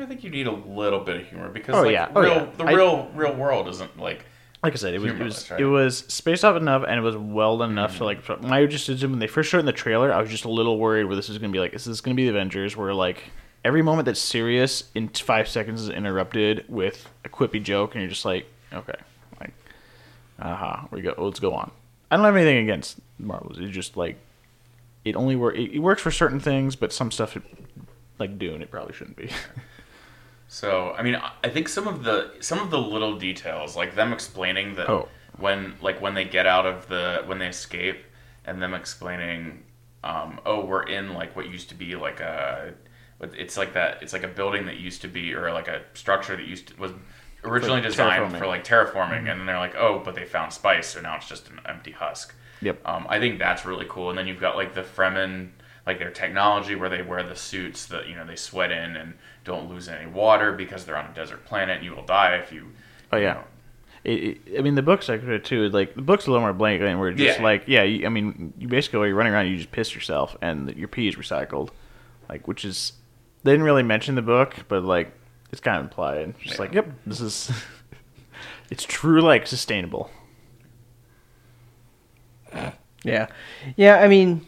I 0.00 0.06
think 0.06 0.24
you 0.24 0.30
need 0.30 0.46
a 0.46 0.52
little 0.52 1.00
bit 1.00 1.20
of 1.20 1.26
humor 1.26 1.48
because 1.48 1.74
Oh, 1.74 1.82
like 1.82 1.92
yeah. 1.92 2.10
Oh, 2.14 2.22
real, 2.22 2.34
yeah. 2.34 2.46
the 2.56 2.64
I- 2.64 2.72
real 2.72 3.10
real 3.14 3.34
world 3.34 3.68
isn't 3.68 3.98
like 3.98 4.24
like 4.62 4.74
I 4.74 4.76
said, 4.76 4.92
it 4.92 5.00
was 5.00 5.12
it 5.12 5.18
was 5.18 5.50
right? 5.50 5.60
it 5.60 5.64
was 5.64 5.98
spaced 5.98 6.44
out 6.44 6.56
enough 6.56 6.84
and 6.86 6.98
it 6.98 7.02
was 7.02 7.16
well 7.16 7.58
done 7.58 7.70
enough 7.70 7.96
to 7.96 8.04
mm. 8.04 8.06
like. 8.06 8.42
My 8.42 8.66
just 8.66 8.88
when 8.88 9.18
they 9.18 9.26
first 9.26 9.48
showed 9.48 9.58
it 9.58 9.60
in 9.60 9.66
the 9.66 9.72
trailer, 9.72 10.12
I 10.12 10.20
was 10.20 10.28
just 10.28 10.44
a 10.44 10.50
little 10.50 10.78
worried 10.78 11.04
where 11.04 11.16
this 11.16 11.30
is 11.30 11.38
going 11.38 11.50
to 11.50 11.56
be 11.56 11.60
like. 11.60 11.72
Is 11.72 11.86
this 11.86 12.02
going 12.02 12.14
to 12.14 12.20
be 12.20 12.24
the 12.26 12.30
Avengers? 12.30 12.76
Where 12.76 12.92
like 12.92 13.22
every 13.64 13.80
moment 13.80 14.04
that's 14.04 14.20
serious 14.20 14.84
in 14.94 15.08
five 15.08 15.48
seconds 15.48 15.82
is 15.82 15.88
interrupted 15.88 16.66
with 16.68 17.08
a 17.24 17.30
quippy 17.30 17.62
joke, 17.62 17.94
and 17.94 18.02
you're 18.02 18.10
just 18.10 18.26
like, 18.26 18.46
okay, 18.70 18.96
like, 19.40 19.54
aha, 20.38 20.88
we 20.90 21.00
go. 21.00 21.14
Let's 21.16 21.40
go 21.40 21.54
on. 21.54 21.70
I 22.10 22.16
don't 22.16 22.24
have 22.26 22.36
anything 22.36 22.58
against 22.58 22.98
Marvels. 23.18 23.58
It's 23.58 23.72
just 23.72 23.96
like 23.96 24.18
it 25.06 25.16
only 25.16 25.36
work 25.36 25.56
it, 25.56 25.72
it 25.72 25.78
works 25.78 26.02
for 26.02 26.10
certain 26.10 26.40
things, 26.40 26.76
but 26.76 26.92
some 26.92 27.10
stuff 27.10 27.34
it, 27.34 27.42
like 28.18 28.38
Dune 28.38 28.60
it 28.60 28.70
probably 28.70 28.92
shouldn't 28.92 29.16
be. 29.16 29.30
So 30.52 30.96
I 30.98 31.02
mean, 31.02 31.16
I 31.44 31.48
think 31.48 31.68
some 31.68 31.86
of 31.86 32.02
the 32.02 32.32
some 32.40 32.58
of 32.58 32.70
the 32.70 32.78
little 32.78 33.16
details, 33.16 33.76
like 33.76 33.94
them 33.94 34.12
explaining 34.12 34.74
that 34.74 34.90
Oh. 34.90 35.08
when 35.38 35.76
like 35.80 36.02
when 36.02 36.14
they 36.14 36.24
get 36.24 36.44
out 36.44 36.66
of 36.66 36.88
the 36.88 37.22
when 37.26 37.38
they 37.38 37.46
escape, 37.46 38.02
and 38.44 38.60
them 38.60 38.74
explaining, 38.74 39.62
um, 40.02 40.40
oh, 40.44 40.64
we're 40.64 40.82
in 40.82 41.14
like 41.14 41.36
what 41.36 41.48
used 41.48 41.68
to 41.68 41.76
be 41.76 41.94
like 41.94 42.18
a, 42.18 42.74
it's 43.20 43.56
like 43.56 43.74
that, 43.74 44.02
it's 44.02 44.12
like 44.12 44.24
a 44.24 44.28
building 44.28 44.66
that 44.66 44.78
used 44.78 45.02
to 45.02 45.08
be 45.08 45.32
or 45.34 45.52
like 45.52 45.68
a 45.68 45.82
structure 45.94 46.34
that 46.36 46.46
used 46.46 46.66
to 46.68 46.80
was 46.80 46.90
originally 47.44 47.80
For 47.80 47.88
designed 47.88 48.36
for 48.36 48.48
like 48.48 48.64
terraforming, 48.64 49.30
and 49.30 49.38
then 49.38 49.46
they're 49.46 49.56
like, 49.56 49.76
oh, 49.76 50.02
but 50.04 50.16
they 50.16 50.24
found 50.24 50.52
spice, 50.52 50.88
so 50.88 51.00
now 51.00 51.14
it's 51.14 51.28
just 51.28 51.48
an 51.48 51.60
empty 51.64 51.92
husk. 51.92 52.34
Yep. 52.60 52.84
Um, 52.84 53.06
I 53.08 53.20
think 53.20 53.38
that's 53.38 53.64
really 53.64 53.86
cool. 53.88 54.10
And 54.10 54.18
then 54.18 54.26
you've 54.26 54.40
got 54.40 54.56
like 54.56 54.74
the 54.74 54.82
Fremen, 54.82 55.50
like 55.86 55.98
their 55.98 56.10
technology 56.10 56.74
where 56.74 56.88
they 56.88 57.02
wear 57.02 57.22
the 57.22 57.34
suits 57.36 57.86
that 57.86 58.08
you 58.08 58.14
know 58.14 58.24
they 58.26 58.36
sweat 58.36 58.70
in 58.70 58.96
and 58.96 59.14
don't 59.44 59.68
lose 59.70 59.88
any 59.88 60.06
water 60.10 60.52
because 60.52 60.84
they're 60.84 60.96
on 60.96 61.10
a 61.10 61.14
desert 61.14 61.44
planet. 61.44 61.76
and 61.78 61.84
You 61.84 61.94
will 61.94 62.04
die 62.04 62.36
if 62.36 62.52
you. 62.52 62.66
Oh 63.12 63.16
you 63.16 63.24
yeah. 63.24 63.32
know- 63.34 63.44
It, 64.04 64.38
it, 64.46 64.58
I 64.58 64.62
mean, 64.62 64.74
the 64.76 64.82
book's 64.82 65.08
like 65.08 65.24
that 65.26 65.44
too. 65.44 65.68
Like 65.70 65.94
the 65.94 66.02
book's 66.02 66.26
a 66.26 66.30
little 66.30 66.42
more 66.42 66.52
blank, 66.54 66.80
and 66.82 66.98
we're 67.00 67.12
just 67.12 67.38
Yeah. 67.38 67.44
like, 67.44 67.64
yeah. 67.66 67.82
You, 67.82 68.06
I 68.06 68.08
mean, 68.08 68.52
you 68.58 68.66
basically 68.68 68.98
while 68.98 69.08
you're 69.08 69.16
running 69.16 69.32
around, 69.32 69.46
you 69.48 69.56
just 69.56 69.72
piss 69.72 69.94
yourself, 69.94 70.36
and 70.40 70.74
your 70.76 70.88
pee 70.88 71.08
is 71.08 71.16
recycled, 71.16 71.70
like 72.28 72.46
which 72.48 72.64
is 72.64 72.92
they 73.42 73.50
didn't 73.52 73.64
really 73.66 73.82
mention 73.82 74.14
the 74.14 74.22
book, 74.22 74.54
but 74.68 74.84
like 74.84 75.12
it's 75.52 75.60
kind 75.60 75.78
of 75.78 75.84
implied. 75.84 76.34
Just 76.40 76.54
Yeah. 76.56 76.60
like, 76.62 76.72
yep, 76.74 76.88
this 77.06 77.20
is 77.20 77.50
it's 78.70 78.84
true, 78.84 79.20
like 79.20 79.46
sustainable. 79.46 80.10
Yeah, 83.04 83.28
yeah. 83.76 83.96
I 84.00 84.08
mean, 84.08 84.46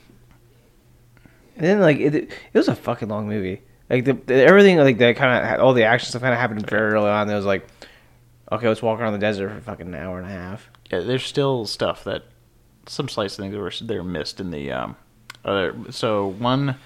and 1.56 1.66
then 1.66 1.80
like 1.80 1.98
it, 1.98 2.14
it 2.14 2.30
was 2.54 2.68
a 2.68 2.74
fucking 2.74 3.08
long 3.08 3.28
movie. 3.28 3.62
Like 3.90 4.04
the, 4.04 4.14
the 4.14 4.34
everything 4.34 4.78
like 4.78 4.98
that 4.98 5.16
kind 5.16 5.54
of 5.54 5.60
all 5.60 5.74
the 5.74 5.84
action 5.84 6.08
stuff 6.08 6.22
kind 6.22 6.32
of 6.32 6.40
happened 6.40 6.68
very 6.68 6.92
early 6.92 7.10
on. 7.10 7.28
It 7.28 7.34
was 7.34 7.44
like, 7.44 7.66
okay, 8.50 8.68
let's 8.68 8.82
walk 8.82 9.00
around 9.00 9.12
the 9.12 9.18
desert 9.18 9.50
for 9.50 9.60
fucking 9.60 9.86
an 9.88 9.94
hour 9.94 10.18
and 10.18 10.26
a 10.26 10.32
half. 10.32 10.70
Yeah, 10.90 11.00
there's 11.00 11.24
still 11.24 11.66
stuff 11.66 12.04
that 12.04 12.24
some 12.86 13.08
slice 13.08 13.36
things 13.36 13.52
that 13.52 13.60
were 13.60 13.72
they're 13.82 14.02
missed 14.02 14.40
in 14.40 14.50
the 14.50 14.72
um 14.72 14.96
other. 15.44 15.74
So 15.90 16.28
one. 16.28 16.76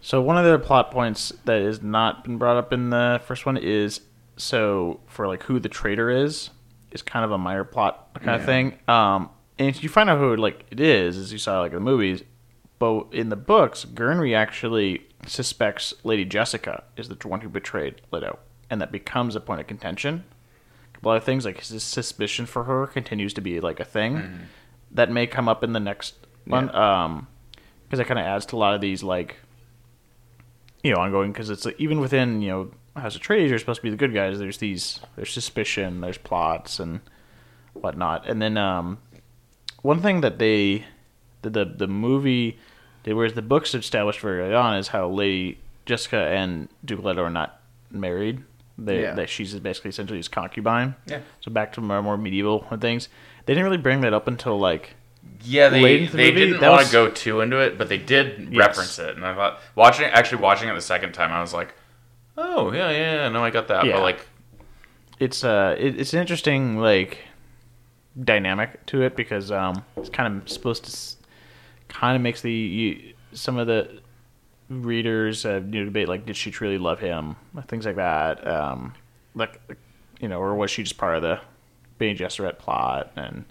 So 0.00 0.20
one 0.20 0.36
of 0.36 0.44
the 0.44 0.58
plot 0.58 0.90
points 0.90 1.32
that 1.46 1.62
has 1.62 1.82
not 1.82 2.24
been 2.24 2.36
brought 2.36 2.58
up 2.58 2.74
in 2.74 2.90
the 2.90 3.22
first 3.24 3.46
one 3.46 3.56
is 3.56 4.02
so 4.36 5.00
for 5.06 5.26
like 5.26 5.44
who 5.44 5.58
the 5.58 5.70
traitor 5.70 6.10
is 6.10 6.50
is 6.90 7.00
kind 7.02 7.24
of 7.24 7.30
a 7.32 7.38
minor 7.38 7.64
plot 7.64 8.10
kind 8.22 8.38
of 8.38 8.44
thing. 8.44 8.78
Um, 8.86 9.30
and 9.58 9.82
you 9.82 9.88
find 9.88 10.10
out 10.10 10.18
who 10.18 10.36
like 10.36 10.66
it 10.70 10.78
is, 10.78 11.16
as 11.16 11.32
you 11.32 11.38
saw 11.38 11.60
like 11.60 11.72
in 11.72 11.76
the 11.76 11.80
movies, 11.80 12.22
but 12.84 13.14
in 13.14 13.30
the 13.30 13.36
books, 13.36 13.86
Gurney 13.86 14.34
actually 14.34 15.06
suspects 15.26 15.94
Lady 16.04 16.26
Jessica 16.26 16.84
is 16.98 17.08
the 17.08 17.16
one 17.26 17.40
who 17.40 17.48
betrayed 17.48 18.02
Leto, 18.12 18.38
and 18.68 18.78
that 18.82 18.92
becomes 18.92 19.34
a 19.34 19.40
point 19.40 19.60
of 19.60 19.66
contention. 19.66 20.24
A 21.02 21.08
lot 21.08 21.16
of 21.16 21.24
things 21.24 21.46
like 21.46 21.64
his 21.64 21.82
suspicion 21.82 22.44
for 22.44 22.64
her 22.64 22.86
continues 22.86 23.32
to 23.34 23.40
be 23.40 23.58
like 23.60 23.80
a 23.80 23.86
thing 23.86 24.48
that 24.90 25.10
may 25.10 25.26
come 25.26 25.48
up 25.48 25.64
in 25.64 25.72
the 25.72 25.80
next 25.80 26.14
one. 26.44 26.74
Um, 26.74 27.26
because 27.84 28.00
it 28.00 28.06
kind 28.06 28.20
of 28.20 28.26
adds 28.26 28.44
to 28.46 28.56
a 28.56 28.58
lot 28.58 28.74
of 28.74 28.80
these 28.80 29.02
like 29.02 29.36
you 30.82 30.92
know 30.92 31.00
ongoing 31.00 31.32
because 31.32 31.48
it's 31.48 31.64
like, 31.64 31.80
even 31.80 32.00
within 32.00 32.42
you 32.42 32.50
know 32.50 32.70
House 32.96 33.16
Atreides 33.16 33.48
you're 33.48 33.58
supposed 33.58 33.78
to 33.78 33.82
be 33.82 33.90
the 33.90 33.96
good 33.96 34.12
guys. 34.12 34.38
There's 34.38 34.58
these 34.58 35.00
there's 35.16 35.32
suspicion, 35.32 36.02
there's 36.02 36.18
plots 36.18 36.80
and 36.80 37.00
whatnot, 37.72 38.28
and 38.28 38.42
then 38.42 38.58
um, 38.58 38.98
one 39.80 40.02
thing 40.02 40.20
that 40.20 40.38
they 40.38 40.84
the 41.40 41.48
the, 41.48 41.64
the 41.64 41.86
movie 41.86 42.58
whereas 43.12 43.34
the 43.34 43.42
books 43.42 43.74
established 43.74 44.20
very 44.20 44.40
early 44.40 44.54
on 44.54 44.76
is 44.76 44.88
how 44.88 45.08
Lady 45.08 45.58
Jessica 45.86 46.16
and 46.16 46.68
Duke 46.84 47.04
Leto 47.04 47.22
are 47.24 47.30
not 47.30 47.60
married. 47.90 48.42
They, 48.78 49.02
Yeah. 49.02 49.14
That 49.14 49.28
she's 49.28 49.54
basically 49.60 49.90
essentially 49.90 50.18
his 50.18 50.28
concubine. 50.28 50.94
Yeah. 51.06 51.20
So 51.40 51.50
back 51.50 51.72
to 51.74 51.80
more, 51.80 52.02
more 52.02 52.16
medieval 52.16 52.66
things. 52.80 53.08
They 53.46 53.52
didn't 53.54 53.64
really 53.64 53.76
bring 53.76 54.00
that 54.00 54.12
up 54.14 54.26
until 54.26 54.58
like 54.58 54.94
Yeah, 55.42 55.68
Late 55.68 55.82
they 55.82 56.06
the 56.06 56.16
they 56.16 56.30
movie, 56.30 56.46
didn't 56.46 56.60
that 56.60 56.70
want 56.70 56.80
was- 56.80 56.88
to 56.88 56.92
go 56.92 57.10
too 57.10 57.40
into 57.40 57.58
it, 57.58 57.76
but 57.78 57.88
they 57.88 57.98
did 57.98 58.48
Yes. 58.50 58.56
reference 58.58 58.98
it, 58.98 59.14
and 59.16 59.24
I 59.24 59.34
thought 59.34 59.60
watching 59.74 60.06
actually 60.06 60.42
watching 60.42 60.68
it 60.68 60.74
the 60.74 60.80
second 60.80 61.12
time, 61.12 61.30
I 61.32 61.40
was 61.40 61.52
like, 61.54 61.74
oh 62.36 62.72
yeah, 62.72 62.90
yeah, 62.90 63.14
yeah, 63.14 63.28
no, 63.28 63.44
I 63.44 63.50
got 63.50 63.68
that. 63.68 63.84
Yeah. 63.86 63.92
But 63.92 64.02
like, 64.02 64.26
it's 65.20 65.44
uh 65.44 65.76
it, 65.78 66.00
it's 66.00 66.12
an 66.14 66.20
interesting 66.20 66.78
like 66.78 67.18
dynamic 68.22 68.84
to 68.86 69.02
it 69.02 69.16
because 69.16 69.50
um 69.50 69.84
it's 69.96 70.08
kind 70.08 70.36
of 70.42 70.48
supposed 70.48 70.84
to 70.84 71.23
kind 71.94 72.16
of 72.16 72.22
makes 72.22 72.42
the 72.42 72.52
you, 72.52 73.14
some 73.32 73.56
of 73.56 73.66
the 73.66 74.00
readers 74.68 75.44
uh, 75.46 75.60
you 75.70 75.80
know, 75.80 75.84
debate 75.84 76.08
like 76.08 76.26
did 76.26 76.36
she 76.36 76.50
truly 76.50 76.78
love 76.78 76.98
him 76.98 77.36
things 77.68 77.84
like 77.86 77.96
that 77.96 78.46
um 78.46 78.92
like 79.34 79.60
you 80.20 80.28
know 80.28 80.40
or 80.40 80.54
was 80.54 80.70
she 80.70 80.82
just 80.82 80.96
part 80.98 81.16
of 81.16 81.22
the 81.22 81.38
Bene 81.98 82.16
Gesserit 82.18 82.58
plot 82.58 83.12
and 83.16 83.44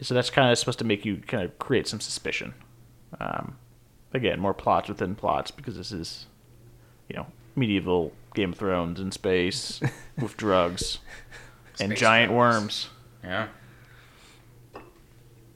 so 0.00 0.14
that's 0.14 0.30
kind 0.30 0.50
of 0.50 0.56
supposed 0.58 0.78
to 0.78 0.84
make 0.84 1.04
you 1.04 1.16
kind 1.16 1.44
of 1.44 1.58
create 1.58 1.86
some 1.88 2.00
suspicion 2.00 2.54
um 3.20 3.56
again 4.12 4.38
more 4.40 4.54
plots 4.54 4.88
within 4.88 5.14
plots 5.14 5.50
because 5.50 5.76
this 5.76 5.92
is 5.92 6.26
you 7.08 7.16
know 7.16 7.26
medieval 7.56 8.12
Game 8.34 8.52
of 8.52 8.58
Thrones 8.58 9.00
in 9.00 9.10
space 9.12 9.80
with 10.20 10.36
drugs 10.36 10.98
and 11.80 11.90
Space 11.90 12.00
giant 12.00 12.30
drugs. 12.30 12.36
worms. 12.38 12.88
yeah, 13.22 13.48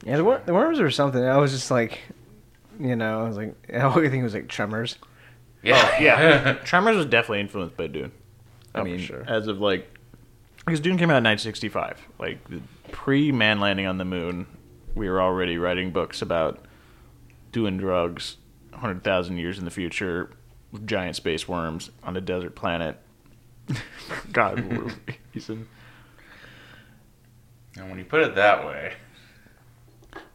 Yeah, 0.05 0.17
the, 0.17 0.23
wor- 0.23 0.41
the 0.45 0.53
worms 0.53 0.79
or 0.79 0.89
something. 0.91 1.23
I 1.23 1.37
was 1.37 1.51
just 1.51 1.71
like, 1.71 1.99
you 2.79 2.95
know, 2.95 3.23
I 3.23 3.27
was 3.27 3.37
like, 3.37 3.55
I 3.73 3.91
think 3.93 4.13
it 4.15 4.23
was 4.23 4.33
like 4.33 4.47
Tremors. 4.47 4.97
yeah, 5.63 5.89
Oh, 5.97 6.01
yeah. 6.01 6.53
Tremors 6.63 6.95
was 6.95 7.05
definitely 7.05 7.41
influenced 7.41 7.75
by 7.77 7.87
Dune. 7.87 8.11
I 8.73 8.79
Oh, 8.79 8.83
mean, 8.83 8.99
sure. 8.99 9.23
as 9.27 9.47
of 9.47 9.59
like, 9.59 9.97
because 10.65 10.79
Dune 10.79 10.97
came 10.97 11.09
out 11.09 11.17
in 11.17 11.23
1965, 11.23 12.07
like 12.19 12.39
pre 12.91 13.31
man 13.31 13.59
landing 13.59 13.85
on 13.87 13.97
the 13.97 14.05
moon, 14.05 14.45
we 14.95 15.09
were 15.09 15.21
already 15.21 15.57
writing 15.57 15.91
books 15.91 16.21
about 16.21 16.63
doing 17.51 17.77
drugs 17.77 18.37
100,000 18.71 19.37
years 19.37 19.57
in 19.57 19.65
the 19.65 19.71
future 19.71 20.29
with 20.71 20.85
giant 20.85 21.15
space 21.15 21.47
worms 21.47 21.89
on 22.03 22.15
a 22.15 22.21
desert 22.21 22.55
planet. 22.55 22.97
God, 24.31 24.59
what 24.71 24.93
reason. 25.33 25.67
And 27.77 27.89
when 27.89 27.97
you 27.99 28.05
put 28.05 28.21
it 28.21 28.35
that 28.35 28.65
way, 28.65 28.93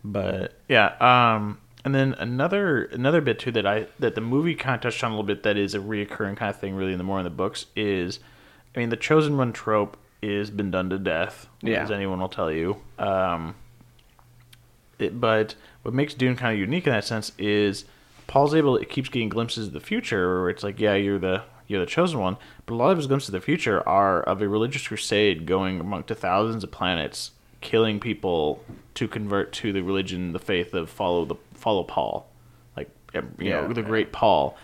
But 0.05 0.59
yeah, 0.69 0.95
um, 1.35 1.59
and 1.85 1.95
then 1.95 2.15
another 2.15 2.85
another 2.85 3.21
bit 3.21 3.39
too 3.39 3.53
that 3.53 3.67
I 3.67 3.87
that 3.99 4.15
the 4.15 4.21
movie 4.21 4.55
kind 4.55 4.75
of 4.75 4.81
touched 4.81 5.03
on 5.05 5.13
a 5.13 5.15
little 5.15 5.27
bit 5.27 5.43
that 5.43 5.57
is 5.57 5.75
a 5.75 5.79
reoccurring 5.79 6.37
kind 6.37 6.51
of 6.51 6.59
thing 6.59 6.75
really 6.75 6.93
in 6.93 6.99
the 6.99 7.05
more 7.05 7.19
in 7.19 7.25
the 7.25 7.31
books 7.31 7.67
is, 7.77 8.21
I 8.75 8.79
mean 8.81 8.89
the 8.89 8.97
chosen 8.97 9.37
one 9.37 9.53
trope 9.53 9.97
is 10.23 10.51
been 10.51 10.71
done 10.71 10.89
to 10.91 10.99
death, 10.99 11.49
Yeah. 11.63 11.83
as 11.83 11.91
anyone 11.91 12.19
will 12.21 12.29
tell 12.31 12.51
you. 12.51 12.79
Um, 12.99 13.57
it, 14.99 15.21
but 15.21 15.55
what 15.83 15.93
makes 15.93 16.15
Dune 16.15 16.37
kind 16.37 16.55
of 16.55 16.59
unique 16.59 16.87
in 16.87 16.93
that 16.93 17.05
sense 17.05 17.33
is 17.37 17.85
Paul's 18.27 18.55
able 18.55 18.77
it 18.77 18.89
keeps 18.89 19.09
getting 19.09 19.29
glimpses 19.29 19.67
of 19.67 19.73
the 19.75 19.81
future 19.81 20.41
where 20.41 20.51
it's 20.51 20.63
like 20.63 20.81
yeah 20.81 20.95
you're 20.95 21.19
the 21.19 21.43
you're 21.67 21.81
the 21.81 21.87
chosen 21.87 22.21
one, 22.21 22.37
but 22.67 22.75
a 22.75 22.77
lot 22.77 22.91
of 22.91 22.99
his 22.99 23.07
glimpses 23.07 23.31
of 23.31 23.33
the 23.33 23.41
future 23.41 23.87
are 23.89 24.23
of 24.23 24.43
a 24.43 24.49
religious 24.49 24.87
crusade 24.87 25.47
going 25.47 25.81
among 25.81 26.05
to 26.05 26.15
thousands 26.15 26.63
of 26.63 26.71
planets, 26.71 27.31
killing 27.63 27.99
people 27.99 28.63
to 28.95 29.09
convert 29.09 29.51
to 29.55 29.73
the 29.73 29.81
religion, 29.83 30.33
the 30.33 30.39
faith 30.39 30.75
of 30.75 30.91
follow 30.91 31.25
the 31.25 31.35
follow 31.65 31.83
Paul, 31.83 32.29
like 32.77 32.91
you 33.15 33.23
Yeah. 33.41 33.63
know 33.67 33.73
the 33.73 33.83
great 33.83 34.13
Paul, 34.13 34.57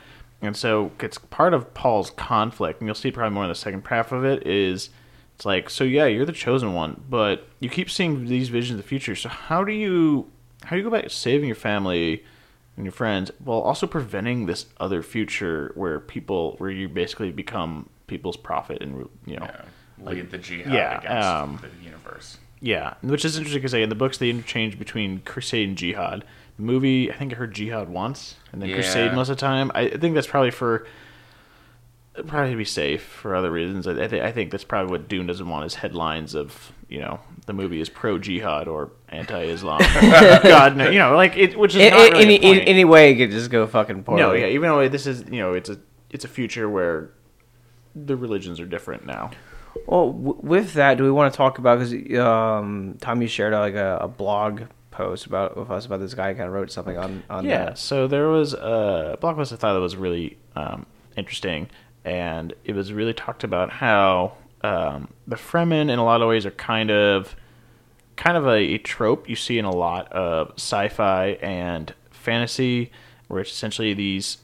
and 0.42 0.54
so 0.56 0.92
it's 1.00 1.18
part 1.18 1.54
of 1.54 1.72
Paul's 1.74 2.10
conflict, 2.10 2.80
and 2.80 2.86
you'll 2.86 2.94
see 2.94 3.10
probably 3.10 3.34
more 3.34 3.44
in 3.44 3.48
the 3.48 3.54
second 3.54 3.84
half 3.86 4.12
of 4.12 4.24
it 4.24 4.46
is. 4.46 4.90
It's 5.34 5.46
like 5.46 5.70
so 5.70 5.84
yeah, 5.84 6.04
you're 6.04 6.26
the 6.26 6.32
chosen 6.32 6.74
one, 6.74 7.02
but 7.08 7.48
you 7.60 7.70
keep 7.70 7.90
seeing 7.90 8.26
these 8.26 8.50
visions 8.50 8.78
of 8.78 8.84
the 8.84 8.88
future. 8.88 9.16
So 9.16 9.30
how 9.30 9.64
do 9.64 9.72
you 9.72 10.30
how 10.64 10.70
do 10.70 10.76
you 10.76 10.82
go 10.82 10.94
about 10.94 11.10
saving 11.10 11.46
your 11.48 11.56
family 11.56 12.22
and 12.76 12.84
your 12.84 12.92
friends 12.92 13.30
while 13.42 13.60
also 13.60 13.86
preventing 13.86 14.44
this 14.44 14.66
other 14.78 15.02
future 15.02 15.72
where 15.76 15.98
people 15.98 16.56
where 16.58 16.70
you 16.70 16.88
basically 16.90 17.32
become 17.32 17.88
people's 18.06 18.36
prophet 18.36 18.82
and 18.82 19.08
you 19.24 19.36
know 19.38 19.46
yeah, 19.46 19.62
lead 19.98 20.30
the 20.30 20.36
jihad 20.38 20.72
yeah, 20.74 20.98
against 20.98 21.26
um, 21.26 21.58
the 21.62 21.84
universe. 21.84 22.36
Yeah, 22.60 22.94
which 23.02 23.24
is 23.24 23.36
interesting 23.36 23.60
because 23.60 23.74
in 23.74 23.88
the 23.88 23.94
books 23.94 24.18
they 24.18 24.30
interchange 24.30 24.78
between 24.78 25.20
crusade 25.20 25.68
and 25.68 25.78
jihad. 25.78 26.24
The 26.56 26.62
movie, 26.62 27.10
I 27.10 27.14
think 27.16 27.32
I 27.32 27.36
heard 27.36 27.54
jihad 27.54 27.88
once, 27.88 28.36
and 28.52 28.60
then 28.60 28.68
Yeah. 28.68 28.74
crusade 28.76 29.14
most 29.14 29.30
of 29.30 29.36
the 29.36 29.40
time. 29.40 29.70
I 29.74 29.88
think 29.88 30.14
that's 30.14 30.26
probably 30.26 30.50
for 30.50 30.86
probably 32.26 32.50
to 32.50 32.56
be 32.56 32.64
safe 32.64 33.02
for 33.02 33.34
other 33.34 33.50
reasons. 33.50 33.86
I, 33.86 33.92
I, 33.92 34.06
th- 34.08 34.22
I 34.22 34.32
think 34.32 34.50
that's 34.50 34.64
probably 34.64 34.90
what 34.90 35.08
Dune 35.08 35.26
doesn't 35.26 35.48
want 35.48 35.64
is 35.64 35.76
headlines 35.76 36.34
of 36.34 36.72
you 36.88 37.00
know 37.00 37.20
the 37.46 37.52
movie 37.52 37.80
is 37.80 37.88
pro 37.88 38.18
jihad 38.18 38.68
or 38.68 38.90
anti 39.08 39.40
Islam. 39.44 39.78
God, 40.00 40.76
no, 40.76 40.90
you 40.90 40.98
know, 40.98 41.14
like 41.16 41.36
it, 41.36 41.58
which 41.58 41.74
is 41.74 41.80
In, 41.80 41.90
not 41.94 42.12
really 42.12 42.42
any, 42.42 42.66
any 42.66 42.84
way, 42.84 43.12
it 43.12 43.16
could 43.16 43.30
just 43.30 43.50
go 43.50 43.66
fucking 43.66 44.02
poorly. 44.04 44.20
no, 44.22 44.32
yeah, 44.32 44.46
even 44.46 44.68
though 44.68 44.86
this 44.88 45.06
is 45.06 45.24
you 45.30 45.38
know 45.40 45.54
it's 45.54 45.70
a 45.70 45.78
it's 46.10 46.24
a 46.24 46.28
future 46.28 46.68
where 46.68 47.10
the 47.94 48.16
religions 48.16 48.60
are 48.60 48.66
different 48.66 49.06
now. 49.06 49.30
Well, 49.86 50.12
w- 50.12 50.38
with 50.40 50.74
that, 50.74 50.98
do 50.98 51.04
we 51.04 51.10
want 51.10 51.32
to 51.32 51.36
talk 51.36 51.58
about 51.58 51.78
because 51.78 52.18
um, 52.18 52.96
Tommy 53.00 53.26
shared 53.26 53.54
uh, 53.54 53.60
like 53.60 53.74
a, 53.74 53.98
a 54.02 54.08
blog 54.08 54.62
post 54.90 55.26
about 55.26 55.56
with 55.56 55.70
us 55.70 55.86
about 55.86 56.00
this 56.00 56.14
guy 56.14 56.34
kind 56.34 56.46
of 56.46 56.52
wrote 56.52 56.70
something 56.70 56.98
on 56.98 57.22
on 57.30 57.44
yeah. 57.44 57.66
that. 57.66 57.78
So 57.78 58.06
there 58.06 58.28
was 58.28 58.54
a 58.54 59.16
blog 59.20 59.36
post 59.36 59.52
I 59.52 59.56
thought 59.56 59.74
that 59.74 59.80
was 59.80 59.96
really 59.96 60.38
um, 60.56 60.86
interesting, 61.16 61.68
and 62.04 62.52
it 62.64 62.74
was 62.74 62.92
really 62.92 63.14
talked 63.14 63.44
about 63.44 63.70
how 63.70 64.32
um, 64.62 65.08
the 65.26 65.36
Fremen, 65.36 65.90
in 65.90 65.98
a 65.98 66.04
lot 66.04 66.22
of 66.22 66.28
ways, 66.28 66.44
are 66.46 66.50
kind 66.50 66.90
of 66.90 67.34
kind 68.16 68.36
of 68.36 68.46
a, 68.46 68.58
a 68.58 68.78
trope 68.78 69.28
you 69.28 69.36
see 69.36 69.58
in 69.58 69.64
a 69.64 69.74
lot 69.74 70.12
of 70.12 70.52
sci-fi 70.56 71.38
and 71.40 71.94
fantasy, 72.10 72.90
where 73.28 73.40
it's 73.40 73.50
essentially 73.50 73.94
these 73.94 74.38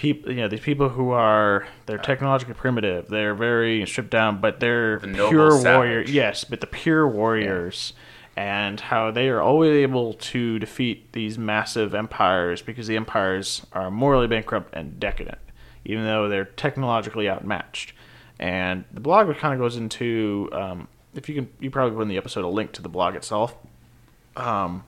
people, 0.00 0.30
you 0.32 0.38
know, 0.38 0.48
these 0.48 0.60
people 0.60 0.88
who 0.88 1.10
are 1.10 1.66
they're 1.84 1.98
technologically 1.98 2.54
primitive, 2.54 3.08
they're 3.08 3.34
very 3.34 3.84
stripped 3.86 4.08
down, 4.10 4.40
but 4.40 4.58
they're 4.58 4.98
The 5.00 5.08
pure 5.28 5.62
warriors. 5.62 6.10
Yes, 6.10 6.44
but 6.44 6.60
the 6.62 6.66
pure 6.66 7.06
warriors. 7.06 7.92
And 8.36 8.80
how 8.80 9.10
they 9.10 9.28
are 9.28 9.40
always 9.42 9.72
able 9.72 10.14
to 10.14 10.58
defeat 10.58 11.12
these 11.12 11.36
massive 11.36 11.94
empires 11.94 12.62
because 12.62 12.86
the 12.86 12.96
empires 12.96 13.66
are 13.72 13.90
morally 13.90 14.26
bankrupt 14.28 14.72
and 14.74 14.98
decadent, 14.98 15.38
even 15.84 16.04
though 16.04 16.28
they're 16.28 16.46
technologically 16.46 17.28
outmatched. 17.28 17.92
And 18.38 18.84
the 18.94 19.00
blog 19.00 19.36
kind 19.36 19.52
of 19.52 19.60
goes 19.60 19.76
into, 19.76 20.48
um, 20.52 20.88
if 21.14 21.28
you 21.28 21.34
can, 21.34 21.50
you 21.58 21.70
probably 21.70 21.94
put 21.94 22.02
in 22.02 22.08
the 22.08 22.16
episode 22.16 22.44
a 22.44 22.48
link 22.48 22.72
to 22.72 22.82
the 22.82 22.88
blog 22.88 23.14
itself. 23.16 23.54
Um, 24.36 24.84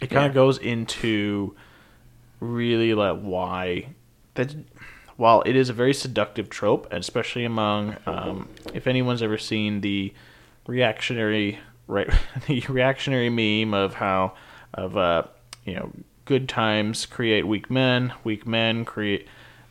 it 0.00 0.08
kind 0.08 0.22
Yeah. 0.24 0.28
of 0.28 0.34
goes 0.34 0.58
into 0.58 1.56
really 2.38 2.94
like 2.94 3.18
why 3.20 3.86
that 4.36 4.54
while 5.16 5.42
it 5.42 5.56
is 5.56 5.68
a 5.68 5.72
very 5.72 5.94
seductive 5.94 6.48
trope, 6.48 6.86
especially 6.90 7.44
among 7.44 7.96
um, 8.06 8.48
if 8.74 8.86
anyone's 8.86 9.22
ever 9.22 9.38
seen 9.38 9.80
the 9.80 10.12
reactionary 10.66 11.58
right 11.86 12.10
the 12.46 12.60
reactionary 12.68 13.30
meme 13.30 13.72
of 13.72 13.94
how 13.94 14.34
of 14.74 14.96
uh 14.96 15.22
you 15.64 15.74
know 15.74 15.92
good 16.24 16.48
times 16.48 17.06
create 17.06 17.46
weak 17.46 17.70
men, 17.70 18.12
weak 18.24 18.46
men 18.46 18.84
create 18.84 19.26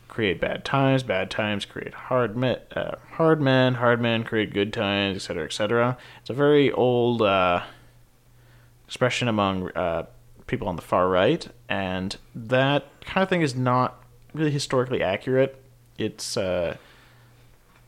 create 0.08 0.40
bad 0.40 0.64
times, 0.64 1.02
bad 1.02 1.30
times 1.30 1.66
create 1.66 1.92
hard 1.92 2.36
men, 2.36 2.58
uh, 2.74 2.96
hard 3.12 3.40
men, 3.40 3.74
hard 3.74 4.00
men 4.00 4.24
create 4.24 4.52
good 4.52 4.72
times, 4.72 5.16
etc., 5.16 5.44
etc. 5.44 5.98
It's 6.22 6.30
a 6.30 6.34
very 6.34 6.72
old 6.72 7.20
uh, 7.20 7.62
expression 8.86 9.28
among 9.28 9.70
uh, 9.72 10.06
people 10.46 10.68
on 10.68 10.76
the 10.76 10.82
far 10.82 11.08
right, 11.08 11.46
and 11.68 12.16
that 12.34 12.86
kind 13.02 13.22
of 13.22 13.28
thing 13.28 13.42
is 13.42 13.54
not 13.54 14.02
really 14.36 14.50
historically 14.50 15.02
accurate. 15.02 15.60
It's 15.98 16.36
uh, 16.36 16.76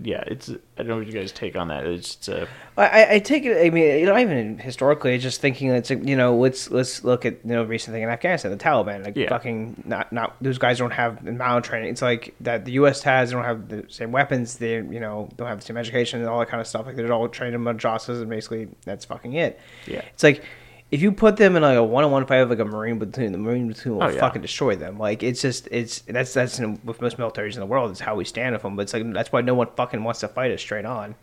yeah, 0.00 0.22
it's 0.28 0.48
I 0.48 0.54
don't 0.76 0.86
know 0.88 0.96
what 0.98 1.06
you 1.08 1.12
guys 1.12 1.32
take 1.32 1.56
on 1.56 1.68
that. 1.68 1.84
It's, 1.84 2.14
it's 2.14 2.28
uh, 2.28 2.46
I, 2.76 3.16
I 3.16 3.18
take 3.18 3.44
it. 3.44 3.66
I 3.66 3.70
mean, 3.70 3.98
you 3.98 4.06
know, 4.06 4.16
even 4.16 4.56
historically, 4.58 5.18
just 5.18 5.40
thinking 5.40 5.70
it's 5.70 5.90
you 5.90 6.14
know, 6.14 6.36
let's 6.36 6.70
let's 6.70 7.02
look 7.02 7.26
at 7.26 7.34
you 7.44 7.50
know 7.50 7.64
recent 7.64 7.94
thing 7.94 8.04
in 8.04 8.08
Afghanistan, 8.08 8.52
the 8.52 8.56
Taliban, 8.56 9.04
like 9.04 9.16
Yeah. 9.16 9.28
fucking 9.28 9.82
not 9.86 10.12
not 10.12 10.36
those 10.40 10.56
guys 10.58 10.78
don't 10.78 10.92
have 10.92 11.26
amount 11.26 11.64
training. 11.64 11.90
It's 11.90 12.00
like 12.02 12.34
that 12.42 12.64
the 12.64 12.72
U.S. 12.72 13.02
has, 13.02 13.30
they 13.30 13.34
don't 13.34 13.44
have 13.44 13.68
the 13.68 13.84
same 13.88 14.12
weapons, 14.12 14.58
they 14.58 14.74
you 14.76 15.00
know 15.00 15.28
don't 15.36 15.48
have 15.48 15.58
the 15.58 15.66
same 15.66 15.76
education 15.76 16.20
and 16.20 16.28
all 16.28 16.38
that 16.38 16.48
kind 16.48 16.60
of 16.60 16.68
stuff. 16.68 16.86
Like 16.86 16.94
they're 16.94 17.12
all 17.12 17.28
trained 17.28 17.56
in 17.56 17.62
madrasas, 17.62 18.20
and 18.20 18.30
basically 18.30 18.68
that's 18.84 19.04
fucking 19.04 19.32
it. 19.34 19.58
Yeah. 19.86 20.02
it's 20.14 20.22
like. 20.22 20.42
If 20.90 21.02
you 21.02 21.12
put 21.12 21.36
them 21.36 21.54
in 21.54 21.62
like 21.62 21.76
a 21.76 21.82
one-on-one 21.84 22.24
fight 22.26 22.40
with 22.40 22.50
like 22.58 22.66
a 22.66 22.70
marine 22.70 22.98
platoon, 22.98 23.32
the 23.32 23.36
marine 23.38 23.66
platoon 23.72 23.96
will 23.96 24.04
Oh, 24.04 24.08
yeah. 24.08 24.20
fucking 24.20 24.40
destroy 24.40 24.74
them. 24.74 24.98
Like 24.98 25.22
it's 25.22 25.42
just 25.42 25.68
it's 25.70 26.00
that's 26.00 26.32
that's 26.32 26.58
in, 26.58 26.80
with 26.82 27.02
most 27.02 27.18
militaries 27.18 27.54
in 27.54 27.60
the 27.60 27.66
world. 27.66 27.90
It's 27.90 28.00
how 28.00 28.14
we 28.14 28.24
stand 28.24 28.54
with 28.54 28.62
them. 28.62 28.74
But 28.74 28.82
it's 28.82 28.94
like 28.94 29.12
that's 29.12 29.30
why 29.30 29.42
no 29.42 29.52
one 29.54 29.68
fucking 29.76 30.02
wants 30.02 30.20
to 30.20 30.28
fight 30.28 30.50
us 30.50 30.62
straight 30.62 30.86
on. 30.86 31.14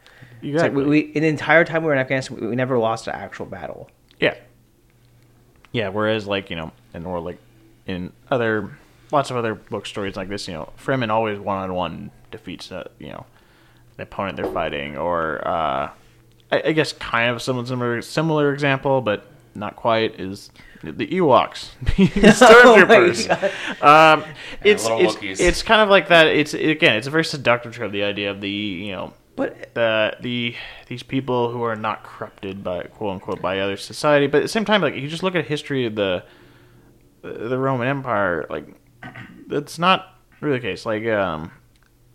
It's 0.41 0.43
like 0.43 0.54
exactly 0.54 0.84
we, 0.84 0.89
we, 1.13 1.19
the 1.19 1.28
entire 1.28 1.65
time 1.65 1.82
we 1.82 1.88
were 1.88 1.93
in 1.93 1.99
Afghanistan, 1.99 2.38
we, 2.39 2.47
we 2.47 2.56
never 2.56 2.78
lost 2.78 3.08
an 3.08 3.15
actual 3.15 3.47
battle. 3.47 3.89
Yeah. 4.19 4.36
Yeah, 5.71 5.89
whereas 5.89 6.28
like, 6.28 6.49
you 6.51 6.56
know, 6.56 6.71
and 6.93 7.06
or 7.08 7.19
like 7.19 7.39
in 7.88 8.13
other 8.30 8.78
lots 9.12 9.32
of 9.32 9.38
other 9.38 9.56
book 9.56 9.86
stories 9.88 10.15
like 10.15 10.30
this, 10.30 10.47
you 10.47 10.54
know, 10.54 10.71
Fremen 10.78 11.10
always 11.10 11.39
one 11.39 11.58
on 11.58 11.73
one 11.73 12.12
defeats 12.32 12.71
uh, 12.71 12.88
you 12.99 13.08
know, 13.10 13.25
the 13.97 14.04
opponent 14.04 14.38
they're 14.38 14.45
fighting 14.51 14.95
or 14.97 15.45
uh 15.47 15.89
I, 16.51 16.62
I 16.65 16.71
guess 16.73 16.93
kind 16.93 17.32
of 17.32 17.41
some 17.41 17.65
similar 17.65 18.01
similar 18.04 18.54
example, 18.54 19.01
but 19.01 19.25
not 19.56 19.76
quite 19.76 20.20
is 20.20 20.52
the 20.84 21.08
Ewoks, 21.08 21.70
stormtroopers. 21.86 23.32
um, 23.82 24.24
it's 24.63 24.86
it's, 24.86 25.15
Wookiees. 25.15 25.39
it's 25.39 25.63
kind 25.63 25.82
of 25.82 25.89
like 25.89 26.10
that. 26.10 26.28
It's 26.28 26.54
again, 26.54 26.98
it's 26.98 27.08
a 27.08 27.12
very 27.12 27.26
seductive 27.26 27.74
trope. 27.74 27.91
The 27.91 28.04
idea 28.04 28.32
of 28.32 28.41
the 28.41 28.50
you 28.50 28.91
know 28.91 29.13
But 29.36 29.74
the 29.74 30.15
the 30.22 30.56
these 30.88 31.04
people 31.04 31.52
who 31.52 31.63
are 31.63 31.76
not 31.76 32.04
corrupted 32.04 32.63
by 32.63 32.84
quote 32.84 33.13
unquote 33.13 33.41
by 33.41 33.60
other 33.60 33.78
society, 33.78 34.28
but 34.28 34.38
at 34.38 34.44
the 34.44 34.50
same 34.50 34.65
time, 34.65 34.82
like 34.82 34.96
you 34.96 35.08
just 35.08 35.24
look 35.24 35.36
at 35.36 35.46
history 35.46 35.86
of 35.86 35.96
the 35.96 36.24
the 37.22 37.58
Roman 37.58 37.88
Empire, 37.88 38.46
like 38.50 38.68
that's 39.48 39.80
not 39.80 40.20
really 40.41 40.60
the 40.60 40.62
case. 40.62 40.86
Like 40.86 41.06
um, 41.08 41.52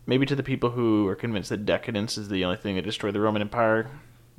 maybe 0.07 0.27
to 0.27 0.37
the 0.37 0.43
people 0.43 0.71
who 0.71 1.07
are 1.09 1.17
convinced 1.17 1.51
that 1.51 1.67
decadence 1.67 2.17
is 2.17 2.29
the 2.29 2.45
only 2.45 2.57
thing 2.57 2.77
that 2.77 2.83
destroyed 2.83 3.15
the 3.15 3.21
Roman 3.21 3.43
Empire, 3.43 3.91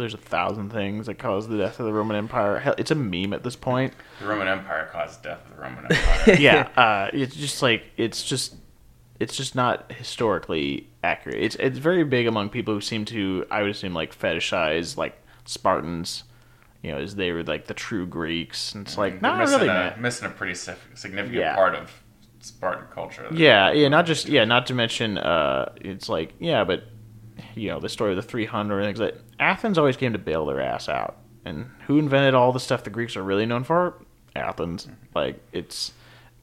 there's 0.01 0.13
a 0.13 0.17
thousand 0.17 0.71
things 0.71 1.05
that 1.05 1.15
caused 1.19 1.49
the 1.49 1.57
death 1.57 1.79
of 1.79 1.85
the 1.85 1.93
Roman 1.93 2.17
Empire. 2.17 2.59
Hell, 2.59 2.75
it's 2.77 2.91
a 2.91 2.95
meme 2.95 3.33
at 3.33 3.43
this 3.43 3.55
point. 3.55 3.93
The 4.19 4.27
Roman 4.27 4.47
Empire 4.47 4.89
caused 4.91 5.23
the 5.23 5.29
death 5.29 5.45
of 5.49 5.55
the 5.55 5.61
Roman 5.61 5.85
Empire. 5.89 6.35
yeah, 6.39 6.67
uh, 6.75 7.09
it's 7.13 7.35
just 7.35 7.61
like 7.61 7.83
it's 7.97 8.23
just 8.23 8.55
it's 9.19 9.37
just 9.37 9.55
not 9.55 9.91
historically 9.93 10.89
accurate. 11.03 11.37
It's 11.41 11.55
it's 11.55 11.77
very 11.77 12.03
big 12.03 12.27
among 12.27 12.49
people 12.49 12.73
who 12.73 12.81
seem 12.81 13.05
to 13.05 13.45
I 13.49 13.61
would 13.61 13.71
assume 13.71 13.93
like 13.93 14.17
fetishize 14.17 14.97
like 14.97 15.17
Spartans, 15.45 16.23
you 16.81 16.91
know, 16.91 16.97
as 16.97 17.15
they 17.15 17.31
were 17.31 17.43
like 17.43 17.67
the 17.67 17.73
true 17.73 18.05
Greeks. 18.05 18.73
And 18.75 18.85
it's 18.85 18.97
like 18.97 19.21
They're 19.21 19.31
not 19.31 19.39
missing 19.39 19.57
really, 19.59 19.69
a, 19.69 19.73
man. 19.73 20.01
missing 20.01 20.27
a 20.27 20.31
pretty 20.31 20.55
significant 20.55 21.33
Yeah. 21.33 21.55
part 21.55 21.75
of 21.75 21.91
Spartan 22.39 22.85
culture. 22.91 23.27
Yeah, 23.31 23.71
yeah, 23.71 23.87
not 23.87 24.05
just 24.07 24.27
yeah, 24.27 24.45
not 24.45 24.65
to 24.67 24.73
mention 24.73 25.17
uh, 25.17 25.71
it's 25.77 26.09
like 26.09 26.33
yeah, 26.39 26.63
but 26.63 26.83
you 27.55 27.69
know 27.69 27.79
the 27.79 27.89
story 27.89 28.11
of 28.11 28.15
the 28.17 28.21
300 28.21 28.79
and 28.79 28.87
things 28.87 28.99
like 28.99 29.17
Athens 29.39 29.77
always 29.77 29.97
came 29.97 30.13
to 30.13 30.19
bail 30.19 30.45
their 30.45 30.61
ass 30.61 30.87
out. 30.89 31.17
And 31.45 31.69
who 31.87 31.97
invented 31.97 32.35
all 32.35 32.51
the 32.51 32.59
stuff 32.59 32.83
the 32.83 32.89
Greeks 32.91 33.15
are 33.17 33.23
really 33.23 33.45
known 33.45 33.63
for? 33.63 34.03
Athens. 34.35 34.87
Like 35.15 35.39
it's 35.51 35.93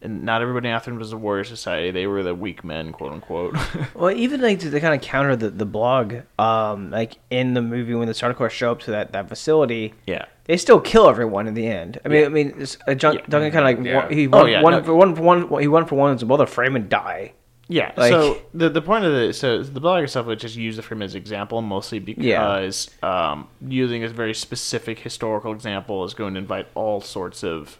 and 0.01 0.22
not 0.22 0.42
everybody 0.42 0.68
in 0.68 0.74
Athens 0.74 0.98
was 0.98 1.12
a 1.12 1.16
warrior 1.16 1.42
society. 1.44 1.90
They 1.90 2.07
were 2.07 2.22
the 2.22 2.35
weak 2.35 2.62
men, 2.62 2.92
quote 2.92 3.12
unquote. 3.12 3.57
well, 3.94 4.11
even 4.12 4.40
like 4.40 4.61
to, 4.61 4.70
to 4.70 4.81
kind 4.81 4.94
of 4.94 5.01
counter 5.01 5.35
the, 5.35 5.51
the 5.51 5.66
blog, 5.66 6.14
um, 6.38 6.90
like 6.90 7.18
in 7.31 7.55
the 7.55 7.62
movie 7.62 7.94
when 7.94 8.07
the 8.07 8.12
Sardaukar 8.14 8.48
show 8.51 8.70
up 8.70 8.81
to 8.83 8.92
that, 8.92 9.11
that 9.12 9.29
facility, 9.29 9.94
yeah. 10.07 10.27
they 10.44 10.57
still 10.57 10.79
kill 10.81 11.09
everyone 11.09 11.48
in 11.48 11.55
the 11.55 11.66
end. 11.66 11.98
I 12.05 12.09
mean, 12.09 12.20
Yeah. 12.20 12.27
I 12.27 12.29
mean, 12.29 12.55
it's, 12.59 12.79
uh, 12.87 12.94
Jun- 12.94 13.16
Yeah. 13.16 13.20
Duncan 13.29 13.51
kind 13.51 13.68
of 13.68 13.79
like 13.85 13.87
Yeah. 13.87 13.96
won- 14.05 14.12
he 14.12 14.27
Oh, 14.29 14.31
won, 14.42 14.51
yeah, 14.51 14.62
one, 14.62 14.72
no. 14.74 14.83
for 14.85 14.94
one 14.94 15.14
for 15.16 15.22
one 15.22 15.61
he 15.62 15.66
won 15.68 15.85
for 15.85 15.96
one 15.96 16.14
as 16.14 16.24
well. 16.24 16.38
The 16.38 16.44
Fremen 16.44 16.88
die. 16.88 17.33
Yeah. 17.68 17.92
Like- 17.96 18.11
so 18.11 18.38
the 18.54 18.68
the 18.70 18.81
point 18.83 19.04
of 19.04 19.12
the 19.12 19.33
so 19.33 19.62
the 19.62 19.81
blog 19.81 20.02
itself 20.04 20.26
would 20.26 20.40
just 20.40 20.57
use 20.57 20.76
the 20.76 20.83
Fremen 20.83 21.04
as 21.04 21.14
example 21.14 21.61
mostly 21.62 21.98
because 21.98 22.90
um, 23.02 23.48
using 23.66 24.02
a 24.04 24.09
very 24.09 24.35
specific 24.35 24.98
historical 25.00 25.52
example 25.52 26.04
is 26.04 26.14
going 26.14 26.35
to 26.35 26.40
invite 26.40 26.66
all 26.74 27.00
sorts 27.00 27.44
of 27.44 27.78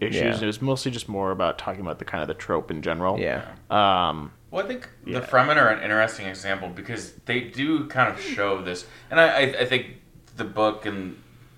issues. 0.00 0.16
Yeah. 0.22 0.34
And 0.34 0.42
it 0.42 0.46
was 0.46 0.60
mostly 0.60 0.90
just 0.90 1.08
more 1.08 1.30
about 1.30 1.56
talking 1.58 1.80
about 1.80 1.98
the 1.98 2.04
kind 2.04 2.20
of 2.20 2.28
the 2.28 2.34
trope 2.34 2.70
in 2.70 2.82
general. 2.82 3.18
Yeah. 3.18 3.46
Um, 3.70 4.32
Well, 4.50 4.62
I 4.64 4.68
think 4.68 4.88
Yeah. 5.06 5.20
the 5.20 5.26
Fremen 5.26 5.56
are 5.56 5.68
an 5.70 5.82
interesting 5.82 6.26
example 6.26 6.68
because 6.68 7.12
they 7.24 7.40
do 7.40 7.86
kind 7.86 8.12
of 8.12 8.20
show 8.20 8.60
this, 8.62 8.86
and 9.10 9.18
I, 9.18 9.26
I, 9.28 9.40
I 9.60 9.64
think 9.64 10.02
the 10.36 10.44
book 10.44 10.84
and 10.84 11.16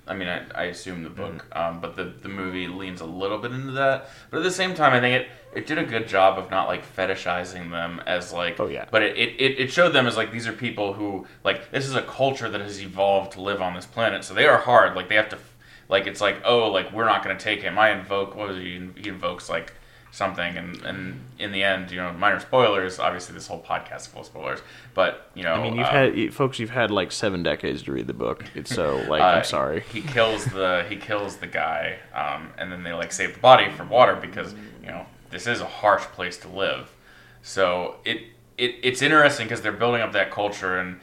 I 0.09 0.15
mean 0.15 0.29
I, 0.29 0.43
I 0.55 0.65
assume 0.65 1.03
the 1.03 1.11
book, 1.11 1.45
Mm-hmm. 1.51 1.59
um, 1.59 1.81
but 1.81 1.95
the 1.97 2.05
the 2.23 2.29
movie 2.29 2.67
leans 2.69 3.01
a 3.01 3.07
little 3.07 3.39
bit 3.39 3.53
into 3.53 3.73
that. 3.73 4.09
But 4.31 4.39
at 4.39 4.43
the 4.45 4.51
same 4.51 4.75
time, 4.75 4.93
I 4.93 5.01
think 5.01 5.23
it 5.23 5.29
it 5.55 5.67
did 5.67 5.79
a 5.79 5.85
good 5.85 6.09
job 6.09 6.39
of 6.39 6.51
not 6.51 6.69
like 6.69 6.85
fetishizing 6.97 7.71
them 7.71 8.01
as 8.07 8.33
like. 8.33 8.59
Oh, 8.61 8.67
yeah. 8.69 8.87
But 8.91 9.03
it, 9.03 9.17
it, 9.17 9.61
it 9.61 9.73
showed 9.73 9.93
them 9.93 10.07
as 10.07 10.17
like 10.17 10.33
these 10.33 10.47
are 10.47 10.53
people 10.53 10.93
who 10.95 11.27
like 11.45 11.71
this 11.71 11.87
is 11.87 11.95
a 11.95 12.03
culture 12.03 12.49
that 12.49 12.61
has 12.61 12.81
evolved 12.83 13.33
to 13.33 13.41
live 13.43 13.61
on 13.63 13.75
this 13.75 13.87
planet, 13.87 14.25
so 14.25 14.35
they 14.35 14.47
are 14.47 14.59
hard. 14.59 14.97
Like 14.97 15.09
they 15.09 15.17
have 15.17 15.29
to. 15.31 15.39
Like 15.91 16.07
it's 16.07 16.21
like 16.21 16.43
oh 16.45 16.71
like 16.71 16.93
we're 16.93 17.07
not 17.07 17.25
going 17.25 17.37
to 17.37 17.43
take 17.43 17.63
him. 17.63 17.79
I 17.79 17.91
invoke 17.91 18.37
what 18.37 18.49
was 18.49 18.59
he? 18.59 18.91
He 18.97 19.09
invokes 19.09 19.49
like 19.49 19.73
something 20.11 20.57
and, 20.57 20.83
and 20.83 21.21
in 21.39 21.53
the 21.53 21.63
end 21.63 21.91
you 21.91 21.99
know 21.99 22.13
minor 22.15 22.41
spoilers 22.41 22.99
obviously 22.99 23.35
this 23.35 23.47
whole 23.47 23.63
podcast 23.63 24.01
is 24.01 24.07
full 24.07 24.21
of 24.21 24.27
spoilers 24.27 24.61
but 24.95 25.31
you 25.35 25.43
know 25.43 25.53
I 25.53 25.63
mean, 25.63 25.77
you've 25.77 25.87
uh, 25.87 25.91
had 25.91 26.35
folks, 26.35 26.59
you've 26.59 26.71
had 26.71 26.91
like 26.91 27.13
seven 27.13 27.43
decades 27.43 27.83
to 27.83 27.93
read 27.93 28.07
the 28.07 28.15
book. 28.15 28.45
It's 28.55 28.75
so 28.75 28.97
like 29.09 29.21
uh, 29.21 29.25
I'm 29.25 29.45
sorry. 29.45 29.81
he 29.93 30.01
kills 30.01 30.45
the 30.47 30.87
he 30.89 30.97
kills 30.97 31.37
the 31.37 31.47
guy 31.47 31.99
um, 32.15 32.51
and 32.57 32.73
then 32.73 32.83
they 32.83 32.93
like 32.93 33.13
save 33.13 33.35
the 33.35 33.41
body 33.41 33.71
from 33.71 33.91
water 33.91 34.17
because 34.17 34.55
you 34.83 34.89
know 34.89 35.07
this 35.31 35.47
is 35.47 35.61
a 35.61 35.67
harsh 35.67 36.05
place 36.05 36.39
to 36.39 36.49
live 36.49 36.91
so 37.43 37.97
it, 38.05 38.23
it 38.57 38.77
it's 38.83 39.03
interesting 39.03 39.47
because 39.47 39.61
they're 39.61 39.73
building 39.73 40.01
up 40.01 40.13
that 40.13 40.31
culture 40.31 40.79
and 40.79 41.01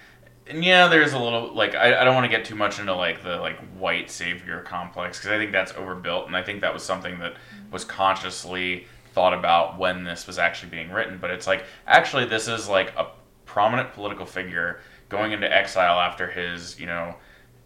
and 0.47 0.63
yeah 0.63 0.88
there's 0.88 1.13
a 1.13 1.19
little 1.19 1.53
like 1.53 1.75
I, 1.75 2.01
I 2.01 2.03
don't 2.03 2.15
want 2.15 2.30
to 2.30 2.36
get 2.36 2.45
too 2.45 2.55
much 2.55 2.80
into 2.80 2.93
like 2.93 3.23
the 3.23 3.38
like 3.38 3.57
white 3.75 4.09
savior 4.09 4.61
complex 4.61 5.17
because 5.17 5.32
I 5.32 5.38
think 5.38 5.51
that's 5.51 5.73
overbuilt 5.73 6.27
and 6.27 6.36
I 6.36 6.43
think 6.43 6.61
that 6.61 6.73
was 6.73 6.84
something 6.84 7.19
that 7.19 7.36
was 7.71 7.84
consciously 7.84 8.88
thought 9.16 9.34
about 9.34 9.80
when 9.80 10.03
this 10.03 10.28
was 10.28 10.38
actually 10.38 10.70
being 10.70 10.91
written 10.91 11.18
but 11.20 11.32
it's 11.32 11.47
like 11.47 11.66
actually 11.88 12.26
this 12.26 12.47
is 12.47 12.70
like 12.70 12.93
a 12.95 13.07
prominent 13.45 13.91
political 13.93 14.26
figure 14.26 14.80
going 15.09 15.32
into 15.32 15.51
exile 15.51 15.99
after 15.99 16.30
his 16.30 16.80
you 16.80 16.86
know 16.86 17.16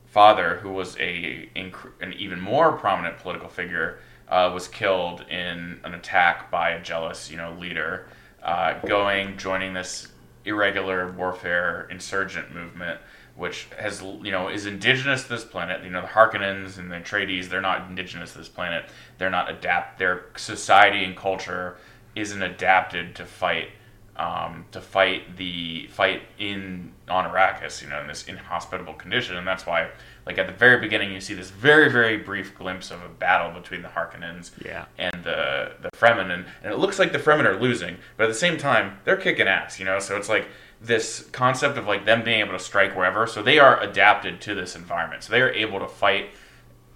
father, 0.09 0.57
who 0.57 0.71
was 0.71 0.97
a 0.99 1.49
an 1.55 2.13
even 2.13 2.39
more 2.39 2.73
prominent 2.73 3.17
political 3.17 3.47
figure, 3.47 3.99
uh, 4.27 4.51
was 4.53 4.67
killed 4.67 5.21
in 5.29 5.79
an 5.83 5.93
attack 5.93 6.51
by 6.51 6.71
a 6.71 6.81
jealous, 6.81 7.29
you 7.29 7.37
know, 7.37 7.55
leader, 7.59 8.07
uh, 8.43 8.79
going 8.85 9.37
joining 9.37 9.73
this 9.73 10.07
irregular 10.45 11.11
warfare 11.11 11.87
insurgent 11.91 12.53
movement, 12.53 12.99
which 13.39 13.67
has 13.79 14.01
you 14.01 14.31
know 14.31 14.49
is 14.49 14.65
indigenous 14.65 15.23
to 15.23 15.29
this 15.29 15.45
planet. 15.45 15.83
You 15.83 15.89
know, 15.89 16.01
the 16.01 16.07
Harkonnens 16.07 16.77
and 16.77 16.91
the 16.91 16.97
Atreides, 16.97 17.47
they're 17.47 17.61
not 17.61 17.89
indigenous 17.89 18.33
to 18.33 18.39
this 18.39 18.49
planet. 18.49 18.85
They're 19.17 19.29
not 19.29 19.49
adapt. 19.49 19.97
Their 19.97 20.25
society 20.35 21.03
and 21.05 21.15
culture 21.15 21.77
isn't 22.15 22.41
adapted 22.43 23.15
to 23.15 23.25
fight 23.25 23.69
um, 24.17 24.65
to 24.73 24.81
fight 24.81 25.37
the 25.37 25.87
fight 25.87 26.23
in 26.37 26.91
on 27.07 27.23
Arrakis, 27.23 27.81
you 27.81 27.87
know, 27.89 28.01
in 28.01 28.07
this 28.07 28.25
inhospitable 28.27 28.93
condition, 28.95 29.37
and 29.37 29.47
that's 29.47 29.65
why, 29.65 29.89
like 30.25 30.37
at 30.37 30.45
the 30.45 30.53
very 30.53 30.77
beginning, 30.81 31.13
you 31.13 31.21
see 31.21 31.33
this 31.33 31.49
very 31.49 31.89
very 31.89 32.17
brief 32.17 32.53
glimpse 32.57 32.91
of 32.91 33.01
a 33.01 33.07
battle 33.07 33.57
between 33.57 33.81
the 33.81 33.87
Harkonnens 33.87 34.51
Yeah. 34.63 34.85
and 34.97 35.23
the 35.23 35.71
the 35.81 35.89
Fremen, 35.95 36.29
and, 36.31 36.45
and 36.61 36.73
it 36.73 36.77
looks 36.79 36.99
like 36.99 37.13
the 37.13 37.17
Fremen 37.19 37.45
are 37.45 37.57
losing, 37.57 37.95
but 38.17 38.25
at 38.25 38.27
the 38.27 38.33
same 38.33 38.57
time, 38.57 38.97
they're 39.05 39.15
kicking 39.15 39.47
ass, 39.47 39.79
you 39.79 39.85
know. 39.85 39.99
So 39.99 40.17
it's 40.17 40.27
like 40.27 40.49
this 40.81 41.27
concept 41.31 41.77
of 41.77 41.87
like 41.87 42.05
them 42.05 42.23
being 42.23 42.39
able 42.39 42.53
to 42.53 42.59
strike 42.59 42.95
wherever, 42.95 43.27
so 43.27 43.41
they 43.43 43.59
are 43.59 43.79
adapted 43.81 44.39
to 44.41 44.55
this 44.55 44.75
environment, 44.75 45.23
so 45.23 45.31
they 45.33 45.41
are 45.41 45.51
able 45.51 45.79
to 45.79 45.87
fight 45.87 46.29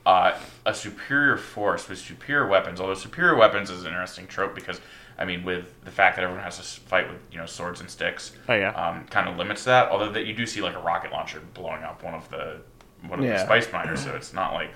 uh, 0.05 0.37
a 0.65 0.73
superior 0.73 1.37
force 1.37 1.87
with 1.87 1.97
superior 1.97 2.47
weapons. 2.47 2.79
Although 2.79 2.93
superior 2.93 3.35
weapons 3.35 3.69
is 3.69 3.81
an 3.83 3.87
interesting 3.89 4.27
trope 4.27 4.53
because, 4.55 4.81
I 5.17 5.25
mean, 5.25 5.43
with 5.43 5.81
the 5.85 5.91
fact 5.91 6.15
that 6.17 6.23
everyone 6.23 6.43
has 6.43 6.57
to 6.57 6.63
fight 6.81 7.09
with 7.09 7.21
you 7.31 7.37
know 7.37 7.45
swords 7.45 7.79
and 7.81 7.89
sticks, 7.89 8.33
Oh, 8.49 8.53
yeah. 8.53 8.71
um, 8.71 9.05
kind 9.07 9.27
of 9.29 9.37
limits 9.37 9.63
that. 9.65 9.89
Although 9.91 10.11
that 10.13 10.25
you 10.25 10.33
do 10.33 10.45
see 10.45 10.61
like 10.61 10.75
a 10.75 10.81
rocket 10.81 11.11
launcher 11.11 11.41
blowing 11.53 11.83
up 11.83 12.03
one 12.03 12.13
of 12.13 12.29
the 12.29 12.61
one 13.07 13.19
of 13.19 13.25
the 13.25 13.31
Yeah. 13.31 13.43
spice 13.43 13.71
miners, 13.71 14.01
so 14.03 14.15
it's 14.15 14.33
not 14.33 14.53
like 14.53 14.71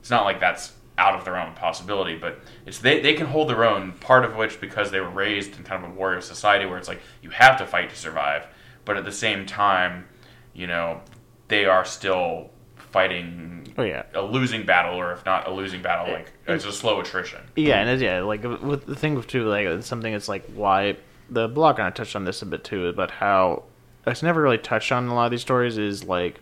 it's 0.00 0.10
not 0.10 0.24
like 0.24 0.40
that's 0.40 0.72
out 0.98 1.14
of 1.14 1.24
their 1.24 1.36
own 1.38 1.52
possibility, 1.54 2.16
but 2.16 2.40
it's 2.64 2.78
they, 2.78 3.00
they 3.00 3.14
can 3.14 3.26
hold 3.26 3.48
their 3.48 3.64
own. 3.64 3.92
Part 3.92 4.24
of 4.24 4.36
which 4.36 4.60
because 4.60 4.90
they 4.90 5.00
were 5.00 5.10
raised 5.10 5.56
in 5.56 5.62
kind 5.64 5.84
of 5.84 5.90
a 5.90 5.94
warrior 5.94 6.20
society 6.20 6.64
where 6.66 6.78
it's 6.78 6.88
like 6.88 7.00
you 7.22 7.30
have 7.30 7.58
to 7.58 7.66
fight 7.66 7.90
to 7.90 7.96
survive, 7.96 8.46
but 8.84 8.96
at 8.96 9.04
the 9.04 9.12
same 9.12 9.44
time, 9.46 10.06
you 10.54 10.66
know, 10.66 11.00
they 11.48 11.66
are 11.66 11.84
still 11.84 12.50
fighting 12.76 13.74
Oh 13.78 13.82
yeah. 13.82 14.04
a 14.14 14.22
losing 14.22 14.64
battle, 14.64 14.98
or 14.98 15.12
if 15.12 15.24
not 15.26 15.46
a 15.46 15.50
losing 15.52 15.82
battle, 15.82 16.06
eh, 16.06 16.18
like 16.18 16.32
it's 16.46 16.64
a 16.64 16.72
slow 16.72 17.00
attrition. 17.00 17.40
Yeah, 17.56 17.80
and 17.80 17.90
it's, 17.90 18.02
yeah, 18.02 18.22
like 18.22 18.42
with 18.42 18.86
the 18.86 18.94
thing 18.94 19.14
with 19.14 19.26
too, 19.26 19.44
like 19.44 19.66
it's 19.66 19.86
something 19.86 20.12
that's 20.12 20.28
like 20.28 20.46
why 20.54 20.96
the 21.28 21.46
blog 21.48 21.76
kind 21.76 21.88
of 21.88 21.94
touched 21.94 22.16
on 22.16 22.24
this 22.24 22.40
a 22.40 22.46
bit 22.46 22.64
too, 22.64 22.86
about 22.86 23.10
how 23.10 23.64
it's 24.06 24.22
never 24.22 24.40
really 24.40 24.56
touched 24.56 24.92
on 24.92 25.04
in 25.04 25.10
a 25.10 25.14
lot 25.14 25.26
of 25.26 25.30
these 25.30 25.42
stories 25.42 25.76
is 25.76 26.04
like 26.04 26.40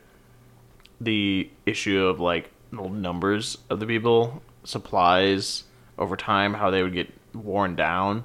the 1.01 1.51
issue 1.67 2.05
of 2.07 2.21
like 2.21 2.51
the 2.77 2.89
numbers 2.89 3.59
of 3.70 3.81
the 3.81 3.87
people, 3.87 4.43
supplies 4.64 5.64
over 5.99 6.16
time, 6.16 6.55
how 6.55 6.70
they 6.70 6.83
would 6.83 6.95
get 6.95 7.12
worn 7.35 7.77
down 7.77 8.25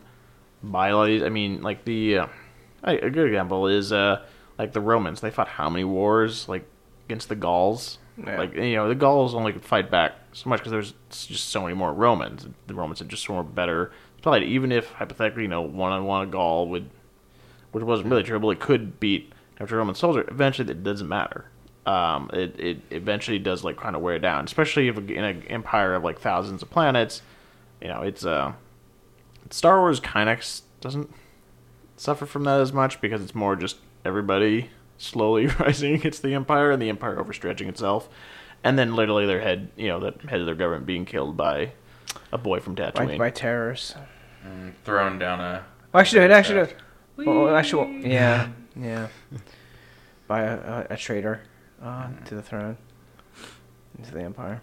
by 0.64 0.89
a 0.89 0.95
lot 0.95 1.04
of 1.04 1.08
these. 1.10 1.24
I 1.24 1.30
mean, 1.30 1.62
like 1.62 1.86
the 1.86 2.20
uh, 2.20 2.28
a 2.84 3.10
good 3.10 3.28
example 3.28 3.68
is 3.68 3.91
uh 3.91 4.26
like 4.58 4.74
the 4.74 4.82
Romans. 4.82 5.22
They 5.22 5.32
fought 5.32 5.47
how 5.47 5.70
many 5.70 5.84
wars 5.84 6.47
like 6.50 6.66
against 7.06 7.30
the 7.30 7.36
Gauls? 7.36 7.97
Yeah. 8.18 8.38
Like 8.38 8.54
you 8.56 8.76
know, 8.76 8.89
the 8.89 8.95
Gauls 8.95 9.34
only 9.34 9.54
could 9.54 9.66
fight 9.66 9.89
back 9.89 10.14
so 10.34 10.50
much 10.50 10.60
because 10.60 10.72
there's 10.72 10.93
just 11.10 11.50
so 11.50 11.62
many 11.62 11.74
more 11.74 11.93
Romans. 11.93 12.47
The 12.68 12.74
Romans 12.74 13.00
had 13.00 13.10
just 13.10 13.24
so 13.24 13.34
more 13.34 13.43
better. 13.43 13.91
Probably 14.22 14.47
even 14.47 14.72
if 14.72 14.91
hypothetically, 14.91 15.43
you 15.43 15.47
know, 15.47 15.62
one 15.62 15.91
on 15.91 16.06
one 16.06 16.28
a 16.28 16.32
Gaul 16.32 16.68
would, 16.70 16.89
which 17.72 17.84
wasn't 17.84 18.10
really 18.10 18.24
true, 18.24 18.39
but 18.39 18.50
it 18.50 18.60
could 18.60 19.00
beat 19.00 19.32
after 19.60 19.76
a 19.76 19.78
Roman 19.78 19.95
soldier. 19.95 20.26
Eventually, 20.30 20.70
it 20.70 20.84
doesn't 20.84 21.08
matter. 21.08 21.45
Um, 21.90 22.30
it 22.34 22.60
it 22.60 22.82
eventually 22.92 23.40
does 23.40 23.64
like 23.64 23.78
kind 23.78 23.96
of 23.96 24.04
wear 24.04 24.20
down, 24.20 24.46
especially 24.46 24.90
if 24.90 24.98
in 24.98 25.24
an 25.24 25.42
empire 25.48 25.96
of 25.96 26.04
like 26.04 26.20
thousands 26.20 26.62
of 26.62 26.70
planets. 26.70 27.24
You 27.82 27.88
know, 27.88 28.04
it's 28.04 28.24
uh, 28.24 28.54
Star 29.50 29.80
Wars 29.80 30.00
kind 30.00 30.30
of 30.30 30.40
doesn't 30.82 31.12
suffer 31.98 32.28
from 32.28 32.44
that 32.44 32.60
as 32.62 32.72
much 32.72 33.02
because 33.02 33.24
it's 33.24 33.34
more 33.34 33.56
just 33.56 33.78
everybody 34.06 34.70
slowly 35.00 35.48
rising 35.60 35.96
against 35.96 36.22
the 36.22 36.36
empire 36.36 36.70
and 36.70 36.80
the 36.80 36.90
empire 36.90 37.16
overstretching 37.16 37.68
itself, 37.68 38.08
and 38.64 38.78
then 38.78 38.96
literally 38.96 39.26
their 39.26 39.42
head, 39.42 39.70
you 39.76 39.88
know, 39.88 40.00
the 40.00 40.14
head 40.28 40.42
of 40.42 40.46
their 40.46 40.54
government 40.54 40.86
being 40.86 41.06
killed 41.06 41.36
by 41.36 41.72
a 42.32 42.38
boy 42.38 42.60
from 42.60 42.76
by, 42.76 42.92
Tatooine. 42.92 43.18
by 43.18 43.32
terrorists. 43.32 43.96
Mm, 44.46 44.74
thrown 44.86 45.18
down 45.18 45.40
a. 45.40 45.66
Well, 45.92 46.02
actually, 46.02 46.20
no, 46.20 46.26
it 46.26 46.32
actually, 46.32 46.74
well, 47.16 47.46
well, 47.46 47.56
actually, 47.56 48.00
well, 48.00 48.12
yeah, 48.12 48.50
yeah, 48.76 49.08
by 50.28 50.44
a, 50.44 50.56
a, 50.56 50.88
a 50.92 50.98
traitor 50.98 51.42
uh, 51.82 52.08
to 52.26 52.36
the 52.36 52.42
throne, 52.42 52.78
into 53.98 54.12
the 54.12 54.22
empire. 54.22 54.62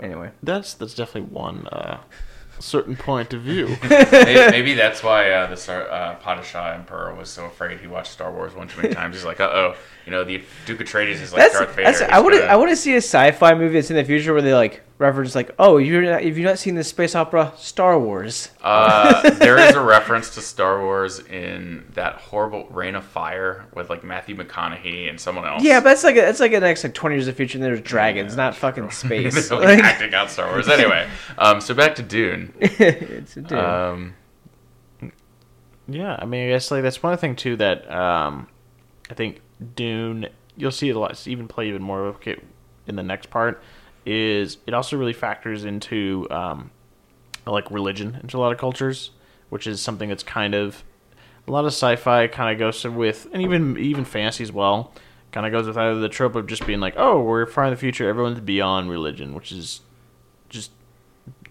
Anyway, 0.00 0.30
That's 0.42 0.74
that's 0.74 0.94
definitely 0.94 1.30
one 1.32 1.68
uh, 1.68 2.00
certain 2.58 2.96
point 2.96 3.32
of 3.32 3.42
view. 3.42 3.76
maybe, 3.90 4.50
maybe 4.50 4.74
that's 4.74 5.02
why 5.02 5.30
uh, 5.30 5.46
the 5.46 5.56
Star, 5.56 5.88
uh, 5.88 6.16
Padishah 6.20 6.74
Emperor 6.74 7.14
was 7.14 7.30
so 7.30 7.46
afraid 7.46 7.80
he 7.80 7.86
watched 7.86 8.12
Star 8.12 8.32
Wars 8.32 8.54
one 8.54 8.68
too 8.68 8.82
many 8.82 8.94
times. 8.94 9.14
He's 9.16 9.24
like, 9.24 9.40
uh 9.40 9.50
oh, 9.52 9.76
you 10.06 10.12
know, 10.12 10.24
the 10.24 10.42
Duke 10.66 10.80
Atreides 10.80 11.20
is 11.20 11.32
like 11.32 11.42
that's, 11.42 11.54
Darth 11.54 11.74
Vader. 11.74 11.84
that's 11.84 12.00
He's 12.00 12.08
I 12.08 12.20
want 12.20 12.34
to 12.34 12.44
I 12.44 12.56
want 12.56 12.70
to 12.70 12.76
see 12.76 12.94
a 12.94 12.98
sci-fi 12.98 13.54
movie 13.54 13.74
that's 13.74 13.90
in 13.90 13.96
the 13.96 14.04
future 14.04 14.32
where 14.32 14.42
they 14.42 14.54
like 14.54 14.82
reference 14.98 15.34
like, 15.34 15.50
oh, 15.58 15.78
you're 15.78 16.02
not, 16.02 16.22
if 16.22 16.36
you've 16.36 16.46
not 16.46 16.58
seen 16.58 16.74
the 16.74 16.84
space 16.84 17.14
opera 17.14 17.52
Star 17.56 17.98
Wars. 17.98 18.50
Uh, 18.62 19.28
there 19.38 19.58
is 19.58 19.74
a 19.74 19.80
reference 19.80 20.34
to 20.34 20.40
Star 20.40 20.82
Wars 20.82 21.20
in 21.20 21.84
that 21.94 22.14
horrible 22.16 22.66
Reign 22.68 22.94
of 22.94 23.04
Fire 23.04 23.66
with 23.74 23.90
like 23.90 24.04
Matthew 24.04 24.36
McConaughey 24.36 25.08
and 25.08 25.18
someone 25.18 25.46
else. 25.46 25.62
Yeah, 25.62 25.80
but 25.80 25.84
that's 25.84 26.04
like 26.04 26.16
a, 26.16 26.20
that's 26.20 26.40
like 26.40 26.52
the 26.52 26.60
next 26.60 26.84
like 26.84 26.94
twenty 26.94 27.16
years 27.16 27.26
of 27.26 27.34
the 27.34 27.36
future, 27.36 27.56
and 27.56 27.64
there's 27.64 27.80
dragons, 27.80 28.36
not 28.36 28.54
fucking 28.54 28.90
space. 28.90 29.48
They're, 29.48 29.58
like, 29.58 29.78
acting 29.80 30.14
out 30.14 30.30
Star 30.30 30.50
Wars. 30.50 30.68
Anyway, 30.68 31.08
um, 31.38 31.60
so 31.60 31.74
back 31.74 31.94
to 31.96 32.02
Dune. 32.02 32.52
it's 32.60 33.36
a 33.36 33.42
dude. 33.42 33.58
Um, 33.58 34.14
Yeah, 35.88 36.16
I 36.18 36.24
mean, 36.24 36.46
I 36.46 36.48
guess 36.50 36.70
like 36.70 36.82
that's 36.82 37.02
one 37.02 37.16
thing 37.16 37.36
too 37.36 37.56
that 37.56 37.90
um, 37.90 38.48
I 39.10 39.14
think 39.14 39.40
Dune. 39.74 40.28
You'll 40.56 40.70
see 40.70 40.88
it 40.88 40.96
a 40.96 40.98
lot, 40.98 41.26
even 41.26 41.48
play 41.48 41.68
even 41.68 41.82
more 41.82 42.06
of 42.06 42.16
it 42.26 42.42
in 42.86 42.96
the 42.96 43.02
next 43.02 43.30
part. 43.30 43.62
Is 44.06 44.58
it 44.66 44.74
also 44.74 44.96
really 44.96 45.12
factors 45.12 45.64
into 45.64 46.26
um, 46.30 46.70
like 47.46 47.70
religion 47.70 48.18
into 48.22 48.36
a 48.36 48.40
lot 48.40 48.52
of 48.52 48.58
cultures, 48.58 49.10
which 49.48 49.66
is 49.66 49.80
something 49.80 50.08
that's 50.08 50.22
kind 50.22 50.54
of 50.54 50.84
a 51.48 51.50
lot 51.50 51.60
of 51.64 51.72
sci-fi 51.72 52.26
kind 52.28 52.52
of 52.52 52.58
goes 52.58 52.84
with, 52.84 53.26
and 53.32 53.42
even 53.42 53.76
even 53.78 54.04
fantasy 54.04 54.42
as 54.44 54.52
well. 54.52 54.92
Kind 55.32 55.46
of 55.46 55.52
goes 55.52 55.66
with 55.66 55.76
either 55.76 55.98
the 55.98 56.08
trope 56.08 56.36
of 56.36 56.46
just 56.46 56.64
being 56.66 56.78
like, 56.78 56.94
oh, 56.96 57.20
we're 57.20 57.44
far 57.46 57.64
in 57.64 57.70
the 57.70 57.76
future, 57.76 58.08
everyone's 58.08 58.38
beyond 58.40 58.88
religion, 58.88 59.34
which 59.34 59.50
is 59.50 59.80
just 60.48 60.70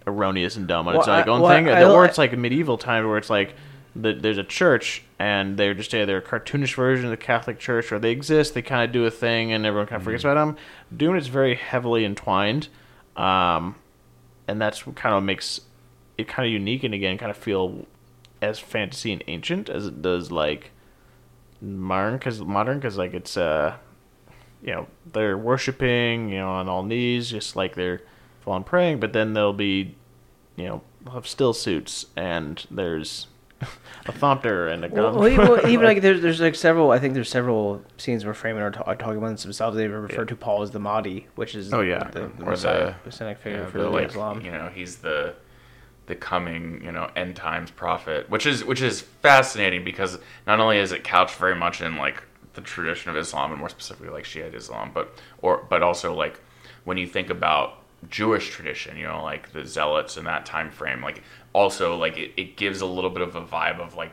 erroneous 0.07 0.55
and 0.55 0.67
dumb 0.67 0.87
on 0.87 0.95
its 0.95 1.07
Well, 1.07 1.15
I- 1.17 1.23
own 1.23 1.41
well, 1.41 1.51
thing, 1.51 1.69
I- 1.69 1.83
or 1.83 2.05
it's 2.05 2.17
like 2.17 2.31
a 2.33 2.37
medieval 2.37 2.77
time 2.77 3.05
where 3.07 3.17
it's 3.17 3.29
like 3.29 3.55
the, 3.95 4.13
there's 4.13 4.37
a 4.37 4.43
church 4.43 5.03
and 5.23 5.55
they're 5.55 5.73
just 5.73 5.93
either 5.93 6.17
a 6.17 6.21
cartoonish 6.21 6.75
version 6.75 7.05
of 7.05 7.11
the 7.11 7.15
Catholic 7.15 7.57
Church, 7.57 7.93
or 7.93 7.97
they 7.97 8.11
exist, 8.11 8.53
they 8.53 8.61
kind 8.61 8.83
of 8.83 8.91
do 8.91 9.05
a 9.05 9.09
thing, 9.09 9.53
and 9.53 9.65
everyone 9.65 9.87
kind 9.87 10.01
of 10.01 10.03
forgets 10.03 10.25
about 10.25 10.33
them. 10.33 10.57
Dune 10.95 11.15
is 11.15 11.27
very 11.27 11.55
heavily 11.55 12.03
entwined, 12.03 12.67
um, 13.15 13.75
and 14.49 14.59
that's 14.61 14.85
what 14.85 14.97
kind 14.97 15.15
of 15.15 15.23
makes 15.23 15.61
it 16.17 16.27
kind 16.27 16.45
of 16.45 16.51
unique, 16.51 16.83
and 16.83 16.93
again, 16.93 17.17
kind 17.17 17.31
of 17.31 17.37
feel 17.37 17.85
as 18.41 18.59
fantasy 18.59 19.13
and 19.13 19.23
ancient 19.27 19.69
as 19.69 19.87
it 19.87 20.01
does 20.01 20.29
like 20.29 20.71
modern, 21.61 22.17
because 22.17 22.41
modern, 22.41 22.79
because 22.79 22.97
like 22.97 23.13
it's 23.13 23.37
uh, 23.37 23.77
you 24.61 24.73
know, 24.73 24.87
they're 25.13 25.37
worshiping, 25.37 26.27
you 26.27 26.37
know, 26.39 26.49
on 26.49 26.67
all 26.67 26.83
knees, 26.83 27.29
just 27.29 27.55
like 27.55 27.75
they're 27.75 28.01
full 28.41 28.51
on 28.51 28.65
praying, 28.65 28.99
but 28.99 29.13
then 29.13 29.33
they'll 29.33 29.53
be, 29.53 29.95
you 30.57 30.65
know, 30.65 30.81
have 31.13 31.25
still 31.25 31.53
suits, 31.53 32.07
and 32.17 32.67
there's 32.69 33.27
a 34.05 34.11
Thopter 34.11 34.71
and 34.71 34.85
a 34.85 34.89
Well, 34.89 35.11
gun. 35.11 35.19
well, 35.19 35.27
even, 35.27 35.47
well, 35.47 35.67
even 35.73 35.85
like 35.85 36.01
there's 36.01 36.21
there's 36.21 36.41
like 36.41 36.55
several. 36.55 36.91
I 36.91 36.99
think 36.99 37.13
there's 37.13 37.29
several 37.29 37.81
scenes 37.97 38.25
where 38.25 38.33
Fremen 38.33 38.61
are, 38.61 38.71
ta- 38.71 38.83
are 38.85 38.95
talking 38.95 39.17
about 39.17 39.37
themselves. 39.37 39.75
They 39.77 39.87
refer 39.87 40.21
Yeah. 40.21 40.25
to 40.27 40.35
Paul 40.35 40.61
as 40.63 40.71
the 40.71 40.79
Mahdi, 40.79 41.27
which 41.35 41.55
is 41.55 41.73
Oh, 41.73 41.81
yeah. 41.81 42.03
the, 42.11 42.21
the 42.37 42.43
Or 42.43 42.51
Messiah, 42.51 42.85
the- 42.87 42.95
Messianic 43.05 43.37
figure 43.39 43.59
yeah, 43.59 43.65
for 43.67 43.77
the, 43.79 43.83
the 43.85 43.89
like, 43.89 44.07
Islam. 44.09 44.41
you 44.41 44.51
know, 44.51 44.69
he's 44.73 44.97
the 44.97 45.35
the 46.05 46.15
coming, 46.15 46.81
you 46.83 46.91
know, 46.91 47.09
end 47.15 47.35
times 47.35 47.71
prophet, 47.71 48.29
which 48.29 48.45
is 48.45 48.65
which 48.65 48.81
is 48.81 49.01
fascinating 49.01 49.83
because 49.85 50.19
not 50.45 50.59
only 50.59 50.77
is 50.77 50.91
it 50.91 51.03
couched 51.03 51.35
very 51.35 51.55
much 51.55 51.81
in 51.81 51.95
like 51.95 52.21
the 52.55 52.61
tradition 52.61 53.09
of 53.09 53.15
Islam 53.17 53.51
and 53.51 53.59
more 53.59 53.69
specifically 53.69 54.09
like 54.09 54.25
Shiite 54.25 54.53
Islam, 54.53 54.91
but 54.93 55.17
or 55.41 55.65
but 55.69 55.81
also 55.81 56.13
like 56.13 56.39
when 56.83 56.97
you 56.97 57.07
think 57.07 57.29
about 57.29 57.82
Jewish 58.09 58.49
tradition, 58.49 58.97
you 58.97 59.05
know, 59.07 59.23
like 59.23 59.51
the 59.53 59.65
zealots 59.65 60.17
in 60.17 60.25
that 60.25 60.45
time 60.45 60.71
frame, 60.71 61.01
like 61.01 61.23
also 61.53 61.95
like 61.95 62.17
it, 62.17 62.31
it 62.37 62.55
gives 62.57 62.81
a 62.81 62.85
little 62.85 63.09
bit 63.09 63.21
of 63.21 63.35
a 63.35 63.41
vibe 63.41 63.79
of 63.79 63.95
like 63.95 64.11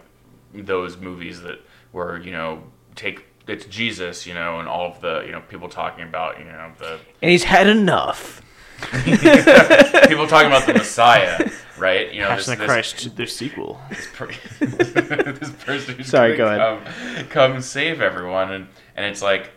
those 0.55 0.97
movies 0.97 1.43
that 1.43 1.61
were, 1.93 2.19
you 2.19 2.33
know, 2.33 2.63
take 2.95 3.25
it's 3.47 3.65
Jesus, 3.67 4.27
you 4.27 4.35
know, 4.35 4.61
and 4.61 4.69
all 4.69 4.87
of 4.87 5.01
the, 5.01 5.23
you 5.27 5.33
know, 5.33 5.41
people 5.41 5.69
talking 5.69 6.05
about, 6.05 6.39
you 6.39 6.45
know, 6.45 6.73
the 6.79 6.99
and 7.23 7.31
he's 7.31 7.45
had 7.45 7.67
enough. 7.67 8.43
people 8.93 10.27
talking 10.27 10.47
about 10.47 10.67
the 10.67 10.73
Messiah, 10.75 11.51
right? 11.79 12.15
You 12.15 12.23
know, 12.23 12.29
Passion 12.29 12.55
of 12.55 12.59
this, 12.61 12.67
Christ, 12.67 13.17
their 13.17 13.27
sequel. 13.27 13.79
this, 13.91 14.09
per- 14.15 14.31
this 14.61 15.51
person 15.65 15.97
who's 15.97 16.07
Sorry, 16.07 16.35
gonna 16.35 16.57
go 16.57 16.93
come, 17.29 17.29
come 17.29 17.61
save 17.61 18.01
everyone, 18.01 18.53
and 18.53 18.69
and 18.97 19.05
it's 19.05 19.21
like 19.21 19.51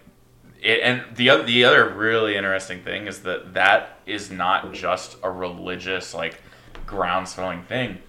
it, 0.63 0.79
and 0.81 1.03
the 1.15 1.29
other 1.29 1.43
the 1.43 1.65
other 1.65 1.89
really 1.89 2.35
interesting 2.35 2.81
thing 2.81 3.07
is 3.07 3.21
that 3.23 3.53
that 3.53 3.99
is 4.05 4.31
not 4.31 4.73
just 4.73 5.17
a 5.21 5.29
religious 5.29 6.13
like 6.13 6.41
groundswelling 6.85 7.63
thing. 7.63 7.99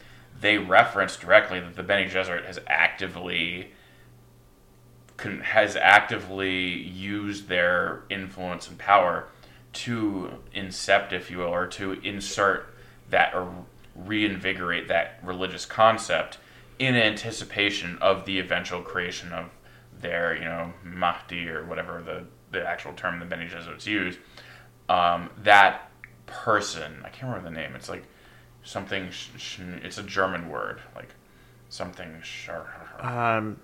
They 0.40 0.58
reference 0.58 1.16
directly 1.16 1.60
that 1.60 1.76
the 1.76 1.82
Bene 1.82 2.08
Gesserit 2.08 2.44
has 2.46 2.58
actively 2.66 3.72
con- 5.16 5.40
has 5.40 5.76
actively 5.76 6.72
used 6.72 7.48
their 7.48 8.04
influence 8.08 8.68
and 8.68 8.78
power 8.78 9.28
to 9.72 10.30
incept, 10.54 11.12
if 11.12 11.30
you 11.30 11.38
will, 11.38 11.46
or 11.46 11.66
to 11.66 11.92
insert 12.04 12.72
that 13.10 13.34
or 13.34 13.52
reinvigorate 13.96 14.88
that 14.88 15.18
religious 15.22 15.66
concept 15.66 16.38
in 16.78 16.94
anticipation 16.94 17.98
of 18.00 18.24
the 18.24 18.38
eventual 18.38 18.82
creation 18.82 19.32
of 19.32 19.50
their, 20.00 20.36
you 20.36 20.44
know, 20.44 20.72
Mahdi 20.82 21.48
or 21.48 21.64
whatever 21.64 22.02
the, 22.04 22.24
the 22.54 22.66
actual 22.66 22.92
term 22.94 23.18
the 23.18 23.26
Bene 23.26 23.46
Gesserits 23.46 23.86
use. 23.86 24.16
Um, 24.88 25.30
that 25.42 25.90
person, 26.26 27.00
I 27.04 27.08
can't 27.10 27.24
remember 27.34 27.50
the 27.50 27.54
name. 27.56 27.74
It's 27.76 27.88
like 27.88 28.04
something. 28.62 29.10
Sh- 29.10 29.28
sh- 29.36 29.60
it's 29.82 29.98
a 29.98 30.02
German 30.02 30.48
word, 30.48 30.80
like 30.94 31.08
something. 31.68 32.22
Um, 33.00 33.58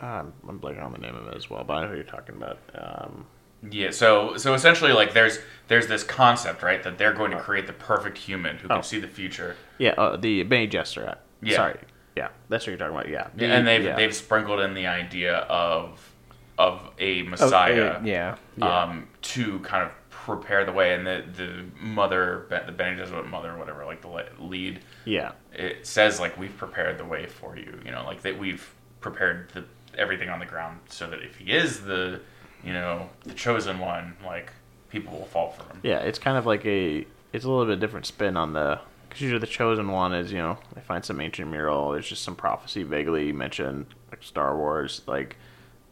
um, 0.00 0.32
I'm 0.48 0.58
blanking 0.60 0.84
on 0.84 0.92
the 0.92 0.98
name 0.98 1.14
of 1.14 1.26
it 1.28 1.36
as 1.36 1.48
well, 1.50 1.64
but 1.64 1.74
I 1.74 1.82
know 1.82 1.88
who 1.88 1.94
you're 1.94 2.04
talking 2.04 2.36
about. 2.36 2.58
Um, 2.74 3.26
Yeah, 3.70 3.90
so 3.90 4.36
so 4.36 4.54
essentially, 4.54 4.92
like 4.92 5.14
there's 5.14 5.38
there's 5.68 5.86
this 5.86 6.02
concept, 6.04 6.62
right, 6.62 6.82
that 6.82 6.98
they're 6.98 7.14
going 7.14 7.30
to 7.30 7.38
create 7.40 7.66
the 7.66 7.72
perfect 7.72 8.18
human 8.18 8.56
who 8.58 8.68
can 8.68 8.78
Oh. 8.78 8.82
see 8.82 9.00
the 9.00 9.08
future, 9.08 9.56
yeah, 9.78 9.92
uh, 9.96 10.16
the 10.16 10.42
Bene 10.42 10.70
Gesserit. 10.70 11.18
Yeah. 11.42 11.56
Sorry. 11.56 11.78
Yeah, 12.16 12.28
that's 12.48 12.64
what 12.64 12.68
you're 12.70 12.78
talking 12.78 12.94
about. 12.94 13.08
Yeah. 13.08 13.28
The- 13.34 13.46
and 13.46 13.66
they've 13.66 13.84
yeah. 13.84 13.96
they've 13.96 14.14
sprinkled 14.14 14.60
in 14.60 14.74
the 14.74 14.86
idea 14.86 15.36
of 15.48 16.12
of 16.58 16.80
a 16.98 17.22
messiah, 17.22 18.00
yeah. 18.04 18.36
Yeah. 18.56 18.82
um, 18.82 19.08
to 19.22 19.58
kind 19.60 19.84
of 19.84 19.90
prepare 20.10 20.64
the 20.64 20.72
way, 20.72 20.94
and 20.94 21.06
the 21.06 21.24
the 21.36 21.64
mother, 21.80 22.46
the 22.48 22.72
Bene 22.72 22.96
Gesserit 22.96 23.28
mother, 23.28 23.56
whatever, 23.58 23.84
like 23.84 24.00
the 24.02 24.08
lead, 24.38 24.80
Yeah. 25.04 25.32
it 25.52 25.86
says 25.86 26.20
like 26.20 26.38
we've 26.38 26.56
prepared 26.56 26.98
the 26.98 27.04
way 27.04 27.26
for 27.26 27.56
you, 27.56 27.78
you 27.84 27.90
know, 27.90 28.04
like 28.04 28.22
that 28.22 28.38
we've 28.38 28.72
prepared 29.00 29.50
the 29.52 29.64
everything 29.98 30.28
on 30.28 30.38
the 30.40 30.46
ground 30.46 30.80
so 30.88 31.08
that 31.10 31.22
if 31.22 31.36
he 31.36 31.52
is 31.52 31.80
the, 31.84 32.20
you 32.64 32.72
know, 32.72 33.08
the 33.24 33.34
chosen 33.34 33.78
one, 33.78 34.16
like 34.24 34.52
people 34.90 35.16
will 35.18 35.26
fall 35.26 35.50
for 35.50 35.64
him. 35.72 35.80
Yeah, 35.82 35.98
it's 35.98 36.18
kind 36.18 36.38
of 36.38 36.46
like 36.46 36.64
a 36.64 37.06
it's 37.32 37.44
a 37.44 37.50
little 37.50 37.66
bit 37.66 37.80
different 37.80 38.06
spin 38.06 38.36
on 38.36 38.52
the 38.52 38.78
because 39.08 39.20
usually 39.20 39.40
the 39.40 39.46
chosen 39.46 39.88
one 39.90 40.14
is 40.14 40.32
you 40.32 40.38
know 40.38 40.56
they 40.74 40.80
find 40.80 41.04
some 41.04 41.20
ancient 41.20 41.50
mural. 41.50 41.90
There's 41.92 42.08
just 42.08 42.22
some 42.22 42.36
prophecy 42.36 42.82
vaguely 42.84 43.32
mentioned 43.32 43.86
like 44.10 44.22
Star 44.22 44.56
Wars. 44.56 45.02
Like, 45.06 45.36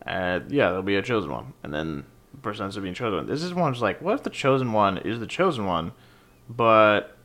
uh, 0.07 0.41
yeah, 0.49 0.69
there'll 0.69 0.83
be 0.83 0.97
a 0.97 1.03
chosen 1.03 1.31
one, 1.31 1.53
and 1.63 1.73
then 1.73 2.05
the 2.33 2.41
person 2.41 2.65
ends 2.65 2.77
up 2.77 2.83
being 2.83 2.95
chosen. 2.95 3.27
This 3.27 3.43
is 3.43 3.55
one's 3.55 3.81
like, 3.81 4.01
what 4.03 4.15
if 4.15 4.23
the 4.23 4.31
chosen 4.31 4.73
one 4.73 4.99
is 4.99 5.21
the 5.21 5.27
chosen 5.27 5.67
one, 5.67 5.93
but 6.49 7.17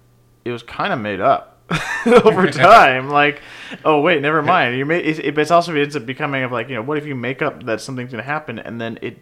it 0.46 0.52
was 0.52 0.64
kind 0.64 0.94
of 0.94 1.00
made 1.00 1.22
up 1.22 1.60
over 2.06 2.48
time? 2.52 3.10
Like, 3.10 3.42
oh 3.84 4.02
wait, 4.02 4.22
never 4.22 4.42
mind. 4.42 4.78
You 4.78 4.86
made 4.86 5.06
it, 5.06 5.20
it, 5.20 5.38
it's 5.38 5.52
also 5.52 5.76
ends 5.76 5.96
up 5.96 6.06
becoming 6.06 6.44
of 6.44 6.52
like 6.52 6.70
you 6.70 6.76
know 6.76 6.84
what 6.84 6.98
if 6.98 7.06
you 7.06 7.16
make 7.16 7.42
up 7.42 7.64
that 7.64 7.82
something's 7.82 8.12
gonna 8.12 8.24
happen 8.24 8.60
and 8.60 8.80
then 8.80 9.00
it 9.02 9.20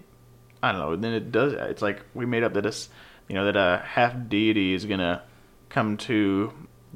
I 0.65 0.71
don't 0.71 0.81
know. 0.81 0.95
Then 0.95 1.13
it 1.13 1.31
does. 1.31 1.53
It's 1.53 1.83
like 1.83 2.01
we 2.15 2.25
made 2.25 2.43
up 2.43 2.53
that 2.53 2.63
this, 2.63 2.89
you 3.27 3.35
know, 3.35 3.45
that 3.45 3.55
a 3.55 3.83
half 3.85 4.15
deity 4.27 4.73
is 4.73 4.85
gonna 4.85 5.21
come 5.69 5.95
to 5.97 6.51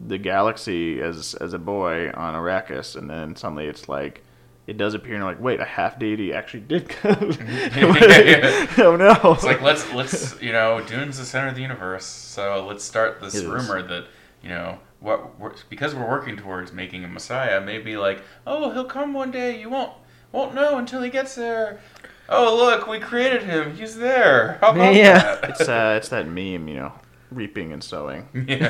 the 0.07 0.17
galaxy 0.17 0.99
as 1.01 1.35
as 1.35 1.53
a 1.53 1.59
boy 1.59 2.09
on 2.15 2.33
Arrakis, 2.33 2.95
and 2.95 3.07
then 3.07 3.35
suddenly 3.35 3.67
it's 3.67 3.87
like 3.87 4.23
it 4.67 4.77
does 4.77 4.93
appear, 4.93 5.15
and 5.15 5.21
you're 5.23 5.31
like, 5.31 5.41
wait, 5.41 5.59
a 5.59 5.65
half 5.65 5.97
deity 5.99 6.33
actually 6.33 6.61
did 6.61 6.87
come. 6.89 7.31
Yeah. 7.39 8.67
oh 8.79 8.95
no! 8.95 9.33
It's 9.33 9.43
like 9.43 9.61
let's 9.61 9.91
let's 9.93 10.39
you 10.41 10.51
know 10.51 10.81
Dune's 10.81 11.17
the 11.17 11.25
center 11.25 11.47
of 11.47 11.55
the 11.55 11.61
universe, 11.61 12.05
so 12.05 12.65
let's 12.67 12.83
start 12.83 13.19
this 13.21 13.35
It 13.35 13.43
is. 13.43 13.45
rumor 13.45 13.81
that 13.81 14.05
you 14.43 14.49
know 14.49 14.79
what 14.99 15.39
we're, 15.39 15.53
because 15.69 15.95
we're 15.95 16.07
working 16.09 16.37
towards 16.37 16.71
making 16.73 17.03
a 17.03 17.07
Messiah. 17.07 17.61
Maybe 17.61 17.97
like 17.97 18.21
oh 18.45 18.71
he'll 18.71 18.85
come 18.85 19.13
one 19.13 19.31
day. 19.31 19.59
You 19.59 19.69
won't 19.69 19.93
won't 20.31 20.53
know 20.53 20.77
until 20.77 21.01
he 21.01 21.09
gets 21.09 21.35
there. 21.35 21.79
Oh 22.27 22.55
look, 22.55 22.87
we 22.87 22.99
created 22.99 23.43
him. 23.43 23.75
He's 23.75 23.97
there. 23.97 24.59
How 24.61 24.69
about 24.71 24.93
Yeah. 24.93 25.17
that? 25.17 25.43
it's 25.49 25.61
uh, 25.67 25.95
it's 25.97 26.09
that 26.09 26.27
meme, 26.27 26.67
you 26.67 26.75
know, 26.75 26.93
reaping 27.31 27.71
and 27.73 27.83
sowing. 27.83 28.27
yeah. 28.47 28.67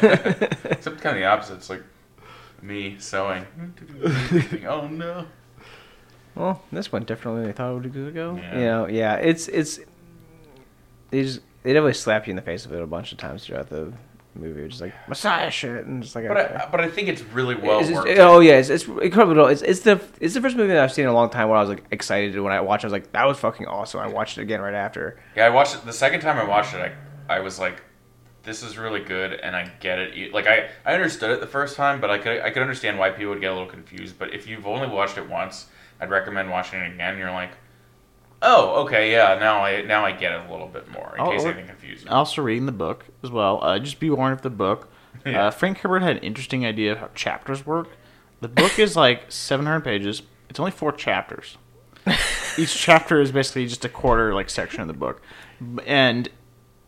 Except 0.66 1.02
kind 1.02 1.18
of 1.18 1.22
the 1.22 1.26
opposite. 1.26 1.56
It's 1.56 1.70
like 1.70 1.84
me 2.62 2.96
sewing. 3.00 3.46
oh 4.68 4.88
no. 4.88 5.26
Well, 6.40 6.62
this 6.72 6.92
went 6.92 7.06
differently 7.06 7.42
than 7.42 7.52
they 7.52 7.56
thought 7.56 7.86
it 7.86 7.94
would 7.94 8.14
go. 8.16 8.36
Yeah. 8.36 8.56
You 8.58 8.66
know, 8.66 8.88
yeah, 8.88 9.16
it's 9.16 9.48
it's 9.50 9.80
they 11.12 11.24
just 11.24 11.42
they 11.64 11.74
definitely 11.74 11.94
slap 11.94 12.28
you 12.28 12.32
in 12.32 12.36
the 12.38 12.42
face 12.42 12.66
with 12.66 12.78
it 12.80 12.82
a 12.82 12.88
bunch 12.88 13.12
of 13.12 13.18
times 13.18 13.46
throughout 13.46 13.70
the 13.70 13.92
movie. 14.36 14.62
It's 14.62 14.76
just 14.76 14.82
like 14.82 14.94
Messiah 15.10 15.52
shit, 15.52 15.86
and 15.86 16.02
just 16.02 16.16
like 16.16 16.28
But 16.28 16.38
okay. 16.38 16.56
I, 16.56 16.70
but 16.70 16.80
I 16.80 16.88
think 16.90 17.10
it's 17.10 17.22
really 17.22 17.56
well 17.56 17.82
It's 17.82 17.92
worked. 17.92 18.10
oh 18.20 18.40
yeah, 18.40 18.54
it's, 18.54 18.70
it's 18.70 18.86
incredible. 18.88 19.48
It's, 19.48 19.62
it's 19.62 19.82
the 19.82 20.00
it's 20.22 20.34
the 20.34 20.42
first 20.42 20.56
movie 20.56 20.70
that 20.74 20.82
I've 20.84 20.94
seen 20.94 21.04
in 21.04 21.10
a 21.10 21.14
long 21.14 21.30
time 21.30 21.50
where 21.50 21.58
I 21.58 21.62
was 21.62 21.70
like 21.70 21.84
excited 21.92 22.40
when 22.40 22.54
I 22.54 22.62
watched. 22.62 22.84
it. 22.84 22.88
I 22.88 22.90
was 22.90 22.94
like, 22.94 23.12
that 23.12 23.26
was 23.28 23.38
fucking 23.40 23.68
awesome. 23.68 24.00
I 24.00 24.08
watched 24.08 24.38
it 24.38 24.42
again 24.44 24.62
right 24.62 24.74
after. 24.74 25.20
Yeah, 25.36 25.46
I 25.46 25.50
watched 25.50 25.76
it 25.76 25.84
the 25.86 25.92
second 25.94 26.22
time 26.22 26.38
I 26.38 26.46
watched 26.46 26.74
it. 26.74 26.94
I 27.28 27.36
I 27.36 27.40
was 27.42 27.60
like, 27.60 27.82
this 28.44 28.64
is 28.64 28.78
really 28.78 29.02
good, 29.02 29.34
and 29.34 29.58
I 29.58 29.70
get 29.82 30.00
it. 30.00 30.34
Like 30.34 30.48
I 30.48 30.70
I 30.86 30.94
understood 30.94 31.32
it 31.32 31.42
the 31.42 31.48
first 31.48 31.76
time, 31.76 32.00
but 32.00 32.10
I 32.10 32.18
could 32.18 32.40
I 32.42 32.50
could 32.52 32.62
understand 32.62 32.98
why 32.98 33.10
people 33.10 33.32
would 33.34 33.42
get 33.42 33.52
a 33.52 33.54
little 33.54 33.68
confused. 33.68 34.18
But 34.18 34.34
if 34.34 34.48
you've 34.48 34.66
only 34.66 34.88
watched 34.88 35.18
it 35.18 35.28
once, 35.30 35.68
I'd 36.00 36.10
recommend 36.10 36.50
watching 36.50 36.80
it 36.80 36.94
again. 36.94 37.18
You're 37.18 37.32
like, 37.32 37.52
oh, 38.42 38.84
okay, 38.84 39.12
yeah, 39.12 39.38
now 39.40 39.64
I 39.64 39.82
now 39.82 40.06
I 40.06 40.12
get 40.12 40.32
it 40.34 40.48
a 40.48 40.52
little 40.52 40.68
bit 40.68 40.90
more 40.92 41.14
in 41.16 41.22
Oh, 41.22 41.32
case 41.32 41.44
anything 41.44 41.68
confused 41.68 42.06
you. 42.06 42.12
Also 42.12 42.42
reading 42.42 42.66
the 42.66 42.72
book 42.72 43.06
as 43.24 43.32
well. 43.32 43.64
Uh, 43.64 43.80
just 43.80 44.00
be 44.00 44.10
warned 44.10 44.34
of 44.34 44.42
the 44.42 44.50
book. 44.50 44.90
Yeah. 44.92 44.94
Uh, 45.48 45.52
Frank 45.52 45.80
Herbert 45.80 46.02
had 46.02 46.18
an 46.18 46.24
interesting 46.24 46.66
idea 46.66 46.94
of 46.94 47.00
how 47.00 47.10
chapters 47.14 47.66
work. 47.66 47.90
The 48.42 48.48
book 48.48 48.80
is 48.80 48.96
like 48.96 49.30
700 49.30 49.82
pages. 49.82 50.22
It's 50.50 50.60
only 50.60 50.72
four 50.72 50.94
chapters. 50.94 51.58
Each 52.58 52.74
chapter 52.74 53.20
is 53.20 53.32
basically 53.32 53.68
just 53.68 53.84
a 53.84 53.90
quarter 53.90 54.34
like 54.34 54.50
section 54.50 54.82
of 54.82 54.88
the 54.88 54.94
book, 54.94 55.22
and 55.86 56.30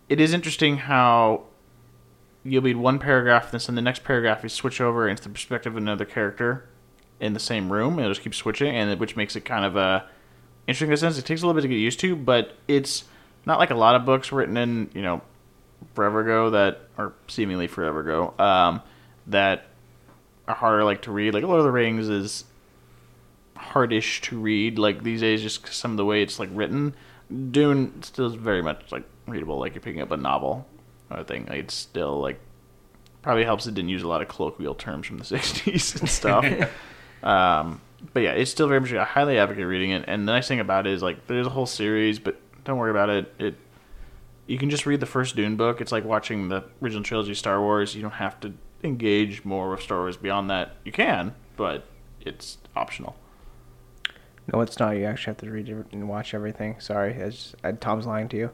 it 0.07 0.21
is 0.21 0.33
interesting 0.33 0.77
how 0.77 1.43
you'll 2.43 2.61
read 2.63 2.77
one 2.77 2.99
paragraph, 2.99 3.53
and 3.53 3.61
then 3.61 3.75
the 3.75 3.81
next 3.81 4.03
paragraph 4.05 4.43
you 4.43 4.49
switch 4.49 4.79
over 4.79 5.07
into 5.09 5.21
the 5.23 5.29
perspective 5.29 5.73
of 5.73 5.77
another 5.77 6.05
character 6.05 6.69
in 7.21 7.33
the 7.33 7.39
same 7.39 7.71
room, 7.71 7.93
and 7.93 8.01
it'll 8.01 8.11
just 8.11 8.21
keep 8.21 8.35
switching, 8.35 8.75
and 8.75 8.89
it- 8.91 8.99
which 8.99 9.15
makes 9.15 9.35
it 9.35 9.45
kind 9.45 9.63
of 9.63 9.77
uh, 9.77 10.01
interesting 10.67 10.89
in 10.89 10.93
a 10.93 10.97
sense. 10.97 11.17
It 11.17 11.25
takes 11.25 11.41
a 11.41 11.45
little 11.47 11.57
bit 11.59 11.61
to 11.63 11.67
get 11.69 11.75
used 11.75 11.99
to, 12.01 12.15
but 12.15 12.53
it's 12.67 13.05
not 13.45 13.59
like 13.59 13.69
a 13.71 13.75
lot 13.75 13.95
of 13.95 14.05
books 14.05 14.31
written 14.31 14.57
in 14.57 14.89
you 14.93 15.01
know 15.01 15.21
forever 15.95 16.19
ago 16.21 16.49
that 16.51 16.81
or 16.97 17.13
seemingly 17.27 17.67
forever 17.67 18.01
ago 18.01 18.33
um, 18.43 18.81
that 19.27 19.65
are 20.47 20.55
harder 20.55 20.83
like 20.83 21.03
to 21.03 21.11
read. 21.11 21.33
Like 21.33 21.43
Lord 21.43 21.59
of 21.59 21.65
the 21.65 21.71
Rings 21.71 22.09
is 22.09 22.43
hardish 23.55 24.21
to 24.21 24.39
read 24.39 24.79
like 24.79 25.03
these 25.03 25.21
days 25.21 25.41
just 25.41 25.63
'cause 25.63 25.75
some 25.75 25.91
of 25.91 25.97
the 25.97 26.05
way 26.05 26.21
it's 26.21 26.39
like 26.39 26.49
written. 26.53 26.93
Dune 27.51 28.01
still 28.03 28.25
is 28.27 28.33
very 28.33 28.61
much 28.61 28.91
like 28.91 29.03
readable 29.27 29.59
like 29.59 29.73
you're 29.75 29.81
picking 29.81 30.01
up 30.01 30.11
a 30.11 30.17
novel 30.17 30.67
or 31.09 31.23
thing. 31.23 31.45
Like 31.49 31.59
it's 31.59 31.73
still 31.75 32.19
like 32.19 32.39
probably 33.21 33.43
helps 33.43 33.67
it 33.67 33.75
didn't 33.75 33.89
use 33.89 34.01
a 34.03 34.07
lot 34.07 34.21
of 34.21 34.27
colloquial 34.27 34.73
terms 34.75 35.05
from 35.07 35.17
the 35.19 35.23
60s 35.35 35.99
and 35.99 36.09
stuff. 36.09 36.45
um, 37.23 37.81
but 38.13 38.23
yeah, 38.23 38.31
it's 38.31 38.51
still 38.51 38.67
very 38.67 38.79
much 38.79 38.93
I 38.93 39.03
highly 39.03 39.37
advocate 39.37 39.65
reading 39.65 39.91
it. 39.91 40.05
And 40.07 40.27
the 40.27 40.33
nice 40.33 40.47
thing 40.47 40.59
about 40.59 40.87
it 40.87 40.93
is 40.93 41.01
like 41.01 41.27
there's 41.27 41.47
a 41.47 41.51
whole 41.51 41.65
series, 41.65 42.19
but 42.19 42.39
don't 42.63 42.77
worry 42.77 42.91
about 42.91 43.09
it. 43.09 43.33
It 43.39 43.55
you 44.47 44.57
can 44.57 44.69
just 44.69 44.85
read 44.85 44.99
the 44.99 45.05
first 45.05 45.35
Dune 45.35 45.55
book. 45.55 45.79
It's 45.81 45.91
like 45.91 46.03
watching 46.03 46.49
the 46.49 46.65
original 46.81 47.03
trilogy 47.03 47.33
Star 47.33 47.61
Wars. 47.61 47.95
You 47.95 48.01
don't 48.01 48.11
have 48.11 48.39
to 48.41 48.53
engage 48.83 49.45
more 49.45 49.69
with 49.69 49.81
Star 49.81 49.99
Wars 49.99 50.17
beyond 50.17 50.49
that. 50.49 50.75
You 50.83 50.91
can, 50.91 51.35
but 51.55 51.85
it's 52.19 52.57
optional. 52.75 53.15
No, 54.51 54.61
it's 54.61 54.79
not. 54.79 54.97
You 54.97 55.05
actually 55.05 55.31
have 55.31 55.37
to 55.37 55.51
read 55.51 55.69
and 55.91 56.09
watch 56.09 56.33
everything. 56.33 56.79
Sorry, 56.79 57.13
it's, 57.13 57.55
uh, 57.63 57.71
Tom's 57.79 58.05
lying 58.05 58.27
to 58.29 58.37
you. 58.37 58.51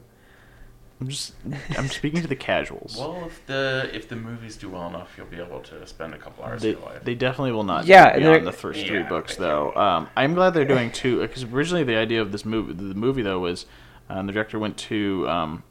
I'm 1.00 1.08
just 1.08 1.34
I'm 1.78 1.88
speaking 1.88 2.22
to 2.22 2.28
the 2.28 2.36
casuals. 2.36 2.96
Well, 2.98 3.24
if 3.28 3.46
the 3.46 3.90
if 3.94 4.10
the 4.10 4.16
movies 4.16 4.58
do 4.58 4.70
well 4.70 4.88
enough, 4.88 5.14
you'll 5.16 5.28
be 5.28 5.40
able 5.40 5.60
to 5.62 5.86
spend 5.86 6.16
a 6.16 6.18
couple 6.18 6.44
hours 6.44 6.64
they, 6.64 6.72
of 6.72 6.80
your 6.80 6.90
life. 6.90 7.04
they 7.04 7.14
definitely 7.14 7.52
will 7.52 7.64
not 7.64 7.86
Yeah, 7.86 8.06
yeah, 8.06 8.14
and 8.14 8.24
beyond 8.24 8.48
the 8.48 8.52
first 8.52 8.86
three 8.86 9.00
Yeah, 9.00 9.10
books 9.10 9.36
though. 9.36 9.76
Um, 9.76 10.10
I'm 10.16 10.34
glad 10.34 10.56
they're 10.56 10.66
doing 10.66 10.92
two 10.92 11.22
because 11.22 11.44
originally 11.44 11.84
the 11.84 11.98
idea 11.98 12.22
of 12.22 12.32
this 12.32 12.46
movie, 12.46 12.74
the 12.74 12.96
movie 12.96 13.22
though, 13.22 13.40
was 13.40 13.68
um, 14.10 14.26
the 14.26 14.34
director 14.34 14.58
went 14.58 14.78
to 14.78 15.28
um, 15.30 15.64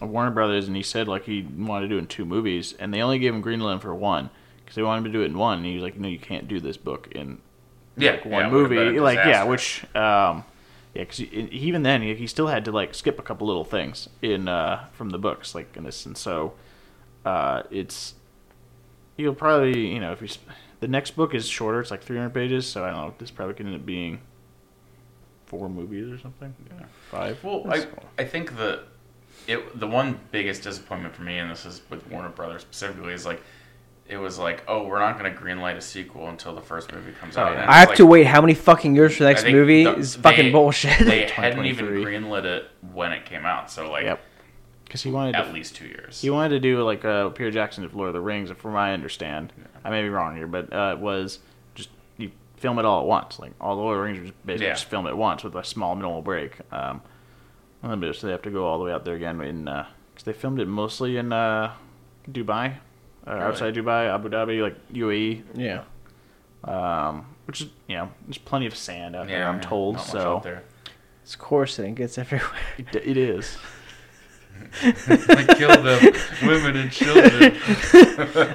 Warner 0.00 0.30
Brothers 0.30 0.66
and 0.66 0.76
he 0.76 0.82
said 0.82 1.08
like 1.08 1.24
he 1.24 1.42
wanted 1.42 1.82
to 1.82 1.88
do 1.88 1.96
it 1.96 2.00
in 2.00 2.06
two 2.06 2.24
movies, 2.24 2.74
and 2.78 2.92
they 2.94 3.02
only 3.02 3.18
gave 3.18 3.34
him 3.34 3.42
Greenland 3.42 3.82
for 3.82 3.94
one 3.94 4.30
because 4.64 4.76
they 4.76 4.82
wanted 4.82 4.98
him 4.98 5.12
to 5.12 5.18
do 5.18 5.22
it 5.22 5.26
in 5.26 5.36
one. 5.36 5.58
And 5.58 5.66
he 5.66 5.74
was 5.74 5.82
like, 5.82 5.98
no, 5.98 6.08
you 6.08 6.18
can't 6.18 6.48
do 6.48 6.58
this 6.58 6.78
book 6.78 7.08
in 7.12 7.42
yeah, 7.98 8.12
like, 8.12 8.24
yeah, 8.24 8.30
one 8.30 8.46
it 8.46 8.50
movie. 8.50 8.98
Like 8.98 9.18
yeah, 9.18 9.44
which 9.44 9.84
um, 9.94 10.44
yeah, 10.94 11.02
because 11.02 11.20
even 11.20 11.82
then 11.82 12.02
he, 12.02 12.14
he 12.14 12.26
still 12.26 12.46
had 12.46 12.64
to 12.66 12.72
like 12.72 12.94
skip 12.94 13.18
a 13.18 13.22
couple 13.22 13.46
little 13.46 13.64
things 13.64 14.08
in 14.22 14.48
uh, 14.48 14.86
from 14.92 15.10
the 15.10 15.18
books 15.18 15.54
like 15.54 15.76
in 15.76 15.84
this, 15.84 16.06
and 16.06 16.16
so 16.16 16.54
uh, 17.24 17.62
it's 17.70 18.14
you'll 19.16 19.34
probably 19.34 19.88
you 19.88 20.00
know 20.00 20.12
if 20.12 20.22
you 20.22 20.28
the 20.80 20.88
next 20.88 21.12
book 21.12 21.34
is 21.34 21.48
shorter, 21.48 21.80
it's 21.80 21.90
like 21.90 22.02
300 22.02 22.30
pages, 22.30 22.66
so 22.66 22.84
I 22.84 22.90
don't 22.90 22.96
know 22.96 23.14
this 23.18 23.30
probably 23.30 23.54
could 23.54 23.66
end 23.66 23.74
up 23.74 23.86
being 23.86 24.20
four 25.46 25.68
movies 25.68 26.12
or 26.12 26.18
something. 26.18 26.54
Yeah. 26.68 26.86
Five. 27.10 27.42
Well, 27.42 27.64
I, 27.68 27.80
cool. 27.80 28.04
I 28.18 28.24
think 28.24 28.56
the 28.56 28.84
it 29.46 29.78
the 29.78 29.86
one 29.86 30.20
biggest 30.30 30.62
disappointment 30.62 31.14
for 31.14 31.22
me, 31.22 31.38
and 31.38 31.50
this 31.50 31.66
is 31.66 31.82
with 31.90 32.06
Warner 32.08 32.28
Brothers 32.28 32.62
specifically, 32.62 33.12
is 33.12 33.26
like 33.26 33.42
it 34.06 34.16
was 34.18 34.38
like, 34.38 34.62
oh, 34.68 34.86
we're 34.86 34.98
not 34.98 35.18
going 35.18 35.32
to 35.34 35.38
greenlight 35.40 35.76
a 35.76 35.80
sequel 35.80 36.28
until 36.28 36.54
the 36.54 36.60
first 36.60 36.92
movie 36.92 37.12
comes 37.12 37.36
out. 37.36 37.52
Oh, 37.52 37.54
yeah. 37.54 37.70
I 37.70 37.78
have 37.78 37.88
like- 37.88 37.96
to 37.98 38.06
wait 38.06 38.26
how 38.26 38.40
many 38.40 38.54
fucking 38.54 38.94
years 38.94 39.16
for 39.16 39.24
the 39.24 39.30
next 39.30 39.44
movie 39.46 39.84
the- 39.84 39.96
is 39.96 40.16
fucking 40.16 40.46
they- 40.46 40.52
bullshit. 40.52 40.98
They 41.06 41.22
hadn't 41.30 41.64
even 41.64 41.86
2023. 41.86 42.04
greenlit 42.04 42.44
it 42.44 42.68
when 42.92 43.12
it 43.12 43.24
came 43.24 43.44
out, 43.46 43.70
so 43.70 43.90
like 43.90 44.04
Yep. 44.04 44.20
Because 44.84 45.02
he 45.02 45.10
wanted 45.10 45.34
at 45.34 45.46
to, 45.46 45.52
least 45.52 45.74
two 45.74 45.86
years. 45.86 46.20
he 46.20 46.28
wanted 46.30 46.50
to 46.50 46.60
do 46.60 46.82
like 46.84 47.04
uh, 47.04 47.30
Peter 47.30 47.50
Jackson 47.50 47.82
did 47.82 47.94
Lord 47.94 48.08
of 48.08 48.14
the 48.14 48.20
Rings, 48.20 48.50
from 48.52 48.74
what 48.74 48.80
I 48.80 48.92
understand. 48.92 49.52
I 49.82 49.90
may 49.90 50.02
be 50.02 50.08
wrong 50.08 50.36
here, 50.36 50.46
but 50.46 50.72
uh, 50.72 50.94
it 50.96 51.00
was 51.00 51.40
just 51.74 51.88
you 52.18 52.30
film 52.58 52.78
it 52.78 52.84
all 52.84 53.00
at 53.00 53.06
once. 53.06 53.38
Like 53.40 53.52
all 53.60 53.74
the 53.74 53.82
Lord 53.82 53.96
of 53.96 54.00
the 54.00 54.04
Rings 54.04 54.20
was 54.20 54.30
basically 54.44 54.66
Yeah. 54.66 54.72
just 54.74 54.84
film 54.84 55.06
it 55.06 55.16
once 55.16 55.42
with 55.42 55.56
a 55.56 55.64
small 55.64 55.94
minimal 55.96 56.20
break. 56.22 56.58
Um, 56.70 57.00
and 57.82 58.02
then 58.02 58.14
so 58.14 58.26
they 58.26 58.32
have 58.32 58.42
to 58.42 58.50
go 58.50 58.66
all 58.66 58.78
the 58.78 58.84
way 58.84 58.92
out 58.92 59.04
there 59.04 59.14
again 59.16 59.40
in 59.40 59.64
because 59.64 60.24
they 60.24 60.32
filmed 60.34 60.60
it 60.60 60.68
mostly 60.68 61.16
in 61.16 61.32
uh, 61.32 61.72
Dubai, 62.30 62.74
uh, 63.26 63.32
Really? 63.34 63.44
outside 63.44 63.74
Dubai, 63.74 64.12
Abu 64.14 64.28
Dhabi, 64.28 64.62
like 64.62 64.76
UAE. 64.92 65.42
yeah. 65.54 65.82
um, 66.64 67.26
which 67.46 67.60
is 67.62 67.68
you 67.88 67.96
know 67.96 68.10
there's 68.26 68.38
plenty 68.38 68.66
of 68.66 68.74
sand 68.76 69.14
out 69.16 69.26
there. 69.28 69.46
I'm 69.46 69.60
told, 69.60 69.96
not 69.96 70.02
much 70.02 70.10
so 70.12 70.36
out 70.36 70.42
there. 70.42 70.62
It's 71.22 71.36
coarse 71.36 71.78
and 71.78 71.88
it 71.88 71.94
gets 71.94 72.18
everywhere. 72.24 72.50
it, 72.78 72.94
it 72.94 73.16
is. 73.16 73.56
I 74.82 75.44
killed 75.58 75.84
them, 75.84 76.12
women 76.46 76.76
and 76.76 76.90
children. 76.92 77.56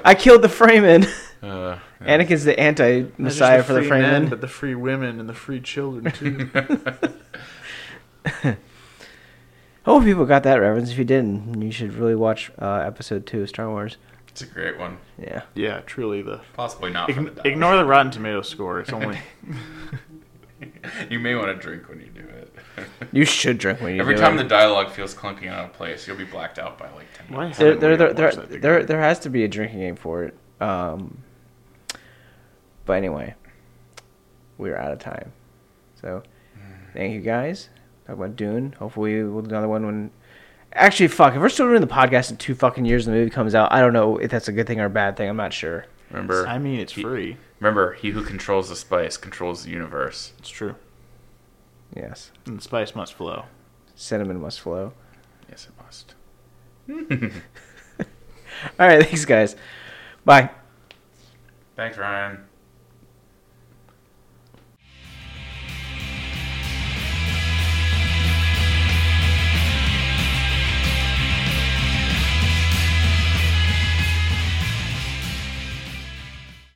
I 0.04 0.14
killed 0.14 0.42
the 0.42 0.48
Fremen. 0.48 1.04
Uh, 1.42 1.78
Anakin's 2.00 2.44
the 2.44 2.58
anti-messiah 2.58 3.62
for 3.62 3.74
the 3.74 3.80
Fremen. 3.82 4.28
but 4.30 4.40
the 4.40 4.48
free 4.48 4.74
women 4.74 5.20
and 5.20 5.28
the 5.28 5.34
free 5.34 5.60
children 5.60 6.10
too. 6.12 6.50
I 8.24 8.56
hope 9.84 10.04
people 10.04 10.24
got 10.26 10.42
that 10.44 10.56
reference. 10.56 10.90
If 10.90 10.98
you 10.98 11.04
didn't, 11.04 11.60
you 11.62 11.70
should 11.70 11.94
really 11.94 12.14
watch 12.14 12.50
uh, 12.60 12.76
episode 12.86 13.26
two 13.26 13.42
of 13.42 13.48
Star 13.48 13.68
Wars. 13.68 13.96
It's 14.40 14.50
a 14.50 14.54
great 14.54 14.78
one. 14.78 14.98
Yeah. 15.18 15.42
yeah, 15.54 15.80
truly 15.80 16.22
the. 16.22 16.40
Possibly 16.54 16.90
not 16.90 17.12
for 17.12 17.22
the 17.22 17.46
ignore 17.46 17.76
the 17.76 17.84
Rotten 17.84 18.10
Tomato 18.10 18.42
score. 18.42 18.80
It's 18.80 18.92
only 18.92 19.18
You 21.10 21.18
may 21.18 21.34
want 21.34 21.48
to 21.48 21.54
drink 21.54 21.88
when 21.88 22.00
you 22.00 22.06
do 22.06 22.20
it. 22.20 22.54
You 23.12 23.24
should 23.24 23.58
drink 23.58 23.80
when 23.80 23.94
you 23.94 24.00
Every 24.00 24.14
do 24.14 24.20
time 24.20 24.38
it. 24.38 24.42
the 24.42 24.48
dialogue 24.48 24.90
feels 24.90 25.14
clunky 25.14 25.42
and 25.42 25.50
out 25.50 25.64
of 25.66 25.72
place, 25.72 26.06
you'll 26.06 26.16
be 26.16 26.24
blacked 26.24 26.58
out 26.58 26.78
by 26.78 26.88
like 26.92 27.06
ten 27.14 27.26
Why 27.28 27.40
minutes. 27.44 27.58
there, 27.58 27.74
there, 27.76 27.96
there, 27.96 28.12
there, 28.14 28.32
there, 28.32 28.84
there 28.84 29.00
has 29.00 29.18
to 29.20 29.30
be 29.30 29.44
a 29.44 29.48
drinking 29.48 29.80
game 29.80 29.96
for 29.96 30.24
it. 30.24 30.34
Um, 30.62 31.18
but 32.86 32.94
anyway, 32.94 33.34
we're 34.58 34.76
out 34.76 34.92
of 34.92 34.98
time. 34.98 35.32
So, 36.00 36.22
thank 36.94 37.12
you 37.12 37.20
guys. 37.20 37.68
Talk 38.06 38.16
about 38.16 38.36
Dune. 38.36 38.74
Hopefully, 38.78 39.22
we'll 39.24 39.42
do 39.42 39.50
another 39.50 39.68
one 39.68 39.84
when. 39.84 40.10
Actually, 40.72 41.08
fuck. 41.08 41.34
If 41.34 41.40
we're 41.40 41.48
still 41.48 41.66
doing 41.66 41.80
the 41.80 41.86
podcast 41.86 42.30
in 42.30 42.36
two 42.36 42.54
fucking 42.54 42.84
years 42.84 43.06
and 43.06 43.14
the 43.14 43.18
movie 43.20 43.30
comes 43.30 43.54
out, 43.54 43.72
I 43.72 43.80
don't 43.80 43.92
know 43.92 44.18
if 44.18 44.30
that's 44.30 44.48
a 44.48 44.52
good 44.52 44.66
thing 44.66 44.80
or 44.80 44.84
a 44.86 44.90
bad 44.90 45.16
thing. 45.16 45.28
I'm 45.28 45.36
not 45.36 45.52
sure. 45.52 45.86
Remember, 46.10 46.46
I 46.46 46.58
mean, 46.58 46.78
it's 46.80 46.92
he- 46.92 47.02
free. 47.02 47.36
remember, 47.60 47.92
he 47.94 48.10
who 48.10 48.24
controls 48.24 48.68
the 48.68 48.76
spice 48.76 49.16
controls 49.16 49.64
the 49.64 49.70
universe. 49.70 50.32
It's 50.38 50.48
true. 50.48 50.74
Yes. 51.94 52.30
And 52.46 52.58
the 52.58 52.62
spice 52.62 52.94
must 52.94 53.14
flow. 53.14 53.44
Cinnamon 53.96 54.40
must 54.40 54.60
flow. 54.60 54.92
Yes, 55.48 55.66
it 55.68 55.84
must. 55.84 56.14
All 58.78 58.86
right. 58.86 59.02
Thanks, 59.04 59.24
guys. 59.24 59.56
Bye. 60.24 60.50
Thanks, 61.76 61.96
Ryan. 61.98 62.44